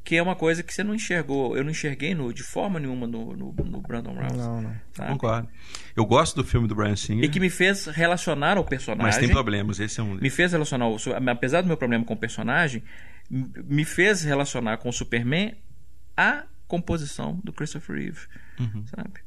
[0.04, 1.56] que é uma coisa que você não enxergou.
[1.56, 4.36] Eu não enxerguei no, de forma nenhuma no, no, no Brandon Rouse.
[4.36, 4.76] Não, não.
[4.92, 5.12] Sabe?
[5.12, 5.48] Concordo.
[5.96, 7.24] Eu gosto do filme do Brian Singer.
[7.24, 9.06] E que me fez relacionar ao personagem.
[9.06, 10.16] Mas tem problemas, esse é um.
[10.16, 10.86] Me fez relacionar,
[11.30, 12.82] apesar do meu problema com o personagem,
[13.30, 15.56] me fez relacionar com o Superman
[16.14, 18.20] a composição do Christopher Reeve.
[18.60, 18.84] Uhum.
[18.86, 19.20] Sabe?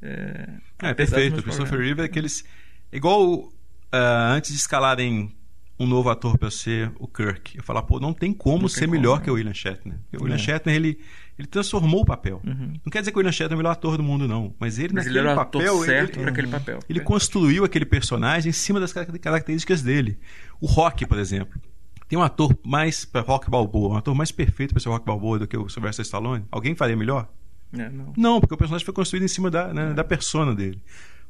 [0.00, 0.48] É,
[0.82, 1.40] é perfeito.
[1.40, 2.42] O Christopher Reeve é aqueles.
[2.90, 3.52] Igual uh,
[3.92, 5.36] antes de escalarem
[5.82, 7.56] um novo ator para ser o Kirk.
[7.56, 9.98] Eu falar, pô, não tem como não ser tem melhor como, que o William Shatner.
[10.02, 10.38] Porque o William é.
[10.38, 10.98] Shatner, ele,
[11.38, 12.40] ele transformou o papel.
[12.46, 12.74] Uhum.
[12.84, 14.54] Não quer dizer que o William Shatner é o melhor ator do mundo, não.
[14.58, 15.82] Mas ele, mas naquele ele era papel.
[15.84, 16.78] certo para aquele papel.
[16.88, 17.02] Ele é.
[17.02, 20.18] construiu aquele personagem em cima das características dele.
[20.60, 21.60] O Rock, por exemplo.
[22.08, 25.38] Tem um ator mais para Rock Balboa, um ator mais perfeito para ser Rock Balboa
[25.38, 26.44] do que o Sylvester Stallone?
[26.50, 27.26] Alguém faria melhor?
[27.72, 28.12] É, não.
[28.16, 30.82] não, porque o personagem foi construído em cima da, né, da persona dele.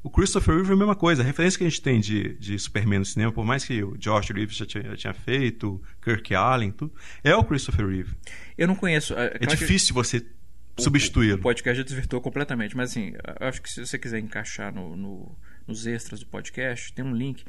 [0.03, 1.23] O Christopher Reeve é a mesma coisa.
[1.23, 3.97] A referência que a gente tem de, de Superman no cinema, por mais que o
[3.97, 6.93] Josh Reeves já tinha, já tinha feito, Kirk Allen, tudo,
[7.23, 8.15] é o Christopher Reeve.
[8.59, 9.15] Eu não conheço.
[9.15, 10.27] É, é difícil você
[10.77, 11.39] substituí-lo.
[11.39, 15.37] O podcast já desvirtuou completamente, mas assim, acho que se você quiser encaixar no, no,
[15.69, 17.45] nos extras do podcast, tem um link.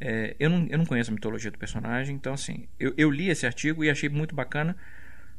[0.00, 3.28] É, eu, não, eu não conheço a mitologia do personagem, então assim, eu, eu li
[3.28, 4.76] esse artigo e achei muito bacana.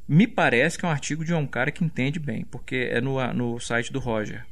[0.05, 3.21] Me parece que é um artigo de um cara que entende bem, porque é no,
[3.33, 4.43] no site do Roger.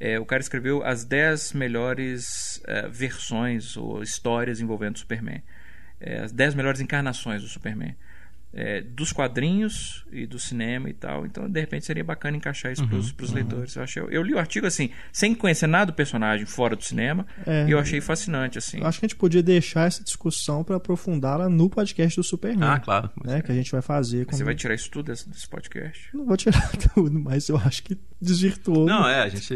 [0.00, 5.42] É, o cara escreveu as 10 melhores é, versões ou histórias envolvendo o Superman.
[6.00, 7.96] É, as 10 melhores encarnações do Superman
[8.52, 11.26] é, dos quadrinhos e do cinema e tal.
[11.26, 13.34] Então, de repente, seria bacana encaixar isso uhum, para os uhum.
[13.34, 13.76] leitores.
[13.76, 17.26] Eu, achei, eu, li o artigo assim, sem conhecer nada do personagem fora do cinema,
[17.46, 18.58] é, e eu achei fascinante.
[18.58, 18.82] assim.
[18.82, 22.68] Acho que a gente podia deixar essa discussão para aprofundá-la no podcast do Superman.
[22.68, 23.10] Ah, claro.
[23.24, 24.26] Né, que a gente vai fazer.
[24.26, 26.08] Você vai tirar isso tudo desse, desse, podcast?
[26.14, 28.86] Não vou tirar tudo, mas eu acho que desvirtuou.
[28.86, 29.48] Não, é, a gente.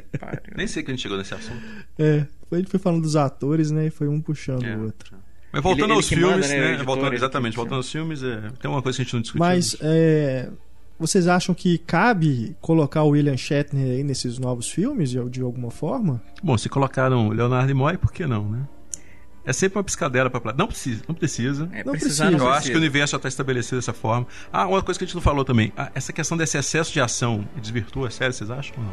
[0.56, 1.62] Nem sei que a gente chegou nesse assunto.
[1.98, 3.86] É, a gente foi falando dos atores, né?
[3.86, 4.76] E foi um puxando é.
[4.76, 5.16] o outro.
[5.52, 6.76] Mas voltando ele, aos filmes, manda, né?
[6.76, 9.40] né voltando, exatamente, voltando aos filmes, é, tem uma coisa que a gente não discutiu.
[9.40, 10.48] Mas é,
[10.98, 16.22] vocês acham que cabe colocar o William Shatner aí nesses novos filmes, de, alguma forma?
[16.42, 18.68] Bom, se colocaram Leonardo Nimoy, por que não, né?
[19.42, 21.68] É sempre uma piscadela para Não precisa, não precisa.
[21.72, 22.24] É, não precisa.
[22.26, 22.50] Eu precisa.
[22.50, 24.26] acho que o universo já está estabelecido dessa forma.
[24.52, 25.72] Ah, uma coisa que a gente não falou também.
[25.74, 28.92] Ah, essa questão desse excesso de ação desvirtua a série, vocês acham ou não?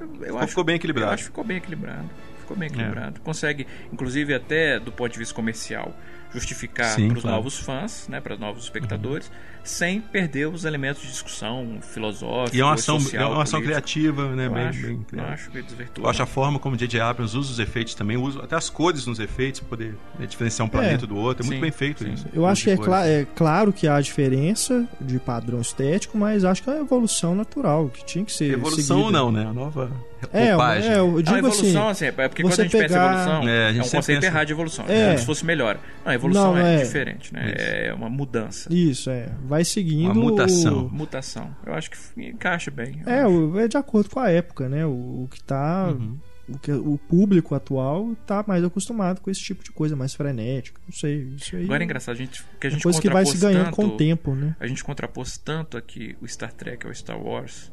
[0.00, 1.10] Eu, eu ficou, acho, ficou bem equilibrado.
[1.10, 2.08] Eu acho que ficou bem equilibrado.
[2.52, 2.72] Ficou bem é.
[2.72, 3.20] equilibrado.
[3.20, 3.24] É.
[3.24, 5.94] Consegue, inclusive até do ponto de vista comercial,
[6.32, 7.36] justificar para os claro.
[7.36, 9.32] novos fãs, né, para os novos espectadores, uhum.
[9.62, 12.56] sem perder os elementos de discussão filosófica.
[12.56, 14.46] E é uma ação, social, é uma ação criativa, né?
[14.46, 17.00] Eu bem, acho, bem eu acho que Eu acho a forma como J.J.
[17.00, 20.66] Abrams usa os efeitos também, usa até as cores nos efeitos, para poder né, diferenciar
[20.66, 21.44] um planeta é, do outro.
[21.44, 22.12] É muito bem feito sim.
[22.12, 22.26] isso.
[22.32, 26.62] Eu acho que é, cl é, claro que há diferença de padrão estético, mas acho
[26.62, 28.52] que é uma evolução natural, que tinha que ser.
[28.52, 29.18] Evolução seguida.
[29.18, 29.46] não, né?
[29.46, 29.90] A nova
[30.32, 32.88] é, é, eu digo a evolução, assim, assim, é porque quando a gente pegar...
[32.88, 34.26] pensa evolução, é, é um conceito pensa...
[34.26, 34.84] errado de evolução.
[34.88, 35.06] É.
[35.06, 35.78] Como se fosse melhor.
[36.04, 37.54] Não, a evolução não, é, é, diferente, né?
[37.56, 37.68] Isso.
[37.68, 38.72] É uma mudança.
[38.72, 39.28] Isso, é.
[39.44, 40.12] Vai seguindo.
[40.12, 40.88] Uma mutação.
[40.92, 41.56] Mutação.
[41.66, 43.02] Eu acho que encaixa bem.
[43.06, 43.58] É, acho.
[43.58, 44.84] é de acordo com a época, né?
[44.86, 45.88] O, o que tá.
[45.88, 46.18] Uhum.
[46.48, 50.80] O, que, o público atual tá mais acostumado com esse tipo de coisa, mais frenético.
[50.86, 51.28] Não sei.
[51.36, 51.64] Isso aí.
[51.64, 53.86] Agora é engraçado, a gente, que a gente coisa que vai se ganhando tanto, com
[53.86, 54.56] o tempo, né?
[54.58, 57.70] A gente contrapôs tanto aqui o Star Trek ao Star Wars.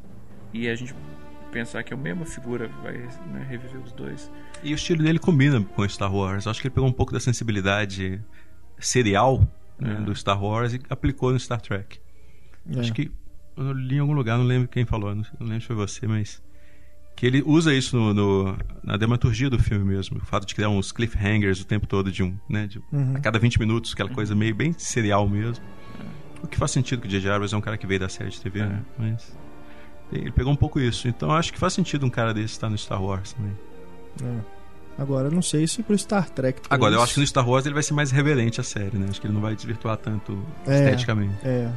[0.52, 0.94] E a gente
[1.50, 4.30] pensar que a mesma figura vai né, reviver os dois.
[4.62, 6.46] E o estilo dele combina com Star Wars.
[6.46, 8.22] Acho que ele pegou um pouco da sensibilidade
[8.78, 9.46] serial
[9.78, 10.00] né, é.
[10.00, 11.98] do Star Wars e aplicou no Star Trek.
[12.74, 12.80] É.
[12.80, 13.10] Acho que
[13.56, 16.42] eu li em algum lugar, não lembro quem falou, não, lembro se foi você, mas
[17.16, 20.18] que ele usa isso no, no, na dramaturgia do filme mesmo.
[20.18, 23.16] O fato de criar uns cliffhangers o tempo todo de um, né, de, uhum.
[23.16, 25.64] a cada 20 minutos, aquela coisa meio bem serial mesmo.
[26.42, 27.30] O que faz sentido que o J.J.
[27.30, 28.66] Abrams é um cara que veio da série de TV, é.
[28.66, 28.82] né?
[28.98, 29.36] Mas
[30.12, 31.08] ele pegou um pouco isso.
[31.08, 33.52] Então acho que faz sentido um cara desse estar no Star Wars também.
[34.22, 34.60] É.
[34.98, 36.60] Agora, não sei se pro Star Trek.
[36.68, 39.06] Agora, eu acho que no Star Wars ele vai ser mais reverente à série, né?
[39.08, 41.34] Acho que ele não vai desvirtuar tanto é, esteticamente.
[41.42, 41.70] É.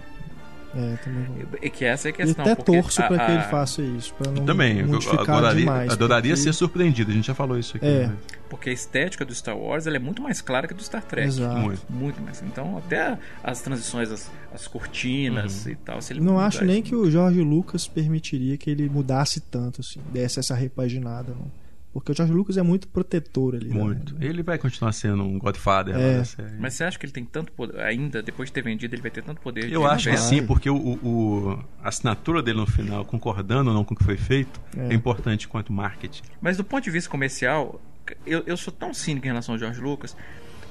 [0.76, 1.26] É, também
[1.62, 2.46] É que essa é a questão.
[2.46, 5.92] E até torço para que ele faça isso, para não também, adoraria, demais.
[5.92, 6.44] Adoraria porque...
[6.44, 7.86] ser surpreendido, a gente já falou isso aqui.
[7.86, 8.08] É.
[8.08, 8.18] Né?
[8.50, 11.28] Porque a estética do Star Wars é muito mais clara que a do Star Trek.
[11.28, 11.58] Exato.
[11.58, 11.82] Muito.
[11.90, 12.42] muito mais.
[12.44, 15.72] Então, até as transições, as, as cortinas uhum.
[15.72, 16.02] e tal.
[16.02, 20.00] Se ele não acho nem que o Jorge Lucas permitiria que ele mudasse tanto, assim,
[20.12, 21.34] desse essa repaginada.
[21.34, 21.63] Não.
[21.94, 23.70] Porque o George Lucas é muito protetor ali.
[23.70, 23.76] Né?
[23.76, 24.16] Muito.
[24.16, 24.26] Né?
[24.26, 25.96] Ele vai continuar sendo um Godfather.
[25.96, 26.24] É.
[26.60, 29.12] Mas você acha que ele tem tanto poder, ainda depois de ter vendido, ele vai
[29.12, 29.72] ter tanto poder?
[29.72, 33.86] Eu acho que sim, porque o, o, a assinatura dele no final, concordando ou não
[33.86, 36.24] com o que foi feito, é, é importante quanto marketing.
[36.42, 37.80] Mas do ponto de vista comercial,
[38.26, 40.16] eu, eu sou tão cínico em relação ao George Lucas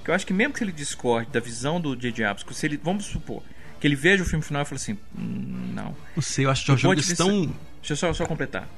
[0.03, 2.25] que eu acho que mesmo que ele discorde da visão do J.J.
[2.25, 3.43] Abrams, se ele, vamos supor,
[3.79, 5.97] que ele veja o filme final e fale assim, hum, não.
[6.17, 7.43] Não sei, eu acho que o George Lucas tão...
[7.81, 8.69] Deixa eu só, só completar.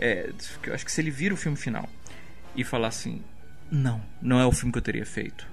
[0.00, 0.30] É,
[0.66, 1.88] eu acho que se ele vira o filme final
[2.56, 3.22] e falar assim:
[3.70, 5.46] não, não é o filme que eu teria feito.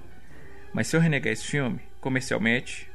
[0.72, 2.88] Mas se eu renegar esse filme, comercialmente,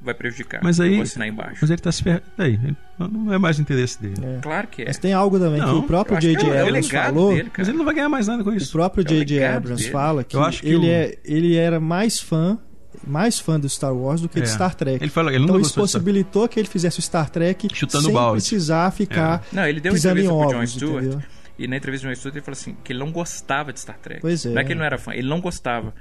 [0.00, 0.60] vai prejudicar.
[0.62, 1.58] Mas aí, eu vou assinar embaixo.
[1.60, 2.24] Mas ele tá se ferrando.
[2.38, 2.58] Aí,
[2.98, 4.14] não é mais interesse dele.
[4.22, 4.38] É.
[4.40, 4.86] Claro que é.
[4.86, 6.50] Mas tem algo também não, que o próprio J.J.
[6.50, 7.34] É Abrams é falou.
[7.34, 8.68] Dele, mas ele não vai ganhar mais nada com isso.
[8.68, 9.38] O próprio J.J.
[9.38, 9.92] É Abrams dele.
[9.92, 10.90] fala que, que ele, o...
[10.90, 12.58] é, ele era mais fã
[13.06, 14.42] mais fã do Star Wars do que é.
[14.42, 15.02] de Star Trek.
[15.02, 18.40] Ele falou, ele então isso possibilitou que ele fizesse o Star Trek Chutando sem balde.
[18.40, 19.56] precisar ficar é.
[19.56, 21.22] Não, ele deu pisando em ovos, Stewart, entendeu?
[21.58, 23.98] E na entrevista do John Stewart ele falou assim, que ele não gostava de Star
[23.98, 24.20] Trek.
[24.20, 24.50] Pois é.
[24.50, 25.94] Não é que ele não era fã, ele não gostava.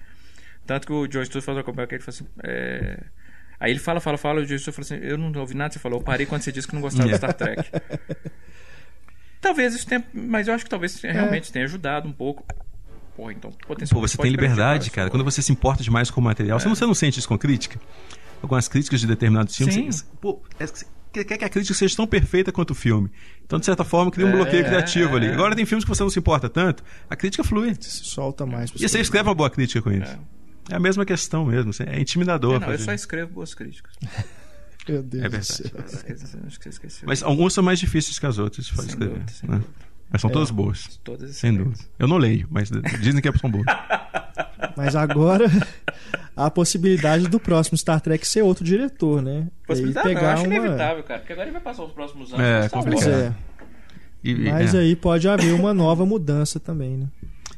[0.65, 3.03] Tanto que o John Stewart falou com ele falou assim, é...
[3.59, 5.73] Aí ele fala, fala, fala, o John Stewart falou assim, eu não ouvi nada que
[5.73, 7.69] você falou, eu parei quando você disse que não gostava de Star Trek.
[9.41, 11.11] talvez isso tenha, mas eu acho que talvez é.
[11.11, 12.45] realmente tenha ajudado um pouco.
[13.19, 13.51] Porra, então,
[13.91, 15.09] Pô, você tem liberdade, cara.
[15.09, 16.61] Quando você se importa demais com o material, é.
[16.61, 17.77] você, não, você não sente isso com crítica?
[18.41, 19.75] Algumas críticas de determinados filmes.
[19.75, 19.91] Sim.
[19.91, 23.11] Você, pô, é, quer que a crítica seja tão perfeita quanto o filme.
[23.45, 25.27] Então, de certa forma, cria um é, bloqueio criativo ali.
[25.27, 27.75] Agora tem filmes que você não se importa tanto, a crítica flui.
[27.77, 28.71] Você se solta mais.
[28.73, 30.17] E você escreve uma boa crítica com isso.
[30.69, 31.71] É, é a mesma questão mesmo.
[31.71, 32.55] Assim, é intimidador.
[32.55, 33.93] É, não, eu só escrevo boas críticas.
[34.87, 37.03] Meu Deus é verdade.
[37.05, 39.19] Mas alguns são mais difíceis que as outras de escrever.
[39.19, 39.61] Dúvida, né?
[40.11, 40.99] Mas são é, todas boas.
[41.03, 41.83] Todas Sem dúvida.
[41.97, 42.69] Eu não leio, mas
[42.99, 43.65] dizem que são boas.
[44.75, 45.45] Mas agora
[46.35, 49.47] há a possibilidade do próximo Star Trek ser outro diretor, né?
[49.65, 50.55] Possibilidade pegar não, eu acho uma...
[50.55, 51.19] inevitável, cara.
[51.19, 52.45] Porque agora ele vai passar os próximos anos.
[52.45, 53.09] É, complicado.
[53.09, 53.35] É.
[54.23, 54.79] E, mas é.
[54.79, 57.07] aí pode haver uma nova mudança também, né?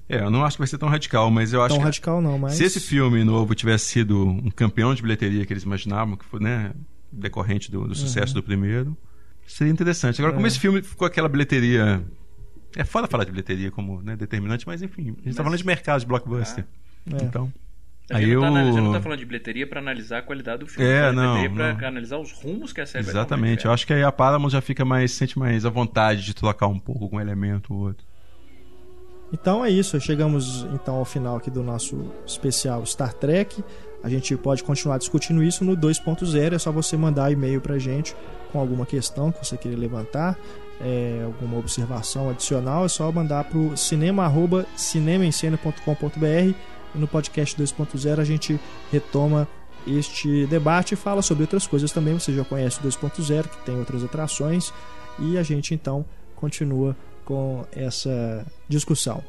[0.10, 2.22] É, eu não acho que vai ser tão radical, mas eu acho tão que radical
[2.22, 6.18] não, mas se esse filme novo tivesse sido um campeão de bilheteria que eles imaginavam,
[6.18, 6.72] que foi, né,
[7.12, 8.42] decorrente do, do sucesso uhum.
[8.42, 8.98] do primeiro,
[9.48, 10.20] seria interessante.
[10.20, 10.36] Agora, é.
[10.36, 12.04] como esse filme ficou aquela bilheteria
[12.76, 15.36] é foda falar de bilheteria como né, determinante, mas enfim, a gente tá mas...
[15.36, 16.66] tá falando de mercado de blockbuster.
[17.12, 17.24] Ah, é.
[17.24, 17.52] Então.
[18.10, 18.56] A gente, aí não tá, eu...
[18.56, 20.90] a gente não tá falando de bilheteria para analisar a qualidade do filme.
[20.90, 21.54] É, não.
[21.54, 23.66] Para analisar os rumos que a série Exatamente.
[23.66, 26.68] Eu acho que aí a Paramount já fica mais, sente mais à vontade de trocar
[26.68, 28.06] um pouco com um elemento ou outro.
[29.32, 30.00] Então é isso.
[30.02, 33.64] Chegamos então ao final aqui do nosso especial Star Trek.
[34.04, 36.54] A gente pode continuar discutindo isso no 2.0.
[36.54, 38.14] É só você mandar e-mail pra gente
[38.52, 40.38] com alguma questão que você queira levantar
[40.84, 46.56] é, alguma observação adicional, é só mandar para o cinema.cinemaencena.com.br
[46.94, 48.60] no podcast 2.0 a gente
[48.92, 49.48] retoma
[49.88, 52.14] este debate e fala sobre outras coisas também.
[52.14, 54.74] Você já conhece o 2.0, que tem outras atrações,
[55.18, 56.06] e a gente então
[56.36, 56.96] continua
[57.26, 59.24] com essa discussão.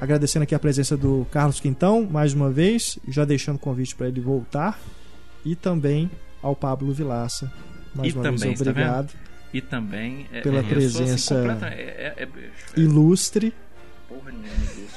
[0.00, 4.08] Agradecendo aqui a presença do Carlos Quintão, mais uma vez, já deixando o convite para
[4.08, 4.78] ele voltar,
[5.44, 6.10] e também
[6.42, 7.50] ao Pablo Vilaça.
[7.94, 9.12] Mais e uma também, vez, tá obrigado.
[9.12, 9.18] Tá
[9.52, 12.28] e também é, pela é, presença assim, é, é,
[12.76, 13.54] ilustre.
[14.08, 14.48] Porra nenhuma,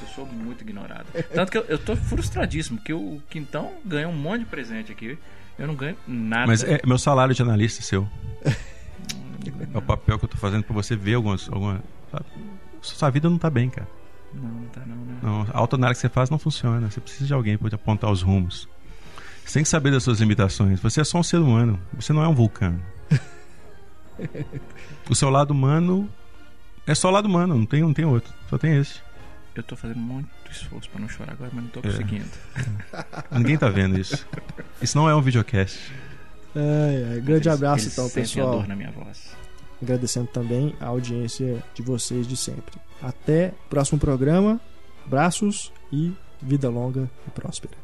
[0.02, 1.06] eu sou muito ignorado.
[1.34, 5.18] Tanto que eu, eu tô frustradíssimo, que o Quintão ganhou um monte de presente aqui.
[5.60, 6.48] Eu não ganho nada.
[6.48, 8.08] Mas é meu salário de analista seu.
[8.46, 11.50] é o papel que eu tô fazendo para você ver algumas.
[11.50, 11.82] alguma
[12.82, 13.88] Sua vida não tá bem, cara.
[14.34, 15.20] Não, não tá não, né?
[15.22, 16.90] Não, a autoanálise que você faz não funciona.
[16.90, 18.68] Você precisa de alguém para apontar os rumos.
[19.46, 20.80] Você tem que saber das suas limitações.
[20.80, 21.80] Você é só um ser humano.
[21.94, 22.80] Você não é um vulcão.
[25.10, 26.10] O seu lado humano
[26.86, 28.34] é só o lado humano, não tem, não tem outro.
[28.50, 29.00] Só tem esse.
[29.56, 31.84] Eu tô fazendo muito esforço para não chorar agora, mas não tô é.
[31.84, 32.26] conseguindo.
[32.94, 33.02] É.
[33.38, 34.28] Ninguém tá vendo isso.
[34.82, 35.78] Isso não é um videocast.
[36.56, 37.20] É, é.
[37.20, 38.50] Grande eles, abraço eles então, pessoal.
[38.50, 39.36] A dor na minha voz.
[39.82, 42.80] Agradecendo também a audiência de vocês de sempre.
[43.02, 44.60] Até o próximo programa.
[45.06, 47.76] Braços e vida longa e próspera.